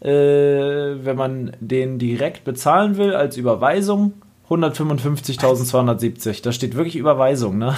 äh, 0.00 0.08
wenn 0.10 1.16
man 1.16 1.52
den 1.60 1.98
direkt 1.98 2.44
bezahlen 2.44 2.98
will, 2.98 3.14
als 3.14 3.38
Überweisung 3.38 4.12
155.270. 4.50 6.42
Da 6.42 6.52
steht 6.52 6.76
wirklich 6.76 6.96
Überweisung, 6.96 7.56
ne? 7.56 7.74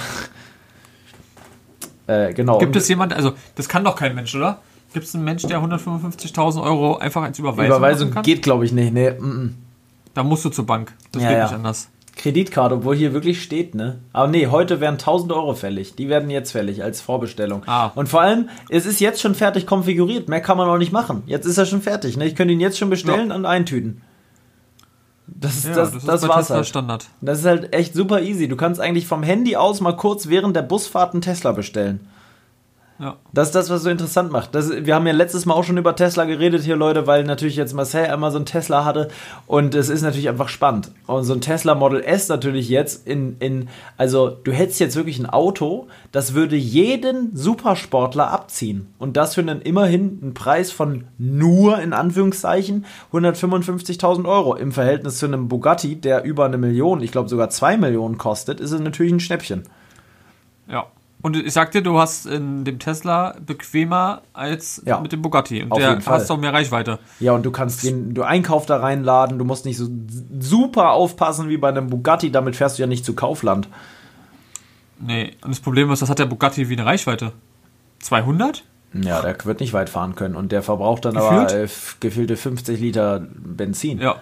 äh, 2.07 2.33
genau. 2.33 2.57
Gibt 2.57 2.75
Und 2.75 2.81
es 2.81 2.89
jemand, 2.89 3.13
also 3.13 3.33
das 3.55 3.69
kann 3.69 3.83
doch 3.85 3.95
kein 3.95 4.15
Mensch, 4.15 4.35
oder? 4.35 4.59
Gibt 4.95 5.07
es 5.07 5.13
einen 5.13 5.25
Mensch, 5.25 5.43
der 5.43 5.59
155.000 5.59 6.63
Euro 6.63 6.95
einfach 6.95 7.21
als 7.21 7.37
Überweisung, 7.37 7.75
Überweisung 7.75 8.21
geht, 8.23 8.43
glaube 8.43 8.63
ich, 8.63 8.71
nicht. 8.71 8.93
Nee, 8.93 9.11
mm. 9.11 9.53
Da 10.13 10.23
musst 10.23 10.45
du 10.45 10.49
zur 10.49 10.65
Bank. 10.65 10.93
Das 11.11 11.21
Ja, 11.21 11.27
geht 11.27 11.37
ja. 11.37 11.43
nicht 11.43 11.53
anders. 11.53 11.89
Kreditkarte, 12.15 12.75
obwohl 12.75 12.95
hier 12.95 13.11
wirklich 13.11 13.43
steht, 13.43 13.75
ne? 13.75 13.99
Aber 14.13 14.29
nee, 14.29 14.47
heute 14.47 14.79
wären 14.79 14.93
1000 14.93 15.33
Euro 15.33 15.53
fällig. 15.53 15.95
Die 15.97 16.07
werden 16.07 16.29
jetzt 16.29 16.53
fällig 16.53 16.81
als 16.81 17.01
Vorbestellung. 17.01 17.63
Ah. 17.65 17.91
Und 17.93 18.07
vor 18.07 18.21
allem, 18.21 18.47
es 18.69 18.85
ist 18.85 19.01
jetzt 19.01 19.19
schon 19.19 19.35
fertig 19.35 19.67
konfiguriert. 19.67 20.29
Mehr 20.29 20.39
kann 20.39 20.55
man 20.55 20.69
auch 20.69 20.77
nicht 20.77 20.93
machen. 20.93 21.23
Jetzt 21.25 21.45
ist 21.45 21.57
er 21.57 21.65
schon 21.65 21.81
fertig, 21.81 22.15
ne? 22.15 22.25
Ich 22.25 22.35
könnte 22.35 22.53
ihn 22.53 22.61
jetzt 22.61 22.77
schon 22.77 22.89
bestellen 22.89 23.33
und 23.33 23.45
eintüten. 23.45 24.01
Das, 25.27 25.65
Ja, 25.65 25.75
das, 25.75 25.91
das, 25.91 26.05
das, 26.05 26.21
ist 26.21 26.27
bei 26.29 26.35
war's 26.35 26.45
Tesla 26.45 26.55
halt. 26.55 26.67
Standard. 26.67 27.05
Das 27.19 27.39
ist 27.39 27.45
halt 27.45 27.75
echt 27.75 27.95
super 27.95 28.21
easy. 28.21 28.47
Du 28.47 28.55
kannst 28.55 28.79
eigentlich 28.79 29.07
vom 29.07 29.23
Handy 29.23 29.57
aus 29.57 29.81
mal 29.81 29.97
kurz 29.97 30.29
während 30.29 30.55
der 30.55 30.61
Busfahrt 30.61 31.11
einen 31.11 31.21
Tesla 31.21 31.51
bestellen. 31.51 32.07
Ja. 32.97 33.17
Das 33.33 33.49
ist 33.49 33.55
das, 33.55 33.69
was 33.69 33.83
so 33.83 33.89
interessant 33.89 34.31
macht. 34.31 34.55
Das, 34.55 34.71
wir 34.71 34.95
haben 34.95 35.05
ja 35.05 35.11
letztes 35.11 35.45
Mal 35.45 35.53
auch 35.53 35.65
schon 35.65 35.77
über 35.77 35.97
Tesla 35.97 36.23
geredet 36.23 36.63
hier, 36.63 36.77
Leute, 36.77 37.07
weil 37.07 37.25
natürlich 37.25 37.57
jetzt 37.57 37.73
Marcel 37.73 38.05
einmal 38.05 38.31
so 38.31 38.39
ein 38.39 38.45
Tesla 38.45 38.85
hatte 38.85 39.09
und 39.47 39.75
es 39.75 39.89
ist 39.89 40.01
natürlich 40.01 40.29
einfach 40.29 40.47
spannend. 40.47 40.91
Und 41.05 41.25
so 41.25 41.33
ein 41.33 41.41
Tesla 41.41 41.75
Model 41.75 42.01
S 42.01 42.29
natürlich 42.29 42.69
jetzt 42.69 43.05
in, 43.05 43.35
in 43.39 43.67
also 43.97 44.29
du 44.29 44.53
hättest 44.53 44.79
jetzt 44.79 44.95
wirklich 44.95 45.19
ein 45.19 45.25
Auto, 45.25 45.87
das 46.13 46.33
würde 46.33 46.55
jeden 46.55 47.35
Supersportler 47.35 48.31
abziehen. 48.31 48.93
Und 48.97 49.17
das 49.17 49.35
für 49.35 49.41
einen 49.41 49.61
immerhin 49.61 50.19
einen 50.21 50.33
Preis 50.33 50.71
von 50.71 51.03
nur, 51.17 51.79
in 51.79 51.91
Anführungszeichen, 51.91 52.85
155.000 53.11 54.25
Euro. 54.25 54.55
Im 54.55 54.71
Verhältnis 54.71 55.17
zu 55.17 55.25
einem 55.25 55.49
Bugatti, 55.49 55.97
der 55.97 56.23
über 56.23 56.45
eine 56.45 56.57
Million, 56.57 57.01
ich 57.01 57.11
glaube 57.11 57.27
sogar 57.27 57.49
zwei 57.49 57.75
Millionen 57.75 58.17
kostet, 58.17 58.61
ist 58.61 58.71
es 58.71 58.79
natürlich 58.79 59.11
ein 59.11 59.19
Schnäppchen. 59.19 59.63
Ja. 60.69 60.85
Und 61.25 61.35
ich 61.37 61.53
sag 61.53 61.71
dir, 61.71 61.81
du 61.81 61.97
hast 61.97 62.27
in 62.27 62.65
dem 62.65 62.77
Tesla 62.77 63.35
bequemer 63.43 64.21
als 64.33 64.79
Ja. 64.85 64.99
mit 64.99 65.11
dem 65.11 65.23
Bugatti. 65.23 65.63
Und 65.63 65.75
der 65.75 65.99
hast 66.05 66.29
auch 66.29 66.37
mehr 66.37 66.53
Reichweite. 66.53 66.99
Ja, 67.19 67.31
und 67.31 67.41
du 67.43 67.49
kannst 67.49 67.83
den 67.83 68.13
du 68.13 68.21
Einkauf 68.21 68.67
da 68.67 68.77
reinladen, 68.77 69.39
du 69.39 69.43
musst 69.43 69.65
nicht 69.65 69.77
so 69.77 69.87
super 70.39 70.91
aufpassen 70.91 71.49
wie 71.49 71.57
bei 71.57 71.69
einem 71.69 71.89
Bugatti, 71.89 72.31
damit 72.31 72.55
fährst 72.55 72.77
du 72.77 72.83
ja 72.83 72.87
nicht 72.87 73.03
zu 73.05 73.15
Kaufland. 73.15 73.67
Nee. 74.99 75.31
Und 75.41 75.49
das 75.49 75.61
Problem 75.61 75.89
ist, 75.89 76.03
das 76.03 76.11
hat 76.11 76.19
der 76.19 76.27
Bugatti 76.27 76.69
wie 76.69 76.73
eine 76.73 76.85
Reichweite. 76.85 77.31
200? 78.01 78.63
Ja, 78.93 79.23
der 79.23 79.35
wird 79.45 79.61
nicht 79.61 79.73
weit 79.73 79.89
fahren 79.89 80.13
können 80.13 80.35
und 80.35 80.51
der 80.51 80.61
verbraucht 80.61 81.05
dann 81.05 81.15
Gefühlt? 81.15 81.51
aber 81.51 81.55
äh, 81.63 81.67
gefühlte 82.01 82.37
50 82.37 82.79
Liter 82.79 83.19
Benzin. 83.35 83.97
Ja. 83.99 84.17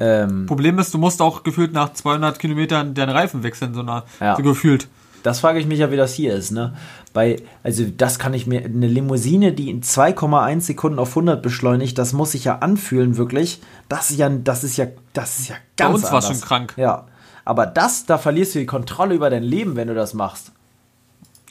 Ähm, 0.00 0.46
Problem 0.46 0.78
ist, 0.78 0.94
du 0.94 0.98
musst 0.98 1.20
auch 1.20 1.42
gefühlt 1.42 1.74
nach 1.74 1.92
200 1.92 2.38
Kilometern 2.38 2.94
deinen 2.94 3.10
Reifen 3.10 3.42
wechseln, 3.42 3.74
so, 3.74 3.80
einer, 3.80 4.04
Ja. 4.20 4.36
so 4.36 4.42
gefühlt. 4.42 4.88
Das 5.22 5.40
frage 5.40 5.58
ich 5.58 5.66
mich 5.66 5.78
ja, 5.78 5.90
wie 5.90 5.96
das 5.96 6.14
hier 6.14 6.34
ist, 6.34 6.50
ne? 6.50 6.74
Bei, 7.12 7.36
also 7.62 7.84
das 7.84 8.18
kann 8.18 8.34
ich 8.34 8.46
mir, 8.46 8.64
eine 8.64 8.86
Limousine, 8.86 9.52
die 9.52 9.70
in 9.70 9.82
2,1 9.82 10.60
Sekunden 10.60 10.98
auf 10.98 11.10
100 11.10 11.42
beschleunigt, 11.42 11.98
das 11.98 12.12
muss 12.12 12.32
sich 12.32 12.44
ja 12.44 12.58
anfühlen, 12.58 13.16
wirklich. 13.16 13.60
Das 13.88 14.10
ist 14.10 14.18
ja, 14.18 14.28
das 14.28 14.64
ist 14.64 14.76
ja, 14.76 14.86
das 15.12 15.38
ist 15.40 15.48
ja 15.48 15.56
Bei 15.76 15.84
ganz 15.84 15.94
uns 15.94 16.04
war's 16.04 16.26
anders. 16.26 16.38
schon 16.40 16.48
krank. 16.48 16.74
Ja. 16.76 17.06
Aber 17.44 17.66
das, 17.66 18.04
da 18.04 18.18
verlierst 18.18 18.54
du 18.54 18.58
die 18.58 18.66
Kontrolle 18.66 19.14
über 19.14 19.30
dein 19.30 19.42
Leben, 19.42 19.74
wenn 19.74 19.88
du 19.88 19.94
das 19.94 20.12
machst. 20.12 20.52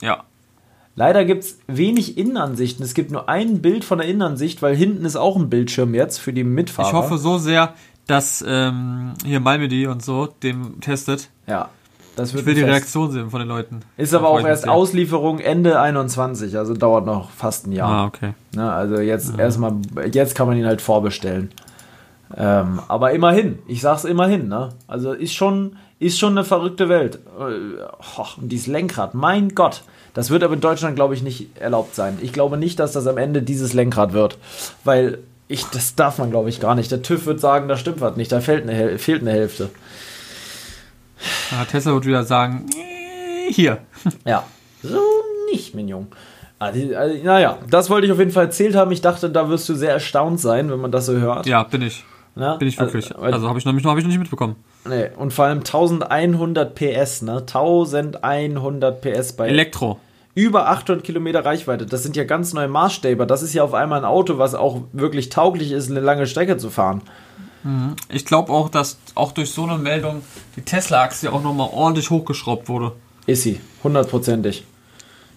Ja. 0.02 0.24
Leider 0.96 1.26
gibt 1.26 1.44
es 1.44 1.60
wenig 1.68 2.18
Innenansichten. 2.18 2.84
Es 2.84 2.94
gibt 2.94 3.12
nur 3.12 3.30
ein 3.30 3.62
Bild 3.62 3.84
von 3.84 4.00
der 4.00 4.08
Innenansicht, 4.08 4.62
weil 4.62 4.76
hinten 4.76 5.06
ist 5.06 5.16
auch 5.16 5.36
ein 5.36 5.50
Bildschirm 5.50 5.94
jetzt 5.94 6.20
für 6.20 6.34
die 6.34 6.44
Mitfahrer. 6.44 6.88
Ich 6.88 6.94
hoffe 6.94 7.18
so 7.18 7.38
sehr, 7.38 7.74
dass 8.08 8.44
ähm, 8.48 9.14
hier 9.24 9.40
Malmedy 9.40 9.88
und 9.88 10.04
so 10.04 10.28
dem 10.28 10.80
testet. 10.82 11.30
Ja, 11.46 11.70
das 12.18 12.34
wird 12.34 12.42
Ich 12.42 12.48
will 12.48 12.56
die 12.56 12.62
Fest. 12.62 12.74
Reaktion 12.74 13.12
sehen 13.12 13.30
von 13.30 13.40
den 13.40 13.48
Leuten. 13.48 13.80
Ist 13.96 14.14
aber 14.14 14.30
auch 14.30 14.46
erst. 14.46 14.68
Auslieferung 14.68 15.40
Ende 15.40 15.80
21, 15.80 16.58
also 16.58 16.74
dauert 16.74 17.06
noch 17.06 17.30
fast 17.30 17.68
ein 17.68 17.72
Jahr. 17.72 17.90
Ah, 17.90 18.06
okay. 18.06 18.34
Ne, 18.56 18.72
also 18.72 19.00
jetzt 19.00 19.38
erstmal, 19.38 19.74
jetzt 20.12 20.36
kann 20.36 20.48
man 20.48 20.58
ihn 20.58 20.66
halt 20.66 20.82
vorbestellen. 20.82 21.52
Ähm, 22.36 22.82
aber 22.88 23.12
immerhin, 23.12 23.60
ich 23.68 23.82
sag's 23.82 24.04
immerhin, 24.04 24.50
ne? 24.50 24.70
Also 24.88 25.14
ist 25.14 25.34
schon, 25.34 25.78
ist 26.00 26.20
schon 26.20 26.32
eine 26.32 26.44
verrückte 26.44 26.90
Welt. 26.90 27.20
Äh, 27.40 27.84
och, 28.20 28.38
und 28.38 28.50
dieses 28.50 28.68
Lenkrad, 28.68 29.14
mein 29.14 29.56
Gott. 29.56 29.84
Das 30.14 30.32
wird 30.32 30.44
aber 30.44 30.56
in 30.56 30.62
Deutschland, 30.62 30.96
glaube 30.96 31.14
ich, 31.14 31.22
nicht 31.22 31.58
erlaubt 31.60 31.94
sein. 31.96 32.18
Ich 32.22 32.34
glaube 32.34 32.58
nicht, 32.58 32.80
dass 32.80 32.92
das 32.92 33.06
am 33.06 33.18
Ende 33.18 33.44
dieses 33.44 33.74
Lenkrad 33.74 34.14
wird. 34.14 34.40
Weil 34.84 35.20
ich, 35.48 35.66
das 35.66 35.96
darf 35.96 36.18
man, 36.18 36.32
glaube 36.32 36.50
ich, 36.50 36.60
gar 36.60 36.76
nicht. 36.76 36.92
Der 36.92 37.02
TÜV 37.02 37.26
wird 37.28 37.40
sagen, 37.40 37.68
da 37.68 37.78
stimmt 37.78 38.02
was 38.02 38.18
nicht, 38.18 38.32
da 38.32 38.42
fehlt 38.42 38.68
eine, 38.68 38.98
fehlt 38.98 39.22
eine 39.22 39.32
Hälfte. 39.32 39.70
Ja, 41.52 41.66
Tesla 41.66 41.94
wird 41.94 42.06
wieder 42.06 42.24
sagen, 42.24 42.66
"Nee, 42.74 43.52
hier. 43.52 43.80
Ja. 44.26 44.44
So 44.84 45.00
nicht, 45.52 45.74
Mignon. 45.76 46.08
Ah, 46.60 46.72
die, 46.72 46.96
also, 46.96 47.16
naja, 47.24 47.58
das 47.70 47.90
wollte 47.90 48.08
ich 48.08 48.12
auf 48.14 48.20
jeden 48.20 48.32
Fall 48.32 48.46
erzählt 48.46 48.76
haben. 48.76 48.92
Ich 48.92 49.02
dachte, 49.02 49.30
da 49.30 49.48
wirst 49.50 49.68
du 49.70 49.76
sehr 49.76 49.92
erstaunt 49.92 50.40
sein, 50.40 50.72
wenn 50.72 50.80
man 50.80 50.92
das 50.92 51.06
so 51.06 51.14
hört. 51.14 51.46
Ja, 51.46 51.64
bin 51.64 51.82
ich. 51.84 52.04
Na? 52.36 52.56
Bin 52.58 52.68
ich 52.68 52.80
wirklich. 52.80 53.16
Also, 53.16 53.26
Also 53.36 53.48
habe 53.50 53.58
ich, 53.60 53.66
noch 53.66 53.74
nicht- 53.74 53.86
hab 53.86 53.98
ich 53.98 54.04
noch 54.04 54.10
nicht 54.10 54.20
mitbekommen. 54.20 54.56
nee. 54.88 55.10
Und 55.18 55.34
vor 55.34 55.46
allem 55.46 55.64
1100 55.64 56.76
PS, 56.76 57.22
ne? 57.24 57.44
1100 57.46 59.02
PS 59.02 59.34
bei 59.34 59.48
Elektro. 59.48 60.00
über 60.36 60.68
800 60.70 61.04
Kilometer 61.04 61.44
Reichweite. 61.46 61.86
Das 61.88 62.04
sind 62.04 62.16
ja 62.16 62.24
ganz 62.26 62.54
neue 62.54 62.68
Maßstäbe. 62.68 63.26
Das 63.26 63.42
ist 63.42 63.54
ja 63.54 63.64
auf 63.64 63.74
einmal 63.74 64.00
ein 64.00 64.06
Auto, 64.06 64.38
was 64.38 64.54
auch 64.56 64.82
wirklich 64.94 65.30
tauglich 65.30 65.72
ist, 65.72 65.90
eine 65.90 66.00
lange 66.00 66.28
Strecke 66.28 66.58
zu 66.58 66.70
fahren. 66.70 67.02
Ich 68.10 68.26
glaube 68.26 68.52
auch, 68.52 68.70
dass 68.70 68.98
auch 69.16 69.32
durch 69.32 69.52
so 69.52 69.64
eine 69.64 69.78
Meldung 69.78 70.22
die 70.56 70.62
Tesla-Aktie 70.62 71.32
auch 71.32 71.42
nochmal 71.42 71.70
ordentlich 71.72 72.10
hochgeschraubt 72.10 72.70
wurde. 72.70 72.94
Ist 73.26 73.44
sie, 73.44 73.60
hundertprozentig. 73.84 74.66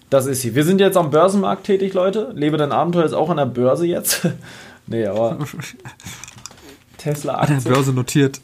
Das 0.09 0.25
ist 0.25 0.41
sie. 0.41 0.55
Wir 0.55 0.65
sind 0.65 0.79
jetzt 0.81 0.97
am 0.97 1.09
Börsenmarkt 1.09 1.65
tätig, 1.65 1.93
Leute. 1.93 2.31
Lebe 2.35 2.57
dein 2.57 2.71
Abenteuer 2.71 3.05
ist 3.05 3.13
auch 3.13 3.29
an 3.29 3.37
der 3.37 3.45
Börse 3.45 3.85
jetzt. 3.85 4.27
nee, 4.87 5.05
aber 5.05 5.31
An 5.39 5.39
der 5.39 7.13
Tesla-Aktie. 7.13 7.71
Börse 7.71 7.93
notiert. 7.93 8.41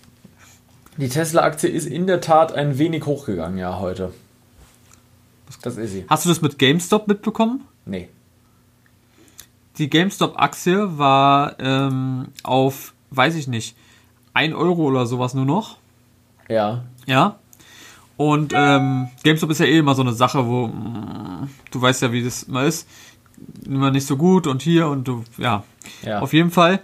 Die 0.98 1.10
Tesla-Aktie 1.10 1.70
ist 1.70 1.86
in 1.86 2.08
der 2.08 2.22
Tat 2.22 2.54
ein 2.54 2.78
wenig 2.78 3.06
hochgegangen, 3.06 3.58
ja, 3.58 3.80
heute. 3.80 4.14
Das 5.62 5.78
ist 5.78 5.92
sie. 5.92 6.06
Hast 6.10 6.26
du 6.26 6.30
das 6.30 6.42
mit 6.42 6.58
GameStop 6.58 7.08
mitbekommen? 7.08 7.66
Nee. 7.86 8.10
Die 9.78 9.90
GameStop-Aktie 9.90 10.98
war 10.98 11.60
ähm, 11.60 12.30
auf, 12.44 12.94
weiß 13.12 13.36
ich 13.36 13.48
nicht, 13.48 13.76
1 14.34 14.54
Euro 14.56 14.84
oder 14.84 15.06
sowas 15.06 15.34
nur 15.34 15.46
noch. 15.46 15.78
Ja. 16.50 16.84
Ja. 17.06 17.40
Und 18.18 18.54
ähm, 18.56 19.10
GameStop 19.24 19.52
ist 19.52 19.60
ja 19.60 19.66
eh 19.66 19.78
immer 19.78 19.96
so 19.96 20.02
eine 20.02 20.14
Sache, 20.14 20.48
wo 20.48 20.68
mm, 20.68 21.50
du 21.72 21.82
weißt 21.82 22.02
ja, 22.02 22.12
wie 22.12 22.24
das 22.24 22.44
immer 22.44 22.64
ist. 22.64 22.88
Immer 23.66 23.92
nicht 23.92 24.08
so 24.08 24.18
gut 24.18 24.48
und 24.48 24.64
hier 24.64 24.88
und 24.88 25.08
du, 25.08 25.24
ja. 25.38 25.64
Ja. 26.02 26.20
Auf 26.20 26.34
jeden 26.34 26.50
Fall 26.50 26.82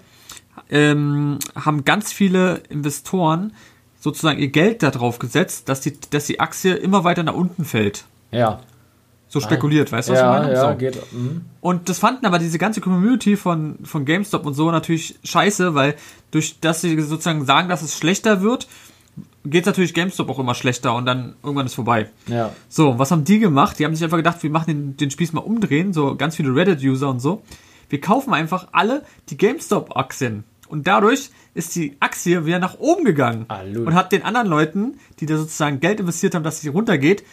ähm, 0.69 1.39
haben 1.55 1.83
ganz 1.83 2.13
viele 2.13 2.57
Investoren 2.69 3.53
sozusagen 3.99 4.39
ihr 4.39 4.49
Geld 4.49 4.83
darauf 4.83 5.17
gesetzt, 5.17 5.69
dass 5.69 5.81
die, 5.81 5.97
dass 6.09 6.25
die 6.25 6.39
Aktie 6.39 6.75
immer 6.75 7.03
weiter 7.03 7.23
nach 7.23 7.33
unten 7.33 7.65
fällt. 7.65 8.05
Ja. 8.31 8.59
So 9.33 9.39
spekuliert, 9.39 9.91
weißt 9.91 10.09
du, 10.09 10.13
was 10.13 10.19
ja, 10.19 10.35
ich 10.35 10.41
meine? 10.43 10.53
ja, 10.53 10.71
so. 10.71 10.77
geht. 10.77 10.95
Mhm. 11.11 11.41
Und 11.59 11.89
das 11.89 11.97
fanden 11.97 12.27
aber 12.27 12.37
diese 12.37 12.59
ganze 12.59 12.81
Community 12.81 13.35
von, 13.35 13.79
von 13.83 14.05
GameStop 14.05 14.45
und 14.45 14.53
so 14.53 14.69
natürlich 14.69 15.17
scheiße, 15.23 15.73
weil 15.73 15.95
durch 16.29 16.59
dass 16.59 16.81
sie 16.81 17.01
sozusagen 17.01 17.43
sagen, 17.43 17.67
dass 17.67 17.81
es 17.81 17.97
schlechter 17.97 18.43
wird, 18.43 18.67
geht 19.43 19.65
natürlich 19.65 19.95
GameStop 19.95 20.29
auch 20.29 20.37
immer 20.37 20.53
schlechter 20.53 20.93
und 20.93 21.07
dann 21.07 21.33
irgendwann 21.41 21.65
ist 21.65 21.73
vorbei. 21.73 22.11
Ja. 22.27 22.51
So, 22.69 22.99
was 22.99 23.09
haben 23.09 23.23
die 23.23 23.39
gemacht? 23.39 23.79
Die 23.79 23.85
haben 23.85 23.95
sich 23.95 24.03
einfach 24.03 24.17
gedacht, 24.17 24.43
wir 24.43 24.51
machen 24.51 24.67
den, 24.67 24.97
den 24.97 25.09
Spieß 25.09 25.33
mal 25.33 25.41
umdrehen, 25.41 25.93
so 25.93 26.15
ganz 26.15 26.35
viele 26.35 26.55
Reddit-User 26.55 27.09
und 27.09 27.19
so. 27.19 27.41
Wir 27.89 28.01
kaufen 28.01 28.35
einfach 28.35 28.67
alle 28.71 29.01
die 29.29 29.37
GameStop-Aktien. 29.37 30.43
Und 30.67 30.85
dadurch 30.85 31.31
ist 31.55 31.75
die 31.75 31.95
Aktie 31.99 32.45
wieder 32.45 32.59
nach 32.59 32.79
oben 32.79 33.03
gegangen. 33.03 33.47
Lul. 33.71 33.87
und 33.87 33.95
hat 33.95 34.11
den 34.11 34.21
anderen 34.21 34.47
Leuten, 34.47 34.99
die 35.19 35.25
da 35.25 35.37
sozusagen 35.37 35.79
Geld 35.79 35.99
investiert 35.99 36.35
haben, 36.35 36.43
dass 36.43 36.61
sie 36.61 36.69
runtergeht, 36.69 37.23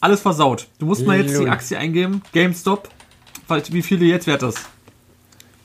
alles 0.00 0.20
versaut. 0.20 0.68
Du 0.78 0.86
musst 0.86 1.06
mal 1.06 1.18
jetzt 1.18 1.38
die 1.38 1.48
Aktie 1.48 1.76
eingeben, 1.76 2.22
GameStop, 2.32 2.88
wie 3.70 3.82
viel 3.82 3.98
die 3.98 4.08
jetzt 4.08 4.26
wert 4.26 4.42
ist. 4.42 4.68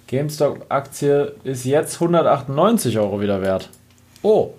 GameStop-Aktie 0.07 1.33
ist 1.43 1.65
jetzt 1.65 1.95
198 1.95 2.99
Euro 2.99 3.19
wieder 3.19 3.41
wert. 3.41 3.69
Oh. 4.21 4.53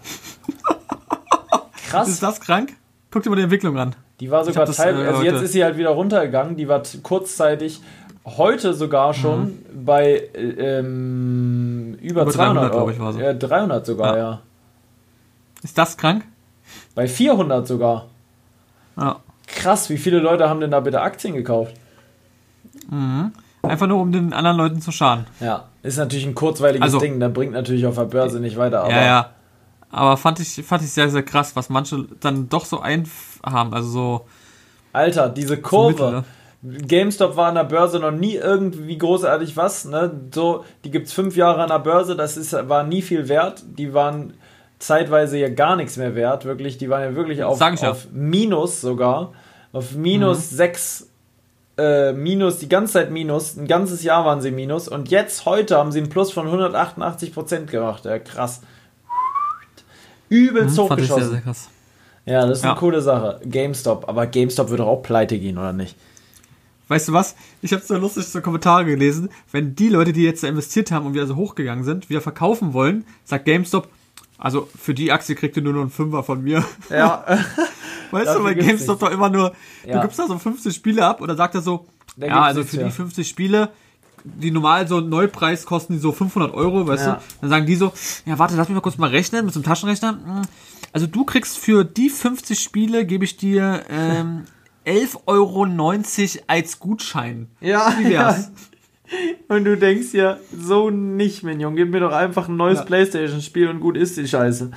Krass. 1.89 2.09
Ist 2.09 2.22
das 2.22 2.41
krank? 2.41 2.72
Guck 3.11 3.22
dir 3.22 3.31
mal 3.31 3.37
die 3.37 3.43
Entwicklung 3.43 3.79
an. 3.79 3.95
Die 4.20 4.31
war 4.31 4.45
sogar 4.45 4.62
hab 4.62 4.66
das, 4.66 4.77
teil, 4.77 5.01
äh, 5.01 5.07
also 5.07 5.22
jetzt 5.22 5.43
ist 5.43 5.53
sie 5.53 5.62
halt 5.62 5.77
wieder 5.77 5.91
runtergegangen. 5.91 6.57
Die 6.57 6.66
war 6.68 6.83
kurzzeitig 7.03 7.81
heute 8.25 8.75
sogar 8.75 9.14
schon 9.14 9.59
bei 9.72 10.29
äh, 10.35 10.79
ähm, 10.79 11.99
über, 12.01 12.22
Über 12.22 12.33
300 12.33 12.37
300, 12.37 12.62
Euro. 12.64 12.72
glaub 12.85 12.91
ich, 12.95 13.01
war 13.01 13.12
sie. 13.12 13.20
Ja, 13.20 13.33
300 13.33 13.87
sogar, 13.87 14.16
Ja. 14.16 14.22
ja. 14.31 14.41
Ist 15.62 15.79
das 15.79 15.97
krank? 15.97 16.25
Bei 16.95 17.07
400 17.07 17.66
sogar. 17.66 18.07
Ja. 18.97 19.20
Krass, 19.55 19.89
wie 19.91 19.99
viele 19.99 20.19
Leute 20.19 20.49
haben 20.49 20.61
denn 20.61 20.71
da 20.71 20.81
bitte 20.81 21.01
Aktien 21.01 21.35
gekauft? 21.35 21.75
Einfach 23.63 23.87
nur, 23.87 24.01
um 24.01 24.13
den 24.13 24.33
anderen 24.33 24.57
Leuten 24.57 24.81
zu 24.81 24.93
schaden. 24.93 25.27
Ja, 25.41 25.65
ist 25.83 25.97
natürlich 25.97 26.27
ein 26.27 26.35
kurzweiliges 26.35 26.83
Also- 26.83 27.01
Ding. 27.01 27.19
Da 27.21 27.29
bringt 27.29 27.53
natürlich 27.53 27.87
auf 27.87 27.95
der 27.97 28.05
Börse 28.05 28.41
nicht 28.41 28.57
weiter. 28.57 28.83
Aber 28.83 28.93
ja, 28.93 29.05
ja. 29.05 29.31
Aber 29.91 30.17
fand 30.17 30.41
ich, 30.41 30.63
fand 30.65 30.83
ich 30.83 30.91
sehr, 30.91 31.09
sehr 31.09 31.23
krass, 31.23 31.55
was 31.57 31.71
manche 31.71 32.05
dann 32.21 32.49
doch 32.49 32.65
so 32.65 32.81
ein 32.81 33.09
haben. 33.45 33.73
Also 33.73 33.89
so. 33.89 34.27
Alter, 34.93 35.29
diese 35.29 35.51
Mittel, 35.57 35.63
Kurve. 35.63 36.11
ne? 36.11 36.25
GameStop 36.87 37.37
war 37.37 37.49
an 37.49 37.55
der 37.57 37.65
Börse 37.65 37.99
noch 38.01 38.11
nie 38.11 38.35
irgendwie 38.37 38.97
großartig 38.99 39.57
was. 39.57 39.85
Ne? 39.85 40.11
So, 40.33 40.65
die 40.85 40.91
gibt's 40.91 41.13
fünf 41.13 41.37
Jahre 41.37 41.63
an 41.63 41.69
der 41.69 41.79
Börse, 41.79 42.17
das 42.17 42.37
ist, 42.37 42.53
war 42.69 42.85
nie 42.85 43.03
viel 43.03 43.29
wert. 43.29 43.63
Die 43.79 43.93
waren 43.95 44.35
zeitweise 44.79 45.39
ja 45.39 45.49
gar 45.49 45.77
nichts 45.77 45.97
mehr 45.97 46.14
wert, 46.14 46.45
wirklich. 46.45 46.79
Die 46.79 46.89
waren 46.91 47.03
ja 47.03 47.14
wirklich 47.14 47.43
auf, 47.45 47.61
auf 47.61 48.07
Minus 48.12 48.81
sogar. 48.81 49.33
Auf 49.72 49.95
minus 49.97 50.51
sechs, 50.51 51.09
äh, 51.77 52.12
minus, 52.12 52.59
die 52.59 52.68
ganze 52.68 52.93
Zeit 52.93 53.11
minus. 53.11 53.57
Ein 53.57 53.66
ganzes 53.66 54.05
Jahr 54.05 54.25
waren 54.25 54.41
sie 54.41 54.53
minus. 54.53 54.87
Und 54.87 55.09
jetzt, 55.11 55.47
heute, 55.47 55.77
haben 55.79 55.91
sie 55.91 55.99
einen 55.99 56.09
Plus 56.11 56.31
von 56.31 56.47
188% 56.47 57.66
gemacht. 57.66 58.05
Ja, 58.05 58.18
krass. 58.20 58.61
Übelst 60.29 60.79
Hm, 60.79 60.89
fand 60.89 61.01
ich 61.01 61.07
sehr, 61.07 61.16
hochgeschossen. 61.16 61.31
sehr 61.33 61.41
krass. 61.43 61.68
Ja, 62.27 62.47
das 62.47 62.59
ist 62.59 62.64
eine 62.64 62.75
Ja. 62.75 62.79
coole 62.79 63.03
Sache. 63.03 63.41
GameStop. 63.45 64.09
Aber 64.09 64.27
GameStop 64.27 64.70
würde 64.70 64.85
auch 64.85 65.03
pleite 65.03 65.39
gehen, 65.39 65.59
oder 65.59 65.72
nicht? 65.72 65.97
Weißt 66.89 67.09
du 67.09 67.12
was? 67.12 67.35
Ich 67.62 67.72
habe 67.72 67.83
so 67.83 67.97
lustig 67.97 68.27
so 68.27 68.41
Kommentare 68.41 68.85
gelesen. 68.85 69.31
Wenn 69.51 69.75
die 69.75 69.89
Leute, 69.89 70.12
die 70.12 70.22
jetzt 70.22 70.43
da 70.43 70.49
investiert 70.49 70.91
haben 70.91 71.07
und 71.07 71.14
wieder 71.14 71.27
so 71.27 71.37
hochgegangen 71.37 71.83
sind, 71.85 72.09
wieder 72.11 72.20
verkaufen 72.20 72.72
wollen, 72.75 73.05
sagt 73.25 73.45
GameStop, 73.47 73.89
also 74.39 74.68
für 74.80 74.95
die 74.95 75.12
Aktie 75.12 75.35
kriegt 75.35 75.57
ihr 75.57 75.62
nur 75.62 75.72
noch 75.72 75.80
einen 75.82 75.91
Fünfer 75.91 76.22
von 76.22 76.43
mir. 76.43 76.64
Ja. 76.91 77.24
Weißt 78.11 78.35
du, 78.37 78.45
weil 78.45 78.55
gibt's 78.55 78.68
GameStop 78.68 79.01
doch 79.01 79.11
immer 79.11 79.28
nur, 79.28 79.53
Ja. 79.85 79.97
du 79.97 80.03
gibst 80.03 80.18
da 80.18 80.26
so 80.26 80.39
50 80.39 80.74
Spiele 80.74 81.05
ab 81.05 81.20
oder 81.20 81.35
sagt 81.37 81.55
er 81.55 81.62
so, 81.62 81.87
Da 82.16 82.26
ja, 82.26 82.43
also 82.43 82.62
für 82.62 82.76
die 82.78 82.85
für. 82.85 82.91
50 82.91 83.28
Spiele, 83.28 83.70
die 84.24 84.51
normal 84.51 84.87
so 84.87 84.99
einen 84.99 85.09
Neupreis 85.09 85.66
kosten 85.66 85.95
die 85.95 85.99
so 85.99 86.12
500 86.12 86.55
Euro, 86.55 86.87
weißt 86.87 87.07
Ja. 87.07 87.14
du? 87.14 87.20
Dann 87.43 87.51
sagen 87.51 87.66
die 87.66 87.74
so, 87.76 87.93
ja, 88.24 88.39
warte, 88.39 88.55
lass 88.57 88.68
mich 88.68 88.74
mal 88.76 88.80
kurz 88.82 88.99
mal 88.99 89.11
rechnen 89.11 89.45
mit 89.45 89.53
so 89.55 89.59
einem 89.61 89.64
Taschenrechner. 89.64 90.11
Hm, 90.24 90.43
Also 90.93 91.07
du 91.09 91.24
kriegst 91.24 91.59
für 91.59 91.85
die 91.85 92.09
50 92.09 92.61
Spiele, 92.61 93.05
gebe 93.05 93.24
ich 93.24 93.37
dir 93.37 93.82
ähm, 93.89 94.45
11,90 94.87 95.16
Euro 95.26 95.66
als 96.47 96.78
Gutschein. 96.78 97.49
Ja, 97.61 97.95
Wie 97.99 98.11
wär's? 98.11 98.51
Und 99.49 99.65
du 99.65 99.77
denkst 99.77 100.13
ja, 100.15 100.39
so 100.57 100.91
nicht, 100.91 101.43
Minion. 101.43 101.77
Gib 101.77 101.91
mir 101.91 102.01
doch 102.01 102.13
einfach 102.13 102.49
ein 102.49 102.57
neues 102.57 102.79
Ja. 102.79 102.85
Playstation-Spiel 102.85 103.69
und 103.69 103.81
gut 103.81 103.97
ist 103.97 104.17
die 104.17 104.27
Scheiße. 104.27 104.71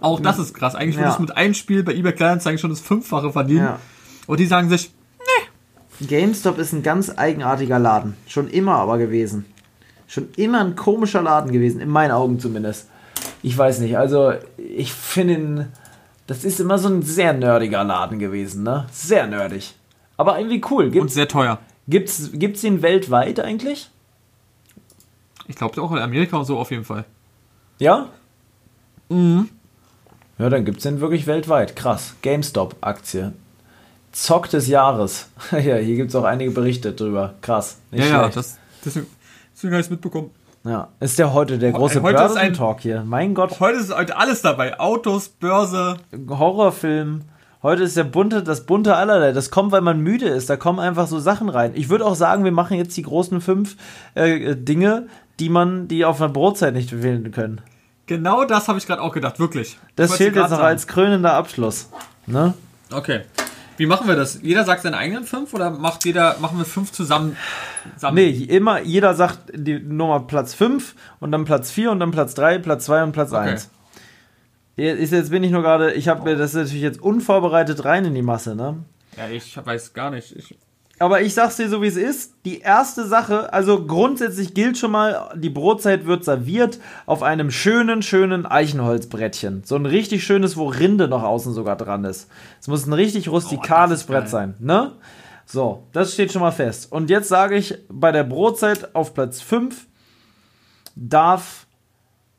Auch 0.00 0.20
das 0.20 0.38
ist 0.38 0.54
krass. 0.54 0.74
Eigentlich 0.74 0.96
Ja. 0.96 1.02
würdest 1.02 1.18
du 1.18 1.22
mit 1.22 1.36
einem 1.36 1.54
Spiel 1.54 1.82
bei 1.82 1.94
eBay 1.94 2.12
Kleinanzeigen 2.12 2.58
schon 2.58 2.70
das 2.70 2.80
Fünffache 2.80 3.32
verdienen. 3.32 3.64
Ja. 3.64 3.78
Und 4.26 4.40
die 4.40 4.46
sagen 4.46 4.68
sich, 4.68 4.90
GameStop 6.00 6.58
ist 6.58 6.72
ein 6.72 6.82
ganz 6.82 7.12
eigenartiger 7.16 7.78
Laden. 7.78 8.16
Schon 8.26 8.48
immer 8.48 8.74
aber 8.76 8.98
gewesen. 8.98 9.44
Schon 10.06 10.28
immer 10.36 10.60
ein 10.60 10.76
komischer 10.76 11.22
Laden 11.22 11.52
gewesen, 11.52 11.80
in 11.80 11.88
meinen 11.88 12.10
Augen 12.10 12.38
zumindest. 12.40 12.88
Ich 13.42 13.56
weiß 13.56 13.80
nicht, 13.80 13.96
also 13.96 14.32
ich 14.56 14.92
finde. 14.92 15.68
Das 16.26 16.44
ist 16.44 16.58
immer 16.58 16.78
so 16.78 16.88
ein 16.88 17.02
sehr 17.02 17.32
nerdiger 17.34 17.84
Laden 17.84 18.18
gewesen, 18.18 18.62
ne? 18.62 18.86
Sehr 18.90 19.26
nerdig. 19.26 19.74
Aber 20.16 20.38
irgendwie 20.38 20.62
cool. 20.70 20.84
und 20.86 20.92
Gibt's, 20.92 21.14
sehr 21.14 21.28
teuer. 21.28 21.58
Gibt's, 21.88 22.30
gibt's 22.32 22.60
den 22.62 22.82
weltweit 22.82 23.40
eigentlich? 23.40 23.90
Ich 25.46 25.56
glaube 25.56 25.80
auch 25.82 25.92
in 25.92 25.98
Amerika 25.98 26.36
und 26.38 26.44
so 26.44 26.58
auf 26.58 26.70
jeden 26.70 26.84
Fall. 26.84 27.04
Ja? 27.78 28.08
Mhm. 29.08 29.50
Ja, 30.38 30.48
dann 30.48 30.64
gibt's 30.64 30.82
den 30.84 31.00
wirklich 31.00 31.26
weltweit. 31.26 31.76
Krass. 31.76 32.14
GameStop-Aktie. 32.22 33.32
Zock 34.12 34.48
des 34.48 34.68
Jahres. 34.68 35.28
ja, 35.52 35.76
hier 35.76 35.96
gibt's 35.96 36.14
auch 36.14 36.24
einige 36.24 36.50
Berichte 36.50 36.92
drüber. 36.92 37.34
Krass. 37.40 37.78
Ja, 37.90 37.98
Nicht 37.98 38.10
ja, 38.10 38.18
schlecht. 38.20 38.36
das, 38.36 38.58
deswegen, 38.84 39.06
deswegen 39.54 39.72
habe 39.74 39.80
ich 39.80 39.86
es 39.86 39.90
mitbekommen. 39.90 40.30
Ja, 40.64 40.88
ist 40.98 41.18
der 41.18 41.34
heute 41.34 41.58
der 41.58 41.72
große 41.72 42.00
heute 42.00 42.18
ein- 42.18 42.26
Börsentalk 42.28 42.80
hier. 42.80 43.02
Mein 43.04 43.34
Gott, 43.34 43.60
Heute 43.60 43.78
ist 43.78 43.94
heute 43.94 44.16
alles 44.16 44.40
dabei. 44.40 44.80
Autos, 44.80 45.28
Börse. 45.28 45.98
Horrorfilm. 46.28 47.22
Heute 47.64 47.82
ist 47.82 47.96
der 47.96 48.04
bunte, 48.04 48.42
das 48.42 48.66
bunte 48.66 48.94
allerlei. 48.94 49.32
Das 49.32 49.50
kommt, 49.50 49.72
weil 49.72 49.80
man 49.80 49.98
müde 49.98 50.28
ist. 50.28 50.50
Da 50.50 50.58
kommen 50.58 50.78
einfach 50.78 51.06
so 51.06 51.18
Sachen 51.18 51.48
rein. 51.48 51.72
Ich 51.74 51.88
würde 51.88 52.04
auch 52.04 52.14
sagen, 52.14 52.44
wir 52.44 52.52
machen 52.52 52.76
jetzt 52.76 52.94
die 52.94 53.02
großen 53.02 53.40
fünf 53.40 53.76
äh, 54.14 54.54
Dinge, 54.54 55.06
die 55.40 55.48
man, 55.48 55.88
die 55.88 56.04
auf 56.04 56.20
einer 56.20 56.30
Brotzeit 56.30 56.74
nicht 56.74 57.02
wählen 57.02 57.30
können. 57.30 57.62
Genau 58.04 58.44
das 58.44 58.68
habe 58.68 58.76
ich 58.76 58.86
gerade 58.86 59.00
auch 59.00 59.14
gedacht, 59.14 59.40
wirklich. 59.40 59.78
Das 59.96 60.14
fehlt 60.14 60.36
jetzt 60.36 60.50
noch 60.50 60.60
als 60.60 60.86
krönender 60.86 61.32
Abschluss. 61.32 61.88
Ne? 62.26 62.52
Okay. 62.92 63.22
Wie 63.78 63.86
machen 63.86 64.08
wir 64.08 64.14
das? 64.14 64.40
Jeder 64.42 64.64
sagt 64.64 64.82
seine 64.82 64.98
eigenen 64.98 65.24
fünf 65.24 65.54
oder 65.54 65.70
macht 65.70 66.04
jeder, 66.04 66.36
machen 66.40 66.58
wir 66.58 66.66
fünf 66.66 66.92
zusammen? 66.92 67.34
zusammen? 67.94 68.16
Nee, 68.16 68.28
immer, 68.28 68.82
jeder 68.82 69.14
sagt 69.14 69.38
die 69.54 69.80
Nummer 69.80 70.20
Platz 70.20 70.52
5 70.52 70.94
und 71.18 71.32
dann 71.32 71.46
Platz 71.46 71.70
4 71.70 71.90
und 71.92 72.00
dann 72.00 72.10
Platz 72.10 72.34
3, 72.34 72.58
Platz 72.58 72.84
2 72.84 73.04
und 73.04 73.12
Platz 73.12 73.32
Okay. 73.32 73.52
1. 73.52 73.70
Ist 74.76 75.12
jetzt 75.12 75.30
bin 75.30 75.44
ich 75.44 75.52
nur 75.52 75.62
gerade, 75.62 75.92
ich 75.92 76.08
habe 76.08 76.24
mir 76.24 76.36
das 76.36 76.50
ist 76.50 76.56
natürlich 76.56 76.82
jetzt 76.82 77.00
unvorbereitet 77.00 77.84
rein 77.84 78.04
in 78.04 78.14
die 78.14 78.22
Masse, 78.22 78.56
ne? 78.56 78.84
Ja, 79.16 79.28
ich 79.28 79.56
weiß 79.56 79.92
gar 79.92 80.10
nicht. 80.10 80.34
Ich, 80.34 80.56
Aber 80.98 81.20
ich 81.22 81.32
sag's 81.32 81.56
dir 81.56 81.68
so, 81.68 81.80
wie 81.80 81.86
es 81.86 81.96
ist. 81.96 82.34
Die 82.44 82.58
erste 82.58 83.06
Sache, 83.06 83.52
also 83.52 83.86
grundsätzlich 83.86 84.52
gilt 84.52 84.76
schon 84.76 84.90
mal, 84.90 85.30
die 85.36 85.50
Brotzeit 85.50 86.06
wird 86.06 86.24
serviert 86.24 86.80
auf 87.06 87.22
einem 87.22 87.52
schönen, 87.52 88.02
schönen 88.02 88.46
Eichenholzbrettchen. 88.46 89.62
So 89.64 89.76
ein 89.76 89.86
richtig 89.86 90.24
schönes, 90.24 90.56
wo 90.56 90.66
Rinde 90.66 91.06
noch 91.06 91.22
außen 91.22 91.54
sogar 91.54 91.76
dran 91.76 92.04
ist. 92.04 92.28
Es 92.60 92.66
muss 92.66 92.86
ein 92.86 92.92
richtig 92.92 93.28
rustikales 93.28 94.00
ist 94.00 94.06
Brett 94.08 94.28
sein, 94.28 94.54
ne? 94.58 94.92
So, 95.46 95.86
das 95.92 96.14
steht 96.14 96.32
schon 96.32 96.42
mal 96.42 96.52
fest. 96.52 96.90
Und 96.90 97.10
jetzt 97.10 97.28
sage 97.28 97.54
ich, 97.56 97.78
bei 97.88 98.10
der 98.10 98.24
Brotzeit 98.24 98.94
auf 98.96 99.14
Platz 99.14 99.40
5 99.40 99.86
darf 100.96 101.63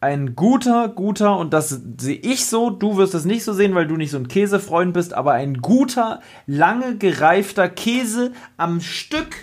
ein 0.06 0.36
guter, 0.36 0.88
guter, 0.88 1.38
und 1.38 1.52
das 1.52 1.82
sehe 1.98 2.18
ich 2.18 2.46
so, 2.46 2.70
du 2.70 2.98
wirst 2.98 3.16
es 3.16 3.26
nicht 3.26 3.44
so 3.44 3.54
sehen, 3.54 3.74
weil 3.74 3.88
du 3.88 3.98
nicht 3.98 4.12
so 4.12 4.18
ein 4.18 4.28
Käsefreund 4.28 4.94
bist, 4.94 5.14
aber 5.16 5.34
ein 5.34 5.62
guter, 5.62 6.22
lange 6.46 6.98
gereifter 6.98 7.68
Käse 7.70 8.32
am 8.56 8.82
Stück, 8.82 9.36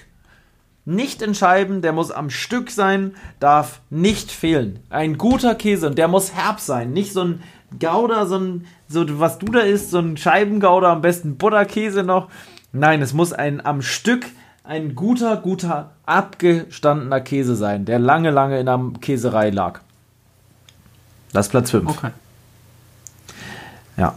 nicht 0.85 1.21
in 1.21 1.35
Scheiben, 1.35 1.83
der 1.83 1.93
muss 1.93 2.13
am 2.13 2.31
Stück 2.31 2.71
sein, 2.71 3.15
darf 3.41 3.81
nicht 3.91 4.31
fehlen. 4.31 4.79
Ein 4.89 5.19
guter 5.19 5.57
Käse, 5.57 5.89
und 5.89 5.99
der 5.99 6.09
muss 6.09 6.33
herb 6.33 6.61
sein, 6.61 6.93
nicht 6.93 7.13
so 7.13 7.25
ein 7.25 7.43
Gouda, 7.81 8.27
so 8.27 8.39
ein, 8.39 8.67
so 8.87 9.05
was 9.19 9.39
du 9.39 9.47
da 9.47 9.61
isst, 9.61 9.91
so 9.91 9.99
ein 9.99 10.17
Scheibengouda, 10.17 10.93
am 10.93 11.03
besten 11.03 11.39
Butterkäse 11.39 12.05
noch. 12.05 12.29
Nein, 12.73 13.03
es 13.03 13.13
muss 13.13 13.33
ein 13.33 13.65
am 13.65 13.83
Stück 13.83 14.27
ein 14.65 14.95
guter, 14.95 15.37
guter, 15.39 15.91
abgestandener 16.07 17.21
Käse 17.21 17.57
sein, 17.57 17.85
der 17.85 17.99
lange, 17.99 18.31
lange 18.31 18.61
in 18.61 18.67
der 18.67 18.81
Käserei 19.01 19.51
lag. 19.51 19.81
Das 21.33 21.47
ist 21.47 21.51
Platz 21.51 21.71
5. 21.71 21.89
okay. 21.89 22.11
Ja. 23.97 24.15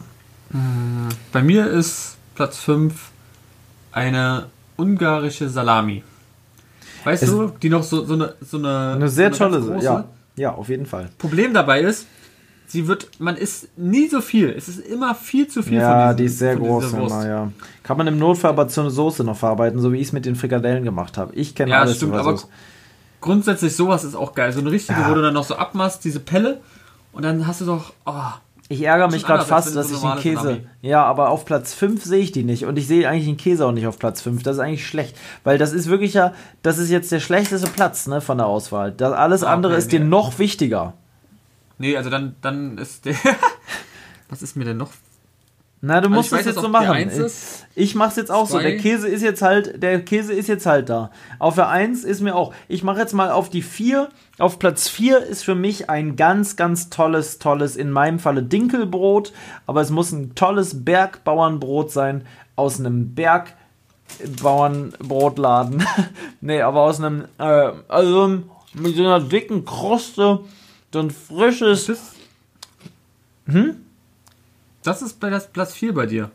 Bei 1.32 1.41
mir 1.43 1.68
ist 1.70 2.18
Platz 2.36 2.57
5 2.59 2.93
eine 3.91 4.47
ungarische 4.78 5.49
Salami. 5.49 6.03
Weißt 7.03 7.24
Es- 7.24 7.30
du, 7.30 7.47
die 7.61 7.70
noch 7.70 7.84
so, 7.84 8.03
so 8.05 8.13
eine 8.13 8.34
so 8.41 8.57
eine, 8.57 8.93
Eine 8.95 9.09
sehr 9.09 9.34
so 9.34 9.45
eine 9.45 9.59
tolle, 9.61 9.84
ja. 9.84 10.05
Ja, 10.36 10.53
auf 10.53 10.70
jeden 10.70 10.86
Fall. 10.86 11.09
Problem 11.18 11.53
dabei 11.53 11.82
ist, 11.82 12.07
sie 12.68 12.88
wird, 12.88 13.09
man 13.20 13.38
isst 13.38 13.70
nie 13.78 14.07
so 14.09 14.20
viel. 14.22 14.49
Es 14.49 14.68
ist 14.68 14.80
immer 14.80 15.16
viel 15.16 15.47
zu 15.47 15.63
viel 15.63 15.76
Ja, 15.78 16.07
von 16.09 16.18
diesem, 16.18 16.18
die 16.18 16.24
ist 16.26 16.39
sehr 16.39 16.55
groß 16.57 16.91
immer, 16.93 17.26
ja. 17.28 17.51
Kann 17.84 17.97
man 17.97 18.07
im 18.07 18.18
Notfall 18.18 18.51
aber 18.51 18.68
zu 18.68 18.82
einer 18.82 18.89
Soße 18.89 19.24
noch 19.24 19.38
verarbeiten, 19.38 19.80
so 19.80 19.93
wie 19.93 19.97
ich 19.97 20.07
es 20.07 20.13
mit 20.13 20.26
den 20.26 20.36
Frikadellen 20.36 20.84
gemacht 20.84 21.18
habe. 21.18 21.34
Ich 21.36 21.55
kenne 21.55 21.72
Ja, 21.72 21.82
alles 21.82 21.97
stimmt, 21.97 22.16
aber 22.16 22.32
Soße. 22.32 22.47
grundsätzlich 23.22 23.76
sowas 23.76 24.03
ist 24.03 24.16
auch 24.16 24.34
geil. 24.34 24.51
So 24.51 24.59
eine 24.59 24.72
richtige, 24.72 24.99
Ja. 24.99 25.09
wo 25.09 25.13
du 25.13 25.22
dann 25.22 25.34
noch 25.34 25.45
so 25.45 25.55
abmachst, 25.55 26.03
diese 26.03 26.20
Pelle 26.20 26.59
und 27.16 27.24
dann 27.24 27.47
hast 27.47 27.61
du 27.61 27.66
doch, 27.66 27.93
oh, 28.05 28.13
Ich 28.70 28.82
ärgere 28.84 29.09
mich 29.09 29.24
gerade 29.26 29.45
fast, 29.45 29.76
dass 29.76 29.89
so 29.89 29.95
ich 29.95 30.01
den 30.01 30.20
Käse. 30.22 30.41
Salami. 30.43 30.68
Ja, 30.82 31.03
aber 31.03 31.30
auf 31.30 31.45
Platz 31.45 31.74
5 31.74 32.03
sehe 32.03 32.20
ich 32.20 32.32
die 32.32 32.43
nicht. 32.43 32.66
Und 32.66 32.78
ich 32.78 32.88
sehe 32.88 33.07
eigentlich 33.07 33.26
den 33.26 33.38
Käse 33.38 33.66
auch 33.66 33.72
nicht 33.72 33.88
auf 33.88 33.99
Platz 33.99 34.22
5. 34.22 34.41
Das 34.43 34.55
ist 34.57 34.59
eigentlich 34.61 34.88
schlecht. 34.88 35.16
Weil 35.43 35.57
das 35.57 35.72
ist 35.74 35.88
wirklich 35.88 36.13
ja, 36.16 36.34
das 36.63 36.78
ist 36.78 36.89
jetzt 36.89 37.11
der 37.11 37.20
schlechteste 37.20 37.70
Platz 37.70 38.07
ne, 38.07 38.22
von 38.22 38.38
der 38.38 38.47
Auswahl. 38.47 38.91
Das, 38.91 39.13
alles 39.13 39.43
Ah, 39.43 39.53
andere 39.53 39.74
okay, 39.74 39.80
ist 39.80 39.91
dir 39.91 39.99
nee. 39.99 40.07
noch 40.07 40.39
wichtiger. 40.39 40.93
nee, 41.78 41.95
also 41.95 42.09
dann, 42.09 42.36
dann 42.41 42.78
ist 42.78 43.05
der, 43.05 43.16
was 44.30 44.41
ist 44.41 44.55
mir 44.55 44.66
denn 44.66 44.78
noch? 44.78 44.91
Na, 45.86 46.02
du 46.02 46.10
musst 46.10 46.34
Also 46.34 46.38
ich 46.38 46.48
es 46.48 46.56
jetzt 46.56 46.64
so 46.64 46.68
machen. 46.68 47.12
Ich 47.76 47.94
mach's 47.94 48.16
jetzt 48.16 48.32
auch 48.32 48.48
so. 48.48 48.56
Zwei. 48.56 48.64
Der 48.64 48.78
Käse 48.78 49.08
ist 49.08 49.22
jetzt 49.22 49.44
halt, 49.44 49.84
der 49.84 50.04
Käse 50.04 50.34
ist 50.34 50.48
jetzt 50.48 50.66
halt 50.66 50.90
da. 50.90 51.12
Auf 51.38 51.54
der 51.54 51.70
1 51.70 52.04
ist 52.04 52.22
mir 52.22 52.36
auch. 52.36 52.56
Ich 52.68 52.84
mache 52.84 52.98
jetzt 53.00 53.14
mal 53.14 53.30
auf 53.30 53.52
die 53.52 53.62
4. 53.62 54.10
Auf 54.40 54.58
Platz 54.58 54.88
4 54.88 55.20
ist 55.20 55.44
für 55.44 55.54
mich 55.54 55.88
ein 55.88 56.16
ganz, 56.16 56.56
ganz 56.56 56.90
tolles, 56.90 57.38
tolles, 57.38 57.76
in 57.76 57.92
meinem 57.92 58.18
Falle 58.18 58.42
Dinkelbrot. 58.42 59.32
Aber 59.68 59.82
es 59.82 59.92
muss 59.92 60.12
ein 60.12 60.34
tolles 60.34 60.84
Bergbauernbrot 60.84 61.92
sein 61.92 62.26
aus 62.56 62.80
einem 62.80 63.14
Bergbauernbrotladen. 63.14 65.86
nee, 66.42 66.62
aber 66.62 66.82
aus 66.82 67.00
einem, 67.00 67.26
äh, 67.38 67.70
also 67.88 68.40
mit 68.74 68.96
so 68.96 69.04
einer 69.04 69.20
dicken 69.20 69.66
Kruste, 69.66 70.40
so 70.92 71.00
ein 71.00 71.12
frisches. 71.12 71.86
Das, 71.86 72.00
das 74.86 75.02
ist 75.02 75.20
bei 75.20 75.30
das 75.30 75.48
Platz 75.52 75.74
4 75.74 75.94
bei 75.94 76.06
dir. 76.06 76.32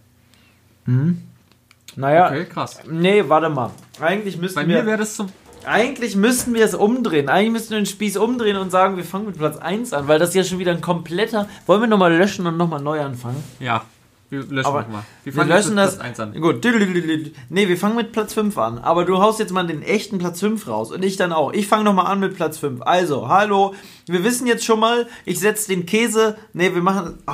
Naja, 1.97 2.27
Okay, 2.27 2.45
krass. 2.47 2.79
nee, 2.89 3.25
warte 3.29 3.49
mal. 3.49 3.71
Eigentlich 4.01 4.39
müssten 4.39 4.57
Bei 4.61 4.67
wir. 4.67 4.79
mir 4.81 4.87
wäre 4.87 4.99
das 4.99 5.15
zum, 5.15 5.29
Eigentlich 5.65 6.17
müssten 6.17 6.55
wir 6.55 6.65
es 6.65 6.75
umdrehen. 6.75 7.29
Eigentlich 7.29 7.53
müssten 7.53 7.71
wir 7.71 7.79
den 7.79 7.87
Spieß 7.87 8.17
umdrehen 8.17 8.57
und 8.57 8.71
sagen, 8.71 8.97
wir 8.97 9.05
fangen 9.05 9.27
mit 9.27 9.39
Platz 9.39 9.57
1 9.59 9.93
an, 9.93 10.09
weil 10.09 10.19
das 10.19 10.35
ja 10.35 10.43
schon 10.43 10.59
wieder 10.59 10.73
ein 10.73 10.81
kompletter. 10.81 11.49
Wollen 11.67 11.81
wir 11.83 11.87
nochmal 11.89 12.13
löschen 12.17 12.47
und 12.47 12.57
nochmal 12.57 12.81
neu 12.81 13.01
anfangen? 13.01 13.43
ja, 13.61 13.83
wir 14.31 14.41
löschen 14.45 14.67
Aber 14.67 14.83
nochmal. 14.83 15.03
Wir, 15.25 15.33
fangen 15.33 15.49
löschen 15.49 15.77
das. 15.77 15.97
Platz 15.97 16.07
1 16.07 16.21
an. 16.21 16.41
Gut. 16.41 16.65
Nee, 17.51 17.69
wir 17.69 17.77
fangen 17.77 17.97
mit 17.97 18.13
Platz 18.13 18.33
5 18.35 18.57
an. 18.59 18.79
Aber 18.79 19.05
du 19.05 19.19
haust 19.19 19.39
jetzt 19.41 19.53
mal 19.53 19.67
den 19.67 19.83
echten 19.83 20.19
Platz 20.19 20.41
5 20.41 20.67
raus. 20.69 20.93
Und 20.93 21.05
ich 21.05 21.17
dann 21.17 21.33
auch. 21.33 21.53
Ich 21.53 21.67
fange 21.67 21.85
nochmal 21.85 22.07
an 22.07 22.21
mit 22.21 22.37
Platz 22.37 22.59
5. 22.59 22.81
Also, 22.83 23.29
hallo. 23.29 23.75
Wir 24.07 24.23
wissen 24.25 24.47
jetzt 24.47 24.65
schon 24.65 24.81
mal, 24.81 25.09
ich 25.25 25.41
setze 25.41 25.69
den 25.69 25.85
Käse. 25.85 26.37
Nee, 26.53 26.75
wir 26.75 26.83
machen. 26.83 27.19
Oh, 27.27 27.33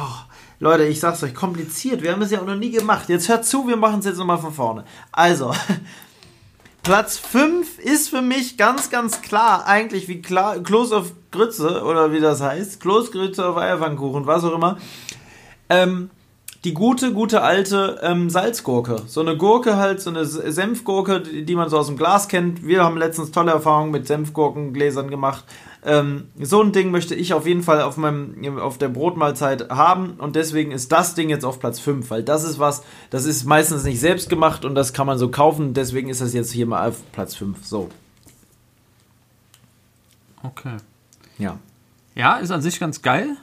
Leute, 0.58 0.84
ich 0.84 1.00
sag's 1.00 1.22
euch, 1.22 1.34
kompliziert. 1.34 2.02
Wir 2.02 2.12
haben 2.12 2.22
es 2.22 2.30
ja 2.30 2.40
auch 2.40 2.46
noch 2.46 2.56
nie 2.56 2.70
gemacht. 2.70 3.08
Jetzt 3.08 3.28
hört 3.28 3.44
zu, 3.44 3.68
wir 3.68 3.76
machen 3.76 3.98
es 3.98 4.06
jetzt 4.06 4.18
nochmal 4.18 4.38
von 4.38 4.52
vorne. 4.52 4.84
Also. 5.12 5.52
Platz 6.82 7.18
5 7.18 7.80
ist 7.80 8.10
für 8.10 8.22
mich 8.22 8.56
ganz, 8.56 8.90
ganz 8.90 9.20
klar, 9.20 9.66
eigentlich 9.66 10.06
wie 10.06 10.22
klar, 10.22 10.60
Kloß 10.60 10.92
auf 10.92 11.12
Grütze, 11.32 11.82
oder 11.82 12.12
wie 12.12 12.20
das 12.20 12.40
heißt, 12.40 12.80
Kloßgrütze 12.80 13.44
auf 13.44 13.56
Eierpfannkuchen, 13.56 14.26
was 14.26 14.44
auch 14.44 14.54
immer. 14.54 14.78
Ähm, 15.68 16.10
die 16.62 16.74
gute, 16.74 17.12
gute 17.12 17.42
alte 17.42 17.98
ähm, 18.02 18.30
Salzgurke. 18.30 19.02
So 19.06 19.20
eine 19.20 19.36
Gurke 19.36 19.76
halt, 19.76 20.00
so 20.00 20.10
eine 20.10 20.24
Senfgurke, 20.24 21.22
die 21.22 21.44
die 21.44 21.56
man 21.56 21.68
so 21.68 21.76
aus 21.76 21.88
dem 21.88 21.96
Glas 21.96 22.28
kennt. 22.28 22.64
Wir 22.64 22.84
haben 22.84 22.96
letztens 22.96 23.32
tolle 23.32 23.50
Erfahrungen 23.50 23.90
mit 23.90 24.06
Senfgurkengläsern 24.06 25.10
gemacht. 25.10 25.44
Ähm, 25.86 26.24
so 26.40 26.60
ein 26.60 26.72
Ding 26.72 26.90
möchte 26.90 27.14
ich 27.14 27.32
auf 27.32 27.46
jeden 27.46 27.62
Fall 27.62 27.80
auf, 27.80 27.96
meinem, 27.96 28.58
auf 28.58 28.76
der 28.76 28.88
Brotmahlzeit 28.88 29.70
haben 29.70 30.14
und 30.18 30.34
deswegen 30.34 30.72
ist 30.72 30.90
das 30.90 31.14
Ding 31.14 31.28
jetzt 31.28 31.44
auf 31.44 31.60
Platz 31.60 31.78
5, 31.78 32.10
weil 32.10 32.24
das 32.24 32.42
ist 32.42 32.58
was, 32.58 32.82
das 33.10 33.24
ist 33.24 33.44
meistens 33.44 33.84
nicht 33.84 34.00
selbst 34.00 34.28
gemacht 34.28 34.64
und 34.64 34.74
das 34.74 34.92
kann 34.92 35.06
man 35.06 35.16
so 35.16 35.30
kaufen, 35.30 35.74
deswegen 35.74 36.08
ist 36.08 36.20
das 36.20 36.32
jetzt 36.34 36.50
hier 36.50 36.66
mal 36.66 36.88
auf 36.88 36.96
Platz 37.12 37.36
5. 37.36 37.64
So, 37.64 37.88
Okay. 40.42 40.76
ja. 41.38 41.58
Ja, 42.14 42.36
ist 42.36 42.50
an 42.50 42.62
sich 42.62 42.80
ganz 42.80 43.02
geil. 43.02 43.36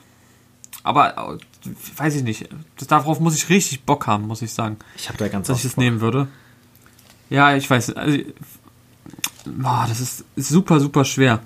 Aber 0.82 1.38
äh, 1.38 1.70
weiß 1.96 2.16
ich 2.16 2.22
nicht. 2.22 2.48
Das, 2.76 2.88
darauf 2.88 3.20
muss 3.20 3.36
ich 3.36 3.48
richtig 3.48 3.84
Bock 3.84 4.06
haben, 4.06 4.26
muss 4.26 4.42
ich 4.42 4.52
sagen. 4.52 4.76
Ich 4.96 5.08
habe 5.08 5.18
da 5.18 5.28
ganz 5.28 5.46
Dass 5.46 5.58
ich 5.58 5.62
das 5.64 5.76
nehmen 5.76 6.00
würde. 6.00 6.28
Ja, 7.30 7.56
ich 7.56 7.68
weiß. 7.68 7.94
Also, 7.94 8.18
boah, 9.46 9.86
das 9.88 10.00
ist, 10.00 10.24
ist 10.36 10.48
super, 10.48 10.80
super 10.80 11.04
schwer. 11.04 11.40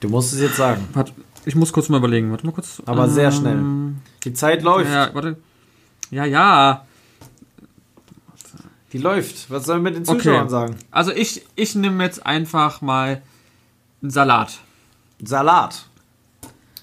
Du 0.00 0.08
musst 0.08 0.32
es 0.32 0.40
jetzt 0.40 0.56
sagen, 0.56 0.86
Warte, 0.92 1.12
ich 1.44 1.54
muss 1.54 1.72
kurz 1.72 1.88
mal 1.88 1.98
überlegen. 1.98 2.30
Warte 2.30 2.46
mal 2.46 2.52
kurz. 2.52 2.82
aber 2.86 3.08
sehr 3.08 3.30
Ähm, 3.30 3.32
schnell. 3.32 3.62
Die 4.24 4.32
Zeit 4.34 4.62
läuft. 4.62 4.90
Ja, 4.90 5.10
warte. 5.14 5.36
Ja, 6.10 6.24
ja. 6.24 6.84
Die 8.92 8.98
läuft. 8.98 9.50
Was 9.50 9.64
sollen 9.66 9.82
wir 9.84 9.90
mit 9.90 9.96
den 9.96 10.08
Okay. 10.08 10.18
Zuschauern 10.22 10.48
sagen? 10.48 10.76
Also 10.90 11.12
ich, 11.12 11.44
ich 11.56 11.74
nehme 11.74 12.02
jetzt 12.04 12.24
einfach 12.24 12.80
mal 12.80 13.22
einen 14.02 14.10
Salat. 14.10 14.58
Salat. 15.22 15.86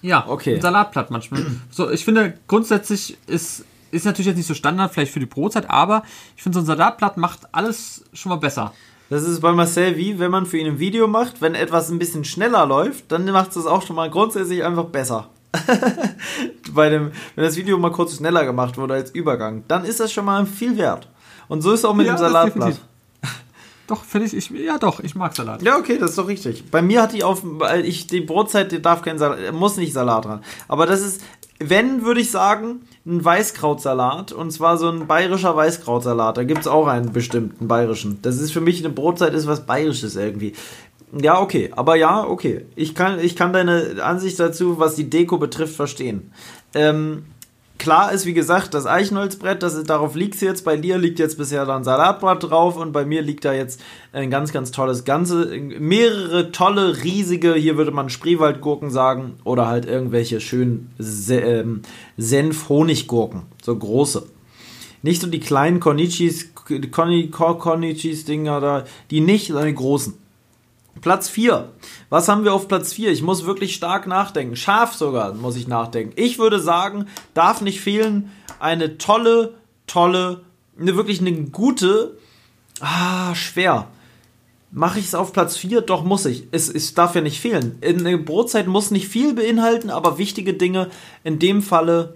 Ja, 0.02 0.26
Okay. 0.28 0.56
ein 0.56 0.62
Salatblatt 0.62 1.12
manchmal. 1.12 1.46
So, 1.72 1.90
ich 1.90 2.04
finde, 2.04 2.38
grundsätzlich 2.48 3.18
ist, 3.28 3.64
ist 3.92 4.06
natürlich 4.06 4.28
jetzt 4.28 4.38
nicht 4.38 4.48
so 4.48 4.54
Standard, 4.54 4.92
vielleicht 4.94 5.14
für 5.14 5.20
die 5.22 5.26
Brotzeit, 5.26 5.70
aber 5.70 6.04
ich 6.36 6.44
finde, 6.44 6.58
so 6.58 6.64
ein 6.64 6.66
Salatblatt 6.66 7.16
macht 7.18 7.42
alles 7.54 8.04
schon 8.12 8.32
mal 8.32 8.36
besser. 8.38 8.74
Das 9.14 9.22
ist 9.22 9.42
bei 9.42 9.52
Marcel 9.52 9.96
wie, 9.96 10.18
wenn 10.18 10.32
man 10.32 10.48
für 10.48 10.58
ihn 10.58 10.66
ein 10.66 10.80
Video 10.80 11.06
macht, 11.06 11.40
wenn 11.40 11.54
etwas 11.54 11.92
ein 11.92 12.00
bisschen 12.00 12.26
schneller 12.26 12.66
läuft, 12.66 13.12
dann 13.12 13.26
macht 13.26 13.50
es 13.50 13.54
das 13.54 13.68
auch 13.68 13.84
schon 13.84 13.96
mal 13.96 14.10
grundsätzlich 14.10 14.64
einfach 14.64 14.86
besser. 14.86 15.30
bei 16.74 16.90
dem, 16.90 17.12
wenn 17.36 17.44
das 17.44 17.56
Video 17.56 17.78
mal 17.78 17.92
kurz 17.92 18.18
schneller 18.18 18.44
gemacht 18.44 18.76
wurde 18.76 18.96
als 18.96 19.12
Übergang, 19.12 19.66
dann 19.68 19.86
ist 19.86 20.00
das 20.00 20.12
schon 20.12 20.26
mal 20.26 20.48
viel 20.48 20.80
wert. 20.80 21.10
Und 21.48 21.62
so 21.62 21.74
ist 21.74 21.82
es 21.82 21.86
auch 21.86 21.94
mit 21.94 22.08
Ja, 22.08 22.14
dem 22.16 22.18
Salatblatt. 22.18 22.82
Doch, 23.88 24.04
finde 24.04 24.26
ich, 24.26 24.34
ich, 24.34 24.50
ja 24.50 24.80
doch, 24.80 25.00
ich 25.02 25.14
mag 25.14 25.36
Salat. 25.36 25.62
Ja, 25.62 25.78
okay, 25.78 25.98
das 26.00 26.12
ist 26.12 26.18
doch 26.18 26.30
richtig. 26.30 26.72
Bei 26.72 26.82
mir 26.82 27.02
hat 27.02 27.12
die 27.12 27.24
auf, 27.24 27.42
weil 27.44 27.86
ich 27.86 28.08
die 28.08 28.22
Brotzeit, 28.22 28.72
die 28.72 28.82
darf 28.82 29.02
kein 29.02 29.20
Salat, 29.20 29.54
muss 29.54 29.76
nicht 29.76 29.92
Salat 29.94 30.24
dran. 30.26 30.44
Aber 30.70 30.86
das 30.86 31.02
ist, 31.02 31.22
wenn, 31.70 32.04
würde 32.04 32.22
ich 32.22 32.32
sagen, 32.32 32.82
ein 33.06 33.24
Weißkrautsalat. 33.24 34.32
Und 34.32 34.52
zwar 34.52 34.78
so 34.78 34.90
ein 34.90 35.08
bayerischer 35.08 35.56
Weißkrautsalat. 35.56 36.38
Da 36.38 36.44
gibt 36.44 36.62
es 36.62 36.68
auch 36.68 36.88
einen 36.88 37.12
bestimmten 37.12 37.68
bayerischen. 37.68 38.20
Das 38.22 38.40
ist 38.40 38.52
für 38.52 38.62
mich 38.62 38.80
eine 38.80 38.94
Brotzeit, 38.94 39.34
ist 39.34 39.48
was 39.48 39.66
bayerisches 39.66 40.16
irgendwie. 40.16 40.54
Ja, 41.20 41.40
okay. 41.40 41.72
Aber 41.76 41.96
ja, 41.96 42.24
okay. 42.24 42.66
Ich 42.76 42.96
kann, 42.96 43.20
ich 43.20 43.36
kann 43.36 43.54
deine 43.54 44.04
Ansicht 44.04 44.40
dazu, 44.40 44.80
was 44.80 44.96
die 44.96 45.10
Deko 45.10 45.38
betrifft, 45.38 45.76
verstehen. 45.76 46.32
Ähm, 46.74 47.26
klar 47.84 48.12
ist, 48.14 48.26
wie 48.26 48.34
gesagt, 48.34 48.74
das 48.74 48.86
Eichenholzbrett, 48.88 49.62
das 49.62 49.84
darauf 49.84 50.16
liegt 50.16 50.42
jetzt. 50.42 50.64
Bei 50.64 50.78
dir 50.78 50.98
liegt 50.98 51.20
jetzt 51.20 51.38
bisher 51.38 51.68
ein 51.68 51.84
Salatblatt 51.84 52.42
drauf 52.42 52.78
und 52.78 52.94
bei 52.94 53.06
mir 53.06 53.22
liegt 53.22 53.46
da 53.46 53.54
jetzt 53.54 53.82
ein 54.14 54.32
ganz, 54.32 54.52
ganz 54.52 54.72
tolles 54.72 55.04
Ganze. 55.04 55.46
Mehrere 55.80 56.52
tolle, 56.52 57.04
riesige, 57.04 57.54
hier 57.54 57.78
würde 57.78 57.92
man 57.92 58.10
Spreewaldgurken 58.10 58.90
sagen, 58.90 59.34
oder 59.44 59.68
halt 59.68 59.86
irgendwelche 59.86 60.40
schönen 60.40 60.92
ähm, 61.30 61.82
Senf-Honiggurken, 62.18 63.44
so 63.62 63.76
große. 63.76 64.26
Nicht 65.02 65.22
so 65.22 65.28
die 65.28 65.42
kleinen 65.42 65.82
Konichis, 65.82 66.56
Koni- 66.56 67.30
Konichis-Dinger 67.30 68.62
da, 68.62 68.86
die 69.12 69.20
nicht, 69.20 69.48
sondern 69.48 69.68
die 69.68 69.76
großen. 69.76 70.14
Platz 71.02 71.30
4. 71.30 71.70
Was 72.10 72.28
haben 72.28 72.44
wir 72.44 72.54
auf 72.54 72.68
Platz 72.68 72.94
4? 72.94 73.12
Ich 73.12 73.22
muss 73.22 73.46
wirklich 73.46 73.76
stark 73.76 74.08
nachdenken. 74.08 74.56
Scharf 74.56 74.94
sogar 74.94 75.34
muss 75.34 75.56
ich 75.56 75.68
nachdenken. 75.68 76.14
Ich 76.16 76.40
würde 76.40 76.60
sagen, 76.60 77.08
darf 77.34 77.62
nicht 77.62 77.82
fehlen 77.82 78.32
eine 78.60 78.98
tolle, 78.98 79.56
tolle, 79.88 80.42
eine 80.80 80.96
wirklich 80.96 81.20
eine 81.20 81.34
gute, 81.34 82.18
ah, 82.80 83.36
schwer. 83.36 83.88
Mache 84.72 85.00
ich 85.00 85.06
es 85.06 85.16
auf 85.16 85.34
Platz 85.34 85.56
4? 85.58 85.82
Doch 85.82 86.04
muss 86.04 86.26
ich. 86.26 86.48
Es, 86.52 86.68
es 86.68 86.94
darf 86.94 87.14
ja 87.14 87.22
nicht 87.22 87.40
fehlen. 87.40 87.78
Eine 87.84 88.18
Brotzeit 88.18 88.68
muss 88.68 88.90
nicht 88.90 89.08
viel 89.08 89.34
beinhalten, 89.34 89.92
aber 89.92 90.18
wichtige 90.18 90.54
Dinge. 90.54 90.90
In 91.24 91.38
dem 91.38 91.62
Falle. 91.62 92.16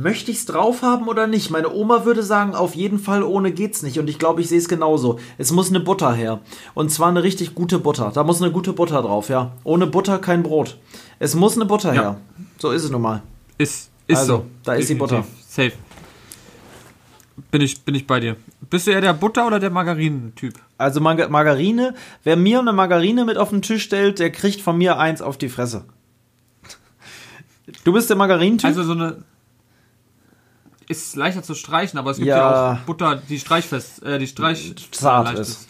Möchte 0.00 0.30
ich 0.30 0.36
es 0.36 0.46
drauf 0.46 0.82
haben 0.82 1.08
oder 1.08 1.26
nicht? 1.26 1.50
Meine 1.50 1.72
Oma 1.74 2.04
würde 2.04 2.22
sagen, 2.22 2.54
auf 2.54 2.76
jeden 2.76 3.00
Fall 3.00 3.24
ohne 3.24 3.50
geht's 3.50 3.82
nicht. 3.82 3.98
Und 3.98 4.08
ich 4.08 4.20
glaube, 4.20 4.40
ich 4.40 4.48
sehe 4.48 4.58
es 4.58 4.68
genauso. 4.68 5.18
Es 5.38 5.50
muss 5.50 5.70
eine 5.70 5.80
Butter 5.80 6.12
her. 6.12 6.38
Und 6.74 6.92
zwar 6.92 7.08
eine 7.08 7.24
richtig 7.24 7.56
gute 7.56 7.80
Butter. 7.80 8.12
Da 8.14 8.22
muss 8.22 8.40
eine 8.40 8.52
gute 8.52 8.72
Butter 8.72 9.02
drauf, 9.02 9.28
ja. 9.28 9.50
Ohne 9.64 9.88
Butter 9.88 10.18
kein 10.20 10.44
Brot. 10.44 10.78
Es 11.18 11.34
muss 11.34 11.56
eine 11.56 11.64
Butter 11.64 11.94
Ja. 11.94 12.00
her. 12.00 12.20
So 12.58 12.70
ist 12.70 12.84
es 12.84 12.90
nun 12.90 13.02
mal. 13.02 13.22
Ist, 13.58 13.90
ist 14.06 14.18
Also, 14.18 14.36
so. 14.36 14.46
da 14.62 14.74
ist 14.74 14.88
die 14.88 14.94
Definitiv. 14.96 15.26
Safe. 15.48 15.72
Bin 17.50 17.60
ich, 17.62 17.80
bin 17.82 17.96
ich 17.96 18.06
bei 18.06 18.20
dir. 18.20 18.36
Bist 18.70 18.86
du 18.86 18.92
eher 18.92 19.00
der 19.00 19.14
Butter- 19.14 19.48
oder 19.48 19.58
der 19.58 19.70
Margarinen-Typ? 19.70 20.54
Also 20.76 21.00
Marga- 21.00 21.28
Margarine, 21.28 21.94
wer 22.22 22.36
mir 22.36 22.60
eine 22.60 22.72
Margarine 22.72 23.24
mit 23.24 23.36
auf 23.36 23.50
den 23.50 23.62
Tisch 23.62 23.82
stellt, 23.82 24.20
der 24.20 24.30
kriegt 24.30 24.60
von 24.60 24.78
mir 24.78 24.98
eins 24.98 25.22
auf 25.22 25.38
die 25.38 25.48
Fresse. 25.48 25.86
Du 27.84 27.92
bist 27.92 28.08
der 28.10 28.16
Margarinentyp? 28.16 28.64
Also 28.68 28.84
so 28.84 28.92
eine. 28.92 29.24
Ist 30.88 31.16
leichter 31.16 31.42
zu 31.42 31.54
streichen, 31.54 31.98
aber 31.98 32.10
es 32.10 32.16
gibt 32.16 32.28
Ja. 32.28 32.36
ja, 32.36 32.72
auch 32.72 32.78
Butter, 32.86 33.16
die 33.16 33.38
streichfest, 33.38 34.02
äh, 34.02 34.18
die 34.18 34.26
streich 34.26 34.74
Zart 34.90 35.26
leicht 35.26 35.38
ist. 35.38 35.68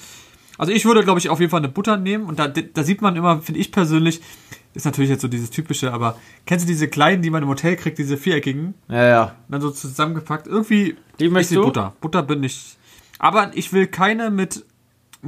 Also 0.59 0.73
ich 0.73 0.85
würde, 0.85 1.03
glaube 1.05 1.21
ich, 1.21 1.29
auf 1.29 1.39
jeden 1.41 1.51
Fall 1.51 1.61
eine 1.61 1.69
Butter 1.69 1.97
nehmen 1.97 2.25
und 2.27 2.39
da, 2.39 2.49
da 2.49 2.83
sieht 2.85 3.01
man 3.01 3.15
immer, 3.17 3.41
finde 3.43 3.61
ich 3.61 3.71
persönlich, 3.71 4.21
ist 4.75 4.85
natürlich 4.87 5.11
jetzt 5.11 5.23
so 5.23 5.29
dieses 5.29 5.51
typische, 5.51 5.93
aber 5.93 6.17
kennst 6.47 6.65
du 6.65 6.69
diese 6.69 6.89
kleinen, 6.89 7.23
die 7.23 7.31
man 7.31 7.43
im 7.43 7.49
Hotel 7.49 7.77
kriegt, 7.77 7.99
diese 7.99 8.17
viereckigen, 8.17 8.75
ja, 8.89 9.05
ja. 9.05 9.23
und 9.47 9.53
dann 9.53 9.61
so 9.61 9.71
zusammengepackt? 9.71 10.47
Irgendwie 10.47 10.97
Die 11.21 11.27
ist 11.27 11.33
möchtest 11.33 11.53
die 11.53 11.57
du? 11.57 11.63
Butter. 11.63 11.95
Butter 12.01 12.23
bin 12.23 12.43
ich. 12.43 12.77
Aber 13.21 13.51
ich 13.55 13.73
will 13.73 13.87
keine 13.89 14.31
mit, 14.31 14.65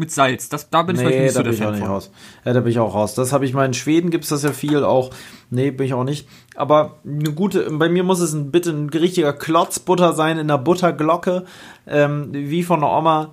mit 0.01 0.11
Salz. 0.11 0.49
Das, 0.49 0.69
da 0.71 0.83
bin 0.83 0.97
ich 0.97 1.03
Nee, 1.03 1.23
nicht 1.25 1.37
da 1.37 1.39
so 1.39 1.43
der 1.45 1.51
bin 1.51 1.55
ich 1.55 1.61
auch 1.61 1.65
Fan 1.67 1.75
nicht 1.75 1.83
von. 1.85 1.91
raus. 1.93 2.11
Ja, 2.45 2.53
da 2.53 2.61
bin 2.61 2.71
ich 2.73 2.79
auch 2.81 2.95
raus. 2.95 3.15
Das 3.15 3.33
habe 3.33 3.45
ich 3.45 3.55
mal 3.55 3.65
in 3.67 3.75
Schweden, 3.75 4.11
gibt 4.11 4.25
es 4.25 4.31
das 4.31 4.43
ja 4.43 4.53
viel 4.53 4.83
auch. 4.83 5.11
Nee, 5.51 5.71
bin 5.71 5.87
ich 5.87 5.95
auch 5.95 6.05
nicht. 6.05 6.29
Aber 6.57 6.97
eine 7.05 7.33
gute, 7.33 7.71
bei 7.71 7.89
mir 7.89 8.03
muss 8.03 8.19
es 8.21 8.33
ein, 8.33 8.51
bitte 8.51 8.71
ein 8.71 8.89
richtiger 8.91 9.33
Klotzbutter 9.33 10.13
sein, 10.13 10.39
in 10.39 10.49
der 10.49 10.59
Butterglocke, 10.59 11.45
ähm, 11.87 12.31
wie 12.33 12.63
von 12.65 12.81
der 12.81 12.91
Oma. 12.91 13.31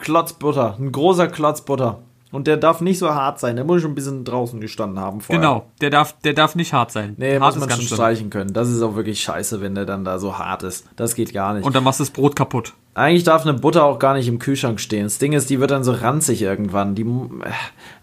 Klotzbutter, 0.00 0.76
ein 0.78 0.92
großer 0.92 1.28
Klotzbutter. 1.28 2.00
Und 2.32 2.46
der 2.46 2.56
darf 2.56 2.80
nicht 2.80 2.98
so 2.98 3.12
hart 3.12 3.40
sein, 3.40 3.56
der 3.56 3.64
muss 3.64 3.82
schon 3.82 3.90
ein 3.90 3.94
bisschen 3.96 4.24
draußen 4.24 4.60
gestanden 4.60 5.00
haben 5.00 5.20
vorher. 5.20 5.40
Genau, 5.40 5.66
der 5.80 5.90
darf, 5.90 6.16
der 6.20 6.32
darf 6.32 6.54
nicht 6.54 6.72
hart 6.72 6.92
sein. 6.92 7.14
Nee, 7.18 7.40
hart 7.40 7.56
muss 7.56 7.60
man 7.60 7.70
schon 7.70 7.80
schlimm. 7.80 7.96
streichen 7.96 8.30
können. 8.30 8.52
Das 8.52 8.68
ist 8.68 8.82
auch 8.82 8.94
wirklich 8.94 9.20
scheiße, 9.20 9.60
wenn 9.60 9.74
der 9.74 9.84
dann 9.84 10.04
da 10.04 10.20
so 10.20 10.38
hart 10.38 10.62
ist. 10.62 10.86
Das 10.94 11.16
geht 11.16 11.32
gar 11.32 11.54
nicht. 11.54 11.64
Und 11.64 11.74
dann 11.74 11.82
machst 11.82 11.98
du 11.98 12.04
das 12.04 12.12
Brot 12.12 12.36
kaputt. 12.36 12.74
Eigentlich 12.94 13.24
darf 13.24 13.42
eine 13.42 13.54
Butter 13.54 13.84
auch 13.84 13.98
gar 13.98 14.14
nicht 14.14 14.28
im 14.28 14.38
Kühlschrank 14.38 14.78
stehen. 14.78 15.04
Das 15.04 15.18
Ding 15.18 15.32
ist, 15.32 15.50
die 15.50 15.58
wird 15.58 15.72
dann 15.72 15.82
so 15.82 15.92
ranzig 15.92 16.42
irgendwann. 16.42 16.94
Die, 16.94 17.02
äh, 17.02 17.50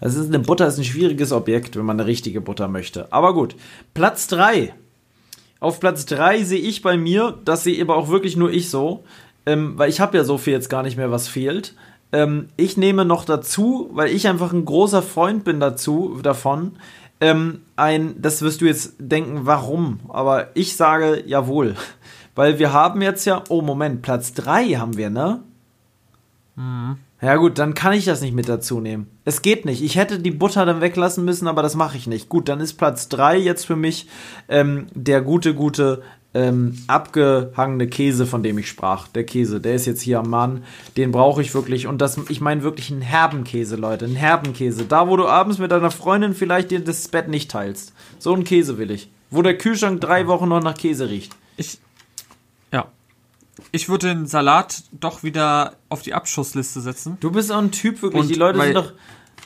das 0.02 0.16
ist, 0.16 0.28
eine 0.28 0.40
Butter 0.40 0.68
ist 0.68 0.78
ein 0.78 0.84
schwieriges 0.84 1.32
Objekt, 1.32 1.78
wenn 1.78 1.86
man 1.86 1.98
eine 1.98 2.08
richtige 2.08 2.42
Butter 2.42 2.68
möchte. 2.68 3.12
Aber 3.12 3.34
gut. 3.34 3.56
Platz 3.94 4.28
3. 4.28 4.74
Auf 5.60 5.80
Platz 5.80 6.06
3 6.06 6.44
sehe 6.44 6.60
ich 6.60 6.82
bei 6.82 6.98
mir, 6.98 7.38
das 7.46 7.64
sehe 7.64 7.82
aber 7.82 7.96
auch 7.96 8.10
wirklich 8.10 8.36
nur 8.36 8.52
ich 8.52 8.70
so, 8.70 9.04
ähm, 9.46 9.74
weil 9.78 9.90
ich 9.90 10.00
habe 10.00 10.18
ja 10.18 10.24
so 10.24 10.38
viel 10.38 10.54
jetzt 10.54 10.70
gar 10.70 10.84
nicht 10.84 10.98
mehr, 10.98 11.12
was 11.12 11.28
fehlt. 11.28 11.74
Ähm, 12.12 12.48
ich 12.58 12.78
nehme 12.78 13.06
noch 13.06 13.26
dazu, 13.26 13.90
weil 13.94 14.10
ich 14.10 14.28
einfach 14.28 14.54
ein 14.54 14.66
großer 14.66 15.02
Freund 15.02 15.44
bin 15.44 15.60
dazu, 15.60 16.20
davon, 16.22 16.74
ähm, 17.20 17.62
ein, 17.76 18.22
das 18.22 18.42
wirst 18.42 18.62
du 18.62 18.66
jetzt 18.66 18.96
denken, 19.00 19.42
warum? 19.44 20.00
Aber 20.10 20.50
ich 20.56 20.76
sage 20.76 21.24
jawohl. 21.26 21.76
Weil 22.36 22.60
wir 22.60 22.72
haben 22.72 23.02
jetzt 23.02 23.26
ja, 23.26 23.44
oh 23.50 23.62
Moment, 23.62 24.04
Platz 24.04 24.34
3 24.34 24.76
haben 24.76 24.96
wir, 24.96 25.10
ne? 25.10 25.42
Ja 27.20 27.36
gut, 27.38 27.58
dann 27.58 27.74
kann 27.74 27.94
ich 27.94 28.06
das 28.06 28.22
nicht 28.22 28.36
mit 28.36 28.48
dazu 28.48 28.80
nehmen. 28.80 29.08
Es 29.26 29.42
geht 29.42 29.66
nicht. 29.66 29.82
Ich 29.82 29.96
hätte 29.96 30.20
die 30.20 30.30
Butter 30.32 30.66
dann 30.68 30.82
weglassen 30.82 31.26
müssen, 31.26 31.48
aber 31.48 31.64
das 31.64 31.76
mache 31.76 31.98
ich 31.98 32.06
nicht. 32.06 32.30
Gut, 32.30 32.48
dann 32.48 32.60
ist 32.60 32.76
Platz 32.76 33.10
3 33.10 33.40
jetzt 33.40 33.66
für 33.66 33.76
mich 33.76 34.08
ähm, 34.50 34.86
der 34.94 35.22
gute, 35.22 35.56
gute 35.56 36.04
ähm, 36.34 36.78
abgehangene 36.88 37.88
Käse, 37.88 38.26
von 38.26 38.44
dem 38.44 38.58
ich 38.58 38.68
sprach. 38.68 39.08
Der 39.08 39.24
Käse, 39.24 39.60
der 39.60 39.76
ist 39.76 39.86
jetzt 39.86 40.02
hier 40.02 40.20
am 40.20 40.30
Mann. 40.30 40.64
Den 40.96 41.12
brauche 41.12 41.42
ich 41.42 41.54
wirklich. 41.54 41.88
Und 41.88 42.00
das, 42.00 42.20
ich 42.30 42.42
meine 42.42 42.64
wirklich 42.64 42.92
einen 42.92 43.02
herben 43.02 43.44
Käse, 43.44 43.76
Leute. 43.76 44.06
Einen 44.06 44.16
herben 44.16 44.54
Käse. 44.54 44.86
Da, 44.86 45.08
wo 45.08 45.18
du 45.18 45.28
abends 45.28 45.58
mit 45.58 45.72
deiner 45.72 45.92
Freundin 45.92 46.34
vielleicht 46.34 46.72
dir 46.72 46.80
das 46.80 47.08
Bett 47.08 47.28
nicht 47.28 47.50
teilst. 47.50 47.94
So 48.20 48.34
einen 48.34 48.44
Käse 48.44 48.78
will 48.78 48.92
ich. 48.92 49.10
Wo 49.30 49.42
der 49.42 49.58
Kühlschrank 49.58 50.02
drei 50.02 50.28
Wochen 50.28 50.50
noch 50.50 50.62
nach 50.62 50.78
Käse 50.78 51.10
riecht. 51.10 51.36
Ich, 51.56 51.80
ja. 52.72 52.88
Ich 53.72 53.90
würde 53.90 54.08
den 54.08 54.28
Salat 54.28 54.84
doch 54.92 55.24
wieder 55.24 55.74
auf 55.90 56.02
die 56.02 56.14
Abschussliste 56.14 56.82
setzen. 56.82 57.18
Du 57.20 57.32
bist 57.32 57.52
auch 57.52 57.58
ein 57.58 57.72
Typ 57.72 58.02
wirklich. 58.02 58.22
Und 58.22 58.30
die 58.30 58.36
Leute 58.36 58.62
sind 58.62 58.76
doch. 58.76 58.94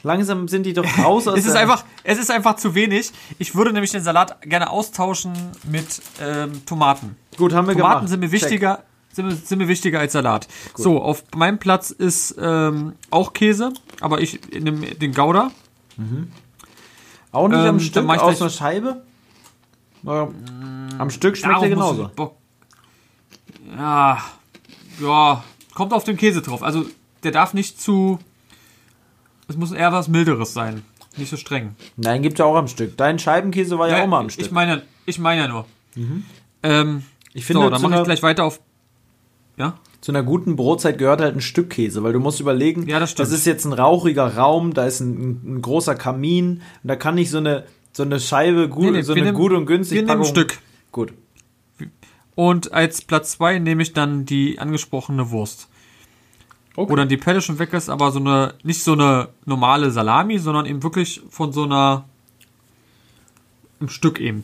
Langsam 0.03 0.47
sind 0.47 0.65
die 0.65 0.73
doch 0.73 0.85
raus 0.97 1.27
aus 1.27 1.37
Es 1.37 1.45
ist 1.45 1.55
einfach, 1.55 1.83
es 2.03 2.17
ist 2.17 2.31
einfach 2.31 2.55
zu 2.55 2.73
wenig. 2.75 3.11
Ich 3.39 3.55
würde 3.55 3.71
nämlich 3.71 3.91
den 3.91 4.01
Salat 4.03 4.41
gerne 4.41 4.69
austauschen 4.69 5.33
mit 5.63 6.01
ähm, 6.21 6.65
Tomaten. 6.65 7.15
Gut, 7.37 7.53
haben 7.53 7.67
wir 7.67 7.75
Tomaten 7.75 7.99
gemacht. 7.99 8.09
sind 8.09 8.19
mir 8.19 8.27
Check. 8.29 8.41
wichtiger, 8.41 8.83
sind 9.13 9.27
mir, 9.27 9.35
sind 9.35 9.59
mir 9.59 9.67
wichtiger 9.67 9.99
als 9.99 10.13
Salat. 10.13 10.47
So, 10.75 11.01
auf 11.01 11.23
meinem 11.35 11.59
Platz 11.59 11.91
ist 11.91 12.35
ähm, 12.39 12.93
auch 13.11 13.33
Käse, 13.33 13.73
aber 13.99 14.21
ich 14.21 14.39
nehme 14.51 14.87
den 14.95 15.13
Gouda. 15.13 15.51
Auch 17.31 17.47
nicht 17.47 17.59
Ähm, 17.59 17.65
am 17.65 17.79
Stück 17.79 18.09
aus 18.09 18.41
einer 18.41 18.49
Scheibe? 18.49 19.03
Ja, 20.03 20.29
am 20.97 21.09
Stück 21.11 21.37
schmeckt 21.37 21.61
er 21.61 21.69
genauso. 21.69 22.09
Ja, 23.77 24.17
ja, 24.99 25.43
kommt 25.75 25.93
auf 25.93 26.03
den 26.03 26.17
Käse 26.17 26.41
drauf. 26.41 26.63
Also 26.63 26.85
der 27.23 27.31
darf 27.31 27.53
nicht 27.53 27.79
zu. 27.79 28.19
Es 29.51 29.57
muss 29.57 29.71
eher 29.73 29.91
was 29.91 30.07
Milderes 30.07 30.53
sein. 30.53 30.81
Nicht 31.17 31.29
so 31.29 31.35
streng. 31.37 31.75
Nein, 31.97 32.21
gibt's 32.21 32.39
ja 32.39 32.45
auch 32.45 32.55
am 32.55 32.69
Stück. 32.69 32.95
Dein 32.95 33.19
Scheibenkäse 33.19 33.77
war 33.77 33.89
ja, 33.89 34.01
auch 34.01 34.07
mal 34.07 34.19
am 34.21 34.29
Stück. 34.29 34.45
Ich 34.45 34.51
meine, 34.51 34.83
ich 35.05 35.19
meine 35.19 35.41
ja 35.41 35.47
nur. 35.49 35.65
Ähm, 36.63 37.03
Ich 37.33 37.45
finde, 37.45 37.63
so, 37.63 37.69
dann 37.69 37.81
mache 37.81 37.97
ich 37.97 38.03
gleich 38.05 38.23
weiter 38.23 38.45
auf. 38.45 38.61
Ja? 39.57 39.77
zu 39.99 40.11
einer 40.11 40.23
guten 40.23 40.55
Brotzeit 40.55 40.97
gehört 40.97 41.21
halt 41.21 41.35
ein 41.35 41.41
Stück 41.41 41.69
Käse, 41.69 42.01
weil 42.01 42.11
du 42.13 42.19
musst 42.19 42.39
überlegen, 42.39 42.87
Ja, 42.87 42.99
das 42.99 43.11
stimmt. 43.11 43.29
ist 43.29 43.45
jetzt 43.45 43.65
ein 43.65 43.73
rauchiger 43.73 44.35
Raum, 44.35 44.73
da 44.73 44.85
ist 44.85 44.99
ein, 44.99 45.41
ein, 45.57 45.61
großer 45.61 45.93
Kamin 45.93 46.63
und 46.81 46.87
da 46.87 46.95
kann 46.95 47.13
nicht 47.15 47.29
so 47.29 47.37
eine, 47.37 47.65
so 47.93 48.01
eine 48.01 48.19
Scheibe 48.19 48.67
gut, 48.67 48.85
Nee, 48.85 48.91
nee, 48.91 49.01
so 49.03 49.13
eine 49.13 49.21
nehmen- 49.25 49.37
gut 49.37 49.51
und 49.51 49.67
günstig 49.67 49.97
wir 49.97 50.03
nehmen 50.07 50.21
ein 50.21 50.25
Stück. 50.25 50.57
Gut. 50.91 51.13
Und 52.33 52.73
als 52.73 53.03
Platz 53.03 53.33
2 53.33 53.59
nehme 53.59 53.83
ich 53.83 53.93
dann 53.93 54.25
die 54.25 54.57
angesprochene 54.57 55.29
Wurst. 55.29 55.67
Wo 56.75 56.95
dann 56.95 57.09
die 57.09 57.17
Pelle 57.17 57.41
schon 57.41 57.59
weg 57.59 57.73
ist, 57.73 57.89
aber 57.89 58.11
so 58.11 58.19
eine, 58.19 58.53
nicht 58.63 58.83
so 58.83 58.93
eine 58.93 59.29
normale 59.45 59.91
Salami, 59.91 60.37
sondern 60.39 60.65
eben 60.65 60.81
wirklich 60.83 61.21
von 61.29 61.51
so 61.51 61.63
einer, 61.63 62.05
ein 63.81 63.89
Stück 63.89 64.19
eben. 64.19 64.43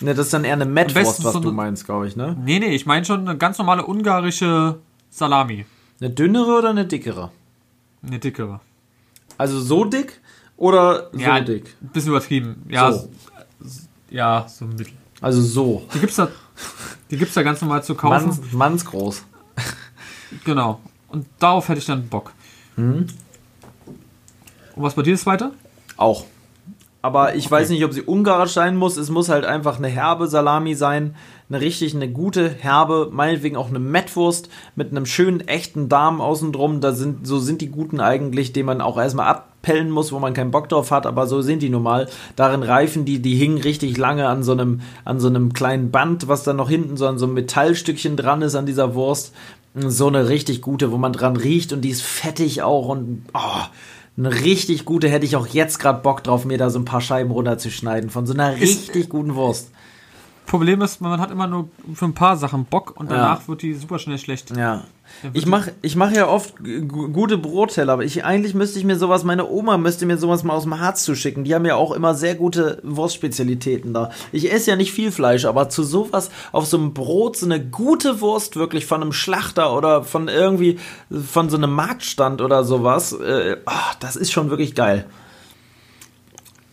Ne, 0.00 0.14
das 0.14 0.26
ist 0.26 0.32
dann 0.34 0.44
eher 0.44 0.54
eine 0.54 0.64
Mettwurst, 0.64 0.94
besten 1.18 1.24
was 1.24 1.32
so 1.34 1.40
du 1.40 1.48
eine- 1.48 1.56
meinst, 1.56 1.84
glaube 1.84 2.08
ich, 2.08 2.16
ne? 2.16 2.34
Nee, 2.42 2.58
nee, 2.60 2.74
ich 2.74 2.86
meine 2.86 3.04
schon 3.04 3.28
eine 3.28 3.36
ganz 3.36 3.58
normale 3.58 3.84
ungarische 3.84 4.78
Salami. 5.10 5.66
Eine 6.00 6.08
dünnere 6.10 6.58
oder 6.58 6.70
eine 6.70 6.86
dickere? 6.86 7.30
Eine 8.02 8.18
dickere. 8.18 8.60
Also 9.36 9.60
so 9.60 9.84
dick 9.84 10.18
oder 10.56 11.10
so 11.12 11.18
ja, 11.18 11.40
dick? 11.40 11.76
ein 11.82 11.88
bisschen 11.88 12.10
übertrieben. 12.10 12.64
Ja, 12.70 12.92
So. 12.92 13.10
ja, 14.10 14.46
so 14.48 14.64
ein 14.64 14.70
mittel. 14.70 14.94
Also 15.20 15.42
so. 15.42 15.86
Die 15.92 15.98
gibt's 15.98 16.16
da, 16.16 16.28
die 17.10 17.18
gibt's 17.18 17.34
da 17.34 17.42
ganz 17.42 17.60
normal 17.60 17.84
zu 17.84 17.94
kaufen. 17.94 18.28
Manns, 18.28 18.52
mannsgroß. 18.52 19.24
Genau. 20.44 20.80
Und 21.10 21.26
darauf 21.38 21.68
hätte 21.68 21.80
ich 21.80 21.86
dann 21.86 22.08
Bock. 22.08 22.32
Mhm. 22.76 23.06
Und 24.76 24.82
was 24.82 24.94
bei 24.94 25.02
dir 25.02 25.14
ist 25.14 25.26
weiter? 25.26 25.52
Auch. 25.96 26.24
Aber 27.02 27.34
ich 27.34 27.50
weiß 27.50 27.70
nicht, 27.70 27.84
ob 27.84 27.94
sie 27.94 28.02
ungarisch 28.02 28.52
sein 28.52 28.76
muss. 28.76 28.96
Es 28.96 29.10
muss 29.10 29.30
halt 29.30 29.44
einfach 29.44 29.78
eine 29.78 29.88
herbe 29.88 30.28
Salami 30.28 30.74
sein. 30.74 31.14
Eine 31.48 31.62
richtig, 31.62 31.94
eine 31.94 32.08
gute, 32.08 32.48
herbe, 32.48 33.08
meinetwegen 33.10 33.56
auch 33.56 33.70
eine 33.70 33.78
Mettwurst 33.78 34.50
mit 34.76 34.90
einem 34.90 35.06
schönen, 35.06 35.40
echten 35.48 35.88
Darm 35.88 36.20
außen 36.20 36.52
drum. 36.52 36.80
Da 36.80 36.92
sind, 36.92 37.26
so 37.26 37.38
sind 37.38 37.62
die 37.62 37.70
guten 37.70 38.00
eigentlich, 38.00 38.52
den 38.52 38.66
man 38.66 38.80
auch 38.80 38.98
erstmal 38.98 39.26
abpellen 39.28 39.90
muss, 39.90 40.12
wo 40.12 40.18
man 40.18 40.34
keinen 40.34 40.52
Bock 40.52 40.68
drauf 40.68 40.90
hat, 40.90 41.06
aber 41.06 41.26
so 41.26 41.42
sind 41.42 41.62
die 41.62 41.70
nun 41.70 41.82
mal. 41.82 42.08
Darin 42.36 42.62
reifen 42.62 43.04
die, 43.04 43.20
die 43.20 43.34
hingen 43.34 43.58
richtig 43.58 43.96
lange 43.96 44.28
an 44.28 44.42
so 44.42 44.52
einem, 44.52 44.82
an 45.04 45.18
so 45.18 45.28
einem 45.28 45.52
kleinen 45.52 45.90
Band, 45.90 46.28
was 46.28 46.44
dann 46.44 46.56
noch 46.56 46.68
hinten 46.68 46.96
so 46.96 47.08
an 47.08 47.18
so 47.18 47.26
einem 47.26 47.34
Metallstückchen 47.34 48.16
dran 48.16 48.42
ist 48.42 48.54
an 48.54 48.66
dieser 48.66 48.94
Wurst. 48.94 49.34
So 49.74 50.08
eine 50.08 50.28
richtig 50.28 50.62
gute, 50.62 50.90
wo 50.90 50.98
man 50.98 51.12
dran 51.12 51.36
riecht 51.36 51.72
und 51.72 51.82
die 51.82 51.90
ist 51.90 52.02
fettig 52.02 52.62
auch 52.62 52.88
und, 52.88 53.22
oh, 53.34 53.62
eine 54.16 54.34
richtig 54.42 54.84
gute 54.84 55.08
hätte 55.08 55.24
ich 55.24 55.36
auch 55.36 55.46
jetzt 55.46 55.78
gerade 55.78 56.02
Bock 56.02 56.24
drauf, 56.24 56.44
mir 56.44 56.58
da 56.58 56.70
so 56.70 56.78
ein 56.78 56.84
paar 56.84 57.00
Scheiben 57.00 57.30
runterzuschneiden 57.30 58.10
von 58.10 58.26
so 58.26 58.34
einer 58.34 58.56
richtig 58.56 59.08
guten 59.08 59.34
Wurst. 59.34 59.70
Problem 60.50 60.82
ist, 60.82 61.00
man 61.00 61.20
hat 61.20 61.30
immer 61.30 61.46
nur 61.46 61.68
für 61.94 62.06
ein 62.06 62.12
paar 62.12 62.36
Sachen 62.36 62.64
Bock 62.64 62.98
und 62.98 63.08
danach 63.08 63.42
ja. 63.42 63.48
wird 63.48 63.62
die 63.62 63.72
super 63.72 64.00
schnell 64.00 64.18
schlecht. 64.18 64.50
Ja. 64.56 64.82
Ich 65.32 65.46
mache 65.46 65.72
ich 65.80 65.94
mach 65.94 66.10
ja 66.10 66.26
oft 66.26 66.54
gute 66.58 67.38
Brotteller, 67.38 67.92
aber 67.92 68.04
ich, 68.04 68.24
eigentlich 68.24 68.52
müsste 68.52 68.80
ich 68.80 68.84
mir 68.84 68.96
sowas, 68.96 69.22
meine 69.22 69.48
Oma 69.48 69.78
müsste 69.78 70.06
mir 70.06 70.18
sowas 70.18 70.42
mal 70.42 70.54
aus 70.54 70.64
dem 70.64 70.80
Harz 70.80 71.04
zuschicken. 71.04 71.44
Die 71.44 71.54
haben 71.54 71.64
ja 71.66 71.76
auch 71.76 71.92
immer 71.92 72.16
sehr 72.16 72.34
gute 72.34 72.80
Wurstspezialitäten 72.82 73.94
da. 73.94 74.10
Ich 74.32 74.52
esse 74.52 74.70
ja 74.70 74.76
nicht 74.76 74.90
viel 74.90 75.12
Fleisch, 75.12 75.44
aber 75.44 75.68
zu 75.68 75.84
sowas 75.84 76.32
auf 76.50 76.66
so 76.66 76.78
einem 76.78 76.94
Brot, 76.94 77.36
so 77.36 77.46
eine 77.46 77.64
gute 77.64 78.20
Wurst 78.20 78.56
wirklich 78.56 78.86
von 78.86 79.02
einem 79.02 79.12
Schlachter 79.12 79.76
oder 79.76 80.02
von 80.02 80.26
irgendwie, 80.26 80.80
von 81.10 81.48
so 81.48 81.58
einem 81.58 81.72
Marktstand 81.72 82.42
oder 82.42 82.64
sowas, 82.64 83.12
äh, 83.12 83.56
oh, 83.66 83.94
das 84.00 84.16
ist 84.16 84.32
schon 84.32 84.50
wirklich 84.50 84.74
geil. 84.74 85.06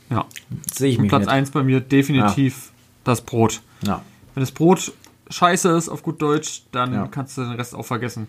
Ja. 0.09 0.25
Sehe 0.73 0.89
ich 0.89 0.97
mich. 0.97 1.09
Platz 1.09 1.27
1 1.27 1.51
bei 1.51 1.61
mir 1.61 1.79
definitiv 1.79 2.55
ja. 2.55 2.73
das 3.03 3.21
Brot. 3.21 3.61
Ja. 3.85 4.01
Wenn 4.33 4.41
das 4.41 4.51
Brot 4.51 4.93
scheiße 5.29 5.69
ist, 5.69 5.89
auf 5.89 6.03
gut 6.03 6.21
Deutsch, 6.21 6.63
dann 6.71 6.93
ja. 6.93 7.07
kannst 7.07 7.37
du 7.37 7.41
den 7.41 7.53
Rest 7.53 7.75
auch 7.75 7.85
vergessen. 7.85 8.27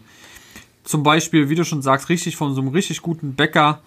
Zum 0.84 1.03
Beispiel, 1.03 1.49
wie 1.49 1.55
du 1.55 1.64
schon 1.64 1.82
sagst, 1.82 2.09
richtig 2.09 2.36
von 2.36 2.55
so 2.55 2.61
einem 2.61 2.70
richtig 2.70 3.03
guten 3.03 3.34
Bäcker, 3.34 3.80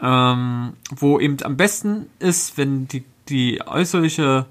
ähm, 0.00 0.74
wo 0.94 1.18
eben 1.18 1.42
am 1.42 1.56
besten 1.56 2.06
ist, 2.18 2.56
wenn 2.56 2.86
die, 2.88 3.04
die 3.28 3.60
äußerliche 3.66 4.46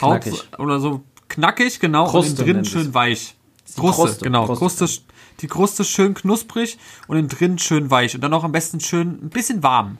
Haut 0.00 0.48
oder 0.58 0.80
so 0.80 1.02
knackig, 1.28 1.80
genau, 1.80 2.06
Kruste 2.08 2.42
und 2.42 2.48
innen 2.48 2.62
drin 2.62 2.64
schön 2.64 2.94
weich. 2.94 3.34
Kruste, 3.74 4.02
Kruste, 4.02 4.24
genau. 4.24 4.46
Kruste, 4.46 4.84
Kruste, 4.84 5.02
die 5.40 5.46
Kruste 5.46 5.84
schön 5.84 6.14
knusprig 6.14 6.78
und 7.06 7.16
innen 7.16 7.28
drin 7.28 7.58
schön 7.58 7.90
weich. 7.90 8.14
Und 8.14 8.20
dann 8.20 8.34
auch 8.34 8.44
am 8.44 8.52
besten 8.52 8.80
schön 8.80 9.24
ein 9.24 9.30
bisschen 9.30 9.62
warm. 9.62 9.98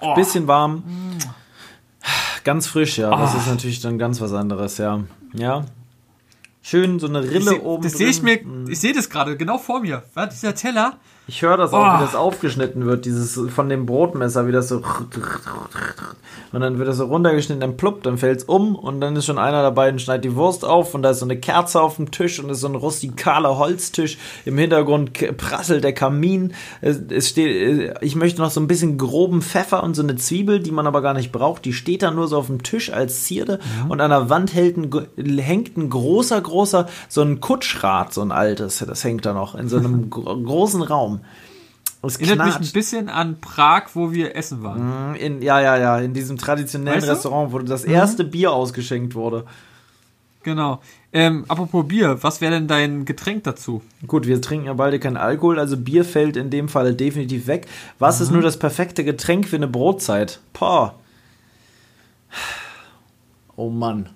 Oh. 0.00 0.14
Bisschen 0.14 0.46
warm. 0.46 0.82
Ganz 2.44 2.66
frisch, 2.66 2.98
ja. 2.98 3.12
Oh. 3.12 3.18
Das 3.18 3.34
ist 3.34 3.48
natürlich 3.48 3.80
dann 3.80 3.98
ganz 3.98 4.20
was 4.20 4.32
anderes, 4.32 4.78
ja. 4.78 5.02
Ja, 5.32 5.64
Schön 6.66 6.98
so 6.98 7.06
eine 7.06 7.22
Rille 7.22 7.50
seh, 7.50 7.58
oben. 7.58 7.82
Das 7.82 7.92
sehe 7.92 8.08
ich 8.08 8.22
mir, 8.22 8.42
mhm. 8.42 8.70
ich 8.70 8.80
sehe 8.80 8.94
das 8.94 9.10
gerade 9.10 9.36
genau 9.36 9.58
vor 9.58 9.80
mir. 9.80 10.02
Dieser 10.32 10.54
Teller? 10.54 10.96
Ich 11.26 11.40
höre 11.40 11.56
das 11.56 11.72
auch, 11.72 11.80
oh. 11.80 11.96
wie 11.96 12.04
das 12.04 12.14
aufgeschnitten 12.14 12.84
wird, 12.84 13.06
dieses 13.06 13.40
von 13.50 13.68
dem 13.70 13.86
Brotmesser, 13.86 14.46
wie 14.46 14.52
das 14.52 14.68
so 14.68 14.82
und 16.52 16.60
dann 16.60 16.78
wird 16.78 16.86
das 16.88 16.98
so 16.98 17.06
runtergeschnitten, 17.06 17.60
dann 17.60 17.76
pluppt, 17.76 18.06
dann 18.06 18.18
fällt 18.18 18.40
es 18.40 18.44
um 18.44 18.76
und 18.76 19.00
dann 19.00 19.16
ist 19.16 19.24
schon 19.24 19.38
einer 19.38 19.62
dabei 19.62 19.88
und 19.88 20.00
schneidet 20.00 20.24
die 20.24 20.36
Wurst 20.36 20.64
auf 20.64 20.94
und 20.94 21.02
da 21.02 21.10
ist 21.10 21.20
so 21.20 21.26
eine 21.26 21.38
Kerze 21.38 21.80
auf 21.80 21.96
dem 21.96 22.10
Tisch 22.10 22.38
und 22.38 22.50
ist 22.50 22.60
so 22.60 22.68
ein 22.68 22.74
rustikaler 22.74 23.58
Holztisch. 23.58 24.18
Im 24.44 24.58
Hintergrund 24.58 25.12
prasselt 25.36 25.82
der 25.82 25.94
Kamin. 25.94 26.52
Es, 26.80 27.00
es 27.08 27.30
steht, 27.30 27.94
ich 28.02 28.16
möchte 28.16 28.40
noch 28.40 28.50
so 28.50 28.60
ein 28.60 28.68
bisschen 28.68 28.98
groben 28.98 29.42
Pfeffer 29.42 29.82
und 29.82 29.94
so 29.94 30.02
eine 30.02 30.16
Zwiebel, 30.16 30.60
die 30.60 30.70
man 30.70 30.86
aber 30.86 31.02
gar 31.02 31.14
nicht 31.14 31.32
braucht. 31.32 31.64
Die 31.64 31.72
steht 31.72 32.02
da 32.02 32.10
nur 32.10 32.28
so 32.28 32.38
auf 32.38 32.46
dem 32.46 32.62
Tisch 32.62 32.92
als 32.92 33.24
Zierde 33.24 33.58
ja. 33.78 33.86
und 33.88 34.00
an 34.00 34.10
der 34.10 34.30
Wand 34.30 34.54
hält 34.54 34.76
ein, 34.76 35.38
hängt 35.38 35.76
ein 35.76 35.88
großer, 35.88 36.40
großer, 36.40 36.86
so 37.08 37.22
ein 37.22 37.40
Kutschrad, 37.40 38.12
so 38.12 38.20
ein 38.20 38.30
altes, 38.30 38.84
das 38.86 39.02
hängt 39.02 39.24
da 39.24 39.32
noch 39.32 39.54
in 39.54 39.68
so 39.68 39.78
einem 39.78 40.10
großen 40.10 40.82
Raum. 40.82 41.13
Es 42.06 42.16
Erinnert 42.16 42.46
mich 42.46 42.68
ein 42.68 42.72
bisschen 42.72 43.08
an 43.08 43.40
Prag, 43.40 43.84
wo 43.94 44.12
wir 44.12 44.36
essen 44.36 44.62
waren. 44.62 45.10
Mhm, 45.10 45.14
in, 45.14 45.42
ja, 45.42 45.60
ja, 45.60 45.78
ja, 45.78 45.98
in 45.98 46.12
diesem 46.12 46.36
traditionellen 46.36 46.98
weißt 46.98 47.08
du? 47.08 47.12
Restaurant, 47.12 47.52
wo 47.52 47.58
das 47.60 47.84
erste 47.84 48.24
mhm. 48.24 48.30
Bier 48.30 48.52
ausgeschenkt 48.52 49.14
wurde. 49.14 49.44
Genau. 50.42 50.80
Ähm, 51.12 51.44
apropos 51.48 51.88
Bier, 51.88 52.22
was 52.22 52.40
wäre 52.40 52.52
denn 52.52 52.68
dein 52.68 53.06
Getränk 53.06 53.44
dazu? 53.44 53.80
Gut, 54.06 54.26
wir 54.26 54.42
trinken 54.42 54.66
ja 54.66 54.74
beide 54.74 54.98
keinen 54.98 55.16
Alkohol, 55.16 55.58
also 55.58 55.76
Bier 55.78 56.04
fällt 56.04 56.36
in 56.36 56.50
dem 56.50 56.68
Fall 56.68 56.94
definitiv 56.94 57.46
weg. 57.46 57.66
Was 57.98 58.18
mhm. 58.18 58.24
ist 58.24 58.30
nur 58.32 58.42
das 58.42 58.58
perfekte 58.58 59.04
Getränk 59.04 59.48
für 59.48 59.56
eine 59.56 59.68
Brotzeit? 59.68 60.40
Pah. 60.52 60.94
Oh 63.56 63.70
Mann. 63.70 64.10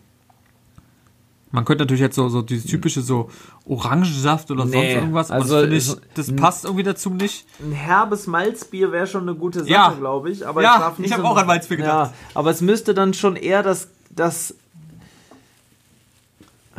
Man 1.50 1.64
könnte 1.64 1.84
natürlich 1.84 2.02
jetzt 2.02 2.16
so, 2.16 2.28
so 2.28 2.42
dieses 2.42 2.66
typische 2.66 3.00
so 3.00 3.30
Orangensaft 3.64 4.50
oder 4.50 4.66
nee, 4.66 4.72
sonst 4.72 4.88
irgendwas, 4.88 5.30
aber 5.30 5.42
also 5.42 5.66
das, 5.66 5.88
ich, 5.88 5.96
das 6.14 6.36
passt 6.36 6.64
irgendwie 6.64 6.82
dazu 6.82 7.10
nicht. 7.10 7.46
Ein 7.60 7.72
herbes 7.72 8.26
Malzbier 8.26 8.92
wäre 8.92 9.06
schon 9.06 9.22
eine 9.22 9.34
gute 9.34 9.60
Sache, 9.60 9.70
ja. 9.70 9.94
glaube 9.98 10.30
ich. 10.30 10.46
Aber 10.46 10.62
ja, 10.62 10.94
ich, 10.98 11.06
ich 11.06 11.12
habe 11.12 11.22
so 11.22 11.28
auch 11.28 11.36
an 11.36 11.46
Malzbier 11.46 11.78
gedacht. 11.78 12.12
Ja, 12.12 12.28
aber 12.34 12.50
es 12.50 12.60
müsste 12.60 12.92
dann 12.92 13.14
schon 13.14 13.36
eher 13.36 13.62
das, 13.62 13.88
das 14.10 14.54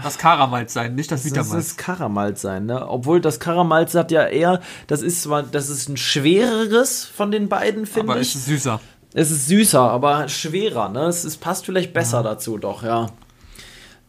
das 0.03 0.17
Karamalz 0.17 0.74
sein, 0.74 0.95
nicht 0.95 1.11
das 1.11 1.26
Vitamalz. 1.26 1.51
Das 1.51 1.67
ist 1.67 1.78
Karamalz 1.78 2.41
sein, 2.41 2.65
ne? 2.65 2.88
Obwohl 2.88 3.20
das 3.22 3.39
Karamalz 3.39 3.95
hat 3.95 4.11
ja 4.11 4.26
eher, 4.26 4.61
das 4.88 5.01
ist 5.01 5.24
zwar, 5.24 5.43
das 5.43 5.70
ist 5.70 5.89
ein 5.89 5.97
schwereres 5.97 7.05
von 7.05 7.32
den 7.32 7.49
beiden, 7.49 7.86
finde 7.86 8.07
ich. 8.07 8.11
Aber 8.11 8.20
es 8.20 8.36
ist 8.36 8.45
süßer. 8.45 8.80
Es 9.13 9.32
ist 9.32 9.47
süßer, 9.47 9.82
aber 9.82 10.28
schwerer, 10.30 10.89
ne? 10.89 11.05
Es, 11.05 11.24
es 11.24 11.38
passt 11.38 11.65
vielleicht 11.65 11.93
besser 11.93 12.17
ja. 12.17 12.24
dazu, 12.24 12.57
doch, 12.57 12.84
ja. 12.84 13.07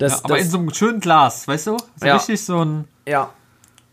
Das, 0.00 0.12
ja, 0.12 0.18
aber 0.24 0.36
das, 0.36 0.46
in 0.46 0.50
so 0.50 0.58
einem 0.58 0.74
schönen 0.74 1.00
Glas, 1.00 1.46
weißt 1.46 1.66
du? 1.68 1.76
So 1.96 2.06
ja. 2.06 2.16
richtig 2.16 2.42
so 2.42 2.64
ein. 2.64 2.84
Ja. 3.06 3.30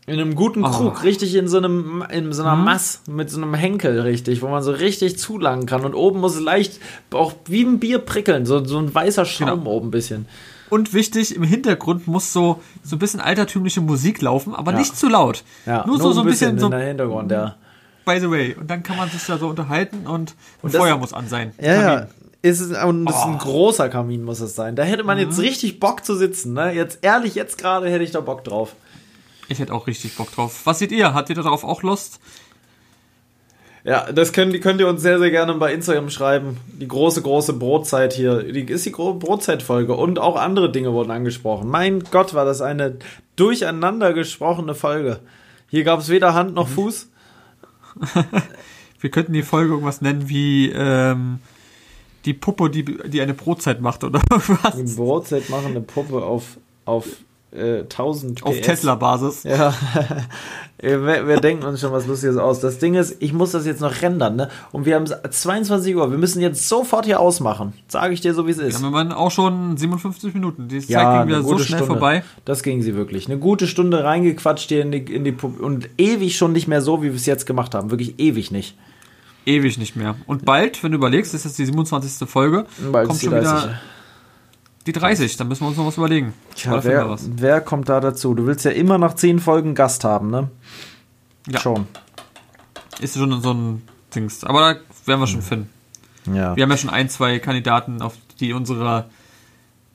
In 0.06 0.14
einem 0.14 0.36
guten 0.36 0.64
oh. 0.64 0.70
Krug, 0.70 1.04
richtig 1.04 1.36
in 1.36 1.50
so 1.50 1.58
einem, 1.58 2.02
in 2.10 2.32
so 2.32 2.42
einer 2.42 2.56
mhm. 2.56 2.64
Mass 2.64 3.02
mit 3.10 3.30
so 3.30 3.42
einem 3.42 3.54
Henkel, 3.54 4.00
richtig, 4.00 4.42
wo 4.42 4.48
man 4.48 4.64
so 4.64 4.72
richtig 4.72 5.20
zulangen 5.20 5.66
kann. 5.66 5.84
Und 5.84 5.96
oben 5.96 6.22
muss 6.22 6.36
es 6.36 6.42
leicht, 6.42 6.80
auch 7.12 7.34
wie 7.46 7.62
ein 7.64 7.80
Bier 7.80 8.00
prickeln, 8.00 8.46
so, 8.46 8.64
so 8.64 8.78
ein 8.78 8.96
weißer 8.96 9.26
Schaum 9.26 9.60
genau. 9.60 9.72
oben 9.72 9.90
ein 9.90 9.92
bisschen. 9.92 10.28
Und 10.70 10.94
wichtig, 10.94 11.36
im 11.36 11.44
Hintergrund 11.44 12.08
muss 12.08 12.32
so, 12.32 12.62
so 12.84 12.96
ein 12.96 13.00
bisschen 13.00 13.20
altertümliche 13.20 13.82
Musik 13.82 14.22
laufen, 14.22 14.56
aber 14.56 14.72
ja. 14.72 14.80
nicht 14.80 14.96
zu 14.96 15.10
laut. 15.10 15.44
Ja, 15.66 15.86
nur, 15.86 15.98
nur 15.98 15.98
so, 15.98 16.14
so 16.14 16.22
ein 16.22 16.28
bisschen, 16.28 16.56
bisschen 16.56 16.72
so. 16.72 16.78
Hintergrund, 16.78 17.30
ja. 17.30 17.56
By 18.06 18.22
the 18.22 18.32
way. 18.32 18.56
Und 18.58 18.72
dann 18.72 18.84
kann 18.84 18.96
man 18.96 19.10
sich 19.10 19.26
da 19.26 19.38
so 19.38 19.50
unterhalten 19.50 20.08
und, 20.08 20.36
und 20.62 20.72
Feuer 20.72 20.96
muss 20.98 21.12
an 21.12 21.28
sein. 21.28 21.52
Ja, 21.60 21.82
ja 21.82 22.08
ist 22.42 22.60
es, 22.60 22.84
und 22.84 23.10
ist 23.10 23.16
ein 23.16 23.36
oh. 23.36 23.38
großer 23.38 23.90
Kamin, 23.90 24.24
muss 24.24 24.40
es 24.40 24.56
sein. 24.56 24.76
Da 24.76 24.84
hätte 24.84 25.04
man 25.04 25.18
jetzt 25.18 25.38
mhm. 25.38 25.44
richtig 25.44 25.80
Bock 25.80 26.06
zu 26.06 26.16
sitzen. 26.16 26.54
Ne? 26.54 26.74
Jetzt 26.74 27.00
ehrlich, 27.02 27.36
jetzt 27.36 27.58
gerade 27.58 27.90
hätte 27.90 28.04
ich 28.04 28.12
da 28.12 28.22
Bock 28.22 28.44
drauf. 28.44 28.76
Ich 29.50 29.60
hätte 29.60 29.74
auch 29.74 29.88
richtig 29.88 30.16
Bock 30.16 30.32
drauf. 30.32 30.62
Was 30.66 30.80
seht 30.80 30.92
ihr? 30.92 31.14
Habt 31.14 31.30
ihr 31.30 31.36
darauf 31.36 31.64
auch 31.64 31.82
Lust? 31.82 32.20
Ja, 33.84 34.12
das 34.12 34.34
könnt, 34.34 34.60
könnt 34.62 34.82
ihr 34.82 34.88
uns 34.90 35.02
sehr, 35.02 35.18
sehr 35.18 35.32
gerne 35.32 35.54
bei 35.54 35.74
Instagram 35.74 36.10
schreiben. 36.10 36.58
Die 36.68 36.88
große, 36.88 37.22
große 37.22 37.54
Brotzeit 37.54 38.12
hier. 38.12 38.44
Die 38.44 38.64
ist 38.64 38.86
die 38.86 38.90
Brotzeitfolge. 38.90 39.96
Und 39.96 40.20
auch 40.20 40.36
andere 40.36 40.70
Dinge 40.70 40.92
wurden 40.92 41.12
angesprochen. 41.12 41.70
Mein 41.70 42.04
Gott, 42.12 42.34
war 42.34 42.44
das 42.44 42.62
eine 42.62 42.98
durcheinander 43.38 44.12
gesprochene 44.12 44.76
Folge. 44.76 45.22
Hier 45.70 45.86
gab 45.86 46.02
es 46.02 46.10
weder 46.10 46.34
Hand 46.34 46.54
noch 46.54 46.68
mhm. 46.68 46.74
Fuß. 46.74 47.10
Wir 49.00 49.12
könnten 49.12 49.34
die 49.34 49.44
Folge 49.44 49.72
irgendwas 49.72 50.02
nennen 50.02 50.28
wie 50.28 50.70
ähm, 50.70 51.40
die 52.28 52.34
Puppe, 52.34 52.70
die, 52.70 52.84
die 52.84 53.22
eine 53.22 53.34
Brotzeit 53.34 53.82
macht 53.82 54.04
oder 54.04 54.22
was? 54.30 54.76
Die 54.76 54.96
Brotzeit 54.96 55.50
machende 55.50 55.80
Puppe 55.80 56.22
auf, 56.22 56.58
auf 56.84 57.08
äh, 57.52 57.80
1000 57.80 58.42
PS. 58.42 58.44
Auf 58.44 58.60
Tesla-Basis. 58.60 59.44
Ja. 59.44 59.74
wir, 60.78 61.26
wir 61.26 61.40
denken 61.40 61.66
uns 61.66 61.80
schon 61.80 61.94
was 61.94 62.06
Lustiges 62.06 62.36
aus. 62.36 62.60
Das 62.60 62.80
Ding 62.80 62.96
ist, 62.96 63.16
ich 63.22 63.32
muss 63.32 63.52
das 63.52 63.66
jetzt 63.66 63.80
noch 63.80 64.02
rendern, 64.02 64.36
ne? 64.36 64.50
Und 64.74 64.86
wir 64.86 64.96
haben 64.96 65.06
22 65.06 65.96
Uhr. 65.96 66.12
Wir 66.12 66.18
müssen 66.18 66.42
jetzt 66.42 66.68
sofort 66.68 67.06
hier 67.06 67.22
ausmachen. 67.22 67.72
Sage 67.88 68.14
ich 68.14 68.20
dir 68.20 68.34
so, 68.34 68.46
wie 68.46 68.52
es 68.52 68.58
ist. 68.58 68.82
Ja, 68.82 68.90
wir 68.90 68.92
waren 68.92 69.14
auch 69.14 69.32
schon 69.32 69.78
57 69.78 70.34
Minuten. 70.34 70.68
Die 70.68 70.82
Zeit 70.82 70.90
ja, 70.90 71.20
ging 71.20 71.30
wieder 71.30 71.44
so 71.44 71.58
schnell 71.58 71.80
Stunde. 71.80 71.86
vorbei. 71.86 72.24
Das 72.44 72.62
ging 72.62 72.82
sie 72.82 72.94
wirklich. 72.96 73.28
Eine 73.28 73.40
gute 73.40 73.68
Stunde 73.68 74.04
reingequatscht 74.04 74.68
hier 74.68 74.82
in 74.82 74.92
die, 74.92 75.00
in 75.00 75.24
die 75.24 75.32
Puppe. 75.32 75.64
Und 75.64 75.90
ewig 75.98 76.36
schon 76.36 76.52
nicht 76.52 76.68
mehr 76.68 76.82
so, 76.82 77.02
wie 77.02 77.08
wir 77.08 77.16
es 77.16 77.26
jetzt 77.26 77.46
gemacht 77.46 77.74
haben. 77.74 77.90
Wirklich 77.90 78.20
ewig 78.20 78.52
nicht 78.52 78.76
ewig 79.48 79.78
nicht 79.78 79.96
mehr. 79.96 80.16
Und 80.28 80.46
bald, 80.46 80.84
wenn 80.84 80.92
du 80.92 80.98
überlegst, 80.98 81.34
ist 81.34 81.46
jetzt 81.46 81.58
die 81.58 81.66
27. 81.66 82.28
Folge, 82.30 82.66
bald 82.92 83.08
kommt 83.08 83.22
schon 83.22 83.32
30. 83.32 83.50
wieder 83.50 83.80
die 84.88 84.94
30. 84.94 85.38
Dann 85.38 85.48
müssen 85.48 85.62
wir 85.64 85.68
uns 85.68 85.78
noch 85.78 85.86
was 85.86 85.98
überlegen. 85.98 86.34
Tja, 86.56 86.84
wer, 86.84 87.10
was. 87.10 87.30
wer 87.36 87.62
kommt 87.62 87.90
da 87.90 88.00
dazu? 88.00 88.34
Du 88.34 88.46
willst 88.46 88.66
ja 88.66 88.72
immer 88.72 88.98
nach 88.98 89.14
10 89.14 89.40
Folgen 89.40 89.76
Gast 89.76 90.04
haben, 90.04 90.30
ne? 90.30 90.50
Ja. 91.48 91.60
Schon. 91.60 91.88
Ist 93.00 93.16
schon 93.16 93.42
so 93.42 93.54
ein 93.54 93.84
Dings. 94.16 94.44
Aber 94.44 94.74
da 94.74 94.80
werden 95.06 95.20
wir 95.20 95.28
schon 95.28 95.42
finden. 95.42 95.70
Ja. 96.26 96.56
Wir 96.56 96.64
haben 96.64 96.72
ja 96.72 96.78
schon 96.78 96.90
ein, 96.90 97.10
zwei 97.10 97.40
Kandidaten 97.40 98.02
auf 98.02 98.16
die 98.40 98.54
unserer 98.54 99.06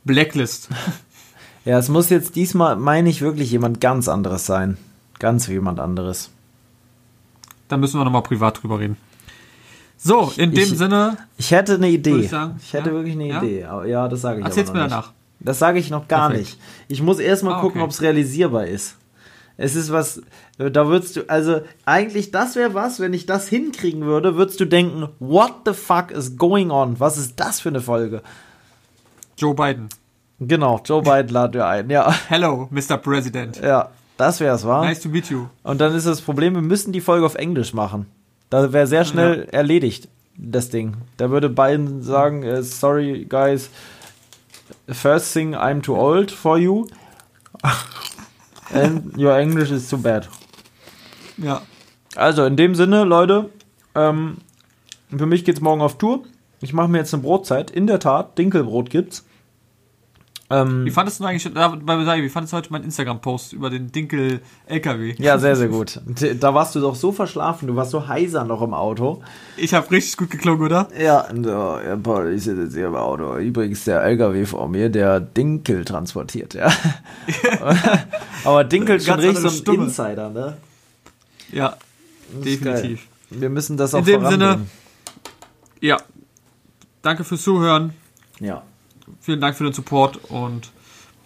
Blacklist. 0.05 0.69
ja, 1.65 1.79
es 1.79 1.89
muss 1.89 2.11
jetzt 2.11 2.37
diesmal, 2.37 2.77
meine 2.77 3.09
ich, 3.09 3.21
wirklich 3.21 3.51
jemand 3.51 3.81
ganz 3.81 4.09
anderes 4.09 4.47
sein. 4.47 4.77
Ganz 5.19 5.47
jemand 5.47 5.81
anderes. 5.81 6.31
Da 7.69 7.77
müssen 7.77 7.99
wir 7.99 8.05
nochmal 8.05 8.23
privat 8.23 8.63
drüber 8.63 8.81
reden. 8.81 8.97
So, 10.05 10.33
in 10.37 10.51
dem 10.53 10.65
Ich- 10.65 10.77
Sinne, 10.79 11.17
Ich 11.39 11.51
hätte 11.53 11.75
eine 11.75 11.89
Idee. 11.89 12.17
Ich, 12.17 12.25
ich 12.25 12.31
sagen, 12.31 12.59
hätte 12.73 12.89
ja? 12.91 12.95
wirklich 12.95 13.15
eine 13.15 13.29
Ja? 13.29 13.43
Idee. 13.43 13.61
Ja, 13.91 14.09
das 14.09 14.21
sage 14.21 14.41
ich 14.41 14.45
erzähl's 14.47 14.71
aber 14.71 14.79
mir 14.81 14.85
noch 14.89 14.97
nicht. 14.97 14.97
danach. 15.07 15.13
Das 15.41 15.59
sage 15.59 15.79
ich 15.79 15.91
noch 15.91 16.09
gar 16.09 16.29
Perfekt. 16.31 16.49
nicht. 16.51 16.59
Ich 16.89 17.03
muss 17.03 17.19
erstmal 17.19 17.55
Ah, 17.55 17.61
gucken, 17.61 17.81
okay. 17.81 17.85
ob 17.85 17.91
es 17.91 18.03
realisierbar 18.03 18.67
ist. 18.67 18.97
Es 19.57 19.77
ist 19.77 19.93
was, 19.93 20.23
da 20.59 20.89
würdest 20.89 21.17
du, 21.17 21.29
also 21.29 21.61
eigentlich, 21.85 22.31
das 22.31 22.57
wäre 22.57 22.75
was, 22.75 23.01
wenn 23.01 23.13
ich 23.13 23.27
das 23.27 23.49
hinkriegen 23.49 24.03
würde, 24.03 24.35
würdest 24.37 24.59
du 24.61 24.65
denken, 24.65 25.09
what 25.21 25.53
the 25.67 25.73
fuck 25.75 26.11
is 26.11 26.37
going 26.37 26.71
on? 26.71 26.99
Was 26.99 27.19
ist 27.19 27.39
das 27.39 27.61
für 27.61 27.69
eine 27.69 27.81
Folge? 27.81 28.23
Joe 29.37 29.55
Biden. 29.55 29.89
Genau, 30.41 30.81
Joe 30.85 31.03
Biden 31.03 31.29
laden 31.29 31.55
wir 31.55 31.67
ein. 31.67 31.91
Ja, 31.91 32.13
Hello, 32.29 32.67
Mr. 32.71 32.97
President. 32.97 33.61
ja, 33.61 33.91
das 34.17 34.41
wäre 34.41 34.55
es, 34.57 34.65
war. 34.67 34.85
Nice 34.85 35.01
to 35.01 35.09
meet 35.09 35.27
you. 35.31 35.47
Und 35.63 35.81
dann 35.81 35.95
ist 35.95 36.07
das 36.07 36.21
Problem, 36.23 36.55
wir 36.55 36.63
müssen 36.63 36.93
die 36.93 37.01
Folge 37.01 37.27
auf 37.27 37.35
Englisch 37.35 37.73
machen. 37.75 38.07
Da 38.53 38.71
wäre 38.71 38.87
sehr 38.87 39.07
schnell 39.07 39.49
erledigt, 39.51 40.11
das 40.37 40.69
Ding. 40.69 40.99
Da 41.17 41.31
würde 41.31 41.49
Biden 41.49 42.03
sagen, 42.03 42.43
äh, 42.43 42.63
sorry 42.63 43.25
guys, 43.27 43.71
first 44.91 45.33
thing, 45.33 45.55
I'm 45.55 45.81
too 45.81 45.97
old 45.97 46.31
for 46.31 46.59
you. 46.59 46.87
And 48.71 49.17
your 49.17 49.39
English 49.39 49.71
is 49.71 49.89
too 49.89 49.97
bad. 49.97 50.29
Ja. 51.39 51.63
Also 52.15 52.45
in 52.45 52.57
dem 52.59 52.75
Sinne, 52.75 53.05
Leute, 53.05 53.49
ähm, 53.95 54.37
für 55.09 55.25
mich 55.25 55.47
geht's 55.47 55.63
morgen 55.63 55.81
auf 55.81 55.97
Tour. 55.97 56.25
Ich 56.61 56.75
mache 56.75 56.89
mir 56.89 56.99
jetzt 56.99 57.15
eine 57.15 57.23
Brotzeit. 57.23 57.71
In 57.71 57.87
der 57.87 58.01
Tat, 58.01 58.37
Dinkelbrot 58.37 58.91
gibt's. 58.91 59.25
Ähm, 60.51 60.85
Wie 60.85 60.91
fandest 60.91 61.19
du 61.21 61.25
eigentlich, 61.25 61.45
wie 61.45 62.29
fandest 62.29 62.53
du 62.53 62.57
heute 62.57 62.71
meinen 62.73 62.85
Instagram-Post 62.85 63.55
über 63.55 63.71
den 63.71 63.91
Dinkel-LKW? 63.91 65.15
ja, 65.19 65.39
sehr, 65.39 65.57
sehr 65.57 65.69
gut. 65.69 66.01
Da 66.41 66.53
warst 66.55 66.75
du 66.75 66.81
doch 66.81 66.95
so 66.95 67.11
verschlafen, 67.11 67.69
du 67.69 67.77
warst 67.77 67.91
so 67.91 68.07
heiser 68.07 68.45
noch 68.45 68.61
im 68.61 68.75
Auto. 68.75 69.23
Ich 69.57 69.73
habe 69.73 69.91
richtig 69.91 70.17
gut 70.19 70.31
geklungen, 70.31 70.63
oder? 70.63 70.89
Ja, 70.99 71.23
äh, 71.31 71.89
ja, 71.89 71.97
Paul, 71.97 72.35
ich 72.35 72.45
sitze 72.45 72.65
jetzt 72.65 72.75
hier 72.75 72.89
im 72.89 72.97
Auto. 72.97 73.37
Übrigens 73.39 73.85
der 73.85 74.03
LKW 74.03 74.45
vor 74.45 74.69
mir, 74.69 74.91
der 74.91 75.21
Dinkel 75.21 75.85
transportiert, 75.85 76.55
ja. 76.55 76.71
Aber 78.45 78.65
Dinkel 78.65 78.97
ist 78.97 79.07
schon 79.07 79.21
richtig 79.21 79.65
so 79.65 79.73
ein. 79.73 79.81
Insider, 79.83 80.29
ne? 80.29 80.57
Ja, 81.51 81.77
definitiv. 82.33 83.09
geil. 83.31 83.41
Wir 83.41 83.49
müssen 83.49 83.77
das 83.77 83.95
auch 83.95 84.01
In 84.01 84.05
dem 84.05 84.21
voranbringen. 84.23 84.71
Ja. 85.81 85.97
Danke 87.03 87.25
fürs 87.25 87.43
Zuhören. 87.43 87.95
Ja. 88.39 88.63
Vielen 89.21 89.41
Dank 89.41 89.57
für 89.57 89.65
den 89.65 89.73
Support 89.73 90.19
und 90.31 90.71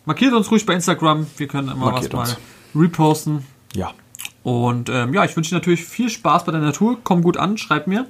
markiert 0.04 0.32
uns 0.32 0.50
ruhig 0.50 0.66
bei 0.66 0.74
Instagram. 0.74 1.26
Wir 1.36 1.46
können 1.46 1.68
immer 1.68 1.92
Markiert 1.92 2.12
was 2.12 2.30
uns. 2.30 2.38
mal 2.74 2.82
reposten. 2.82 3.46
Ja. 3.74 3.92
Und 4.42 4.88
ähm, 4.88 5.12
ja, 5.12 5.24
ich 5.24 5.36
wünsche 5.36 5.50
dir 5.50 5.56
natürlich 5.56 5.84
viel 5.84 6.10
Spaß 6.10 6.44
bei 6.44 6.52
der 6.52 6.60
Natur. 6.60 6.98
Komm 7.02 7.22
gut 7.22 7.36
an, 7.36 7.58
schreib 7.58 7.86
mir. 7.86 8.06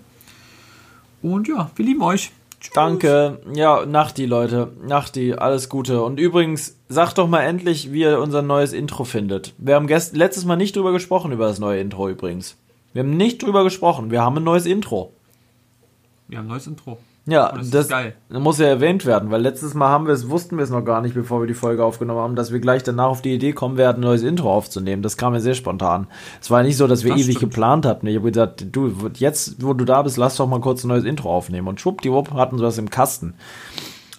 Und 1.22 1.48
ja, 1.48 1.70
wir 1.74 1.84
lieben 1.84 2.02
euch. 2.02 2.32
Tschüss. 2.60 2.72
Danke. 2.74 3.40
Ja, 3.54 3.86
Nachti, 3.86 4.26
Leute. 4.26 4.72
Nachti, 4.86 5.34
alles 5.34 5.68
Gute. 5.68 6.02
Und 6.02 6.18
übrigens, 6.20 6.76
sagt 6.88 7.18
doch 7.18 7.28
mal 7.28 7.42
endlich, 7.42 7.92
wie 7.92 8.00
ihr 8.00 8.20
unser 8.20 8.42
neues 8.42 8.72
Intro 8.72 9.04
findet. 9.04 9.54
Wir 9.58 9.74
haben 9.74 9.86
gest 9.86 10.16
letztes 10.16 10.44
Mal 10.44 10.56
nicht 10.56 10.76
drüber 10.76 10.92
gesprochen, 10.92 11.32
über 11.32 11.46
das 11.46 11.58
neue 11.58 11.80
Intro 11.80 12.08
übrigens. 12.08 12.56
Wir 12.92 13.02
haben 13.02 13.16
nicht 13.16 13.42
drüber 13.42 13.64
gesprochen. 13.64 14.10
Wir 14.10 14.22
haben 14.22 14.36
ein 14.36 14.44
neues 14.44 14.66
Intro. 14.66 15.12
Wir 16.28 16.38
haben 16.38 16.46
ein 16.46 16.48
neues 16.48 16.66
Intro. 16.66 16.98
Ja, 17.28 17.50
Oh, 17.52 17.56
das 17.58 17.70
das, 17.70 17.84
ist 17.86 17.90
geil. 17.90 18.14
muss 18.28 18.58
ja 18.60 18.66
erwähnt 18.66 19.04
werden, 19.04 19.32
weil 19.32 19.42
letztes 19.42 19.74
Mal 19.74 19.88
haben 19.88 20.06
wir 20.06 20.14
es, 20.14 20.30
wussten 20.30 20.56
wir 20.58 20.62
es 20.62 20.70
noch 20.70 20.82
gar 20.84 21.00
nicht, 21.00 21.14
bevor 21.16 21.40
wir 21.40 21.48
die 21.48 21.54
Folge 21.54 21.84
aufgenommen 21.84 22.20
haben, 22.20 22.36
dass 22.36 22.52
wir 22.52 22.60
gleich 22.60 22.84
danach 22.84 23.06
auf 23.08 23.20
die 23.20 23.34
Idee 23.34 23.52
kommen 23.52 23.76
werden, 23.76 23.98
ein 23.98 24.06
neues 24.06 24.22
Intro 24.22 24.52
aufzunehmen. 24.54 25.02
Das 25.02 25.16
kam 25.16 25.34
ja 25.34 25.40
sehr 25.40 25.54
spontan. 25.54 26.06
Es 26.40 26.52
war 26.52 26.62
nicht 26.62 26.76
so, 26.76 26.86
dass 26.86 27.02
wir 27.02 27.10
Das 27.12 27.20
ewig 27.22 27.36
stimmt. 27.38 27.50
geplant 27.52 27.84
hatten. 27.84 28.06
Ich 28.06 28.16
habe 28.16 28.30
gesagt, 28.30 28.66
du, 28.70 28.92
jetzt, 29.14 29.56
wo 29.64 29.72
du 29.74 29.84
da 29.84 30.02
bist, 30.02 30.16
lass 30.18 30.36
doch 30.36 30.46
mal 30.46 30.60
kurz 30.60 30.84
ein 30.84 30.88
neues 30.88 31.02
Intro 31.04 31.34
aufnehmen. 31.34 31.66
Und 31.66 31.80
schwuppdiwupp 31.80 32.32
hatten 32.34 32.58
sie 32.58 32.64
was 32.64 32.78
im 32.78 32.90
Kasten. 32.90 33.34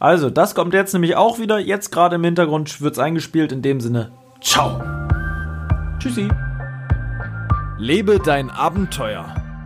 Also, 0.02 0.30
das 0.30 0.54
kommt 0.54 0.74
jetzt 0.74 0.92
nämlich 0.94 1.16
auch 1.16 1.40
wieder. 1.40 1.60
Jetzt 1.60 1.94
gerade 1.94 2.18
im 2.18 2.24
Hintergrund 2.26 2.82
wird's 2.82 3.00
eingespielt. 3.00 3.54
In 3.54 3.62
dem 3.62 3.80
Sinne, 3.80 4.12
ciao. 4.42 4.82
Tschüssi. 6.00 6.28
Lebe 7.80 8.20
dein 8.20 8.50
Abenteuer. 8.50 9.34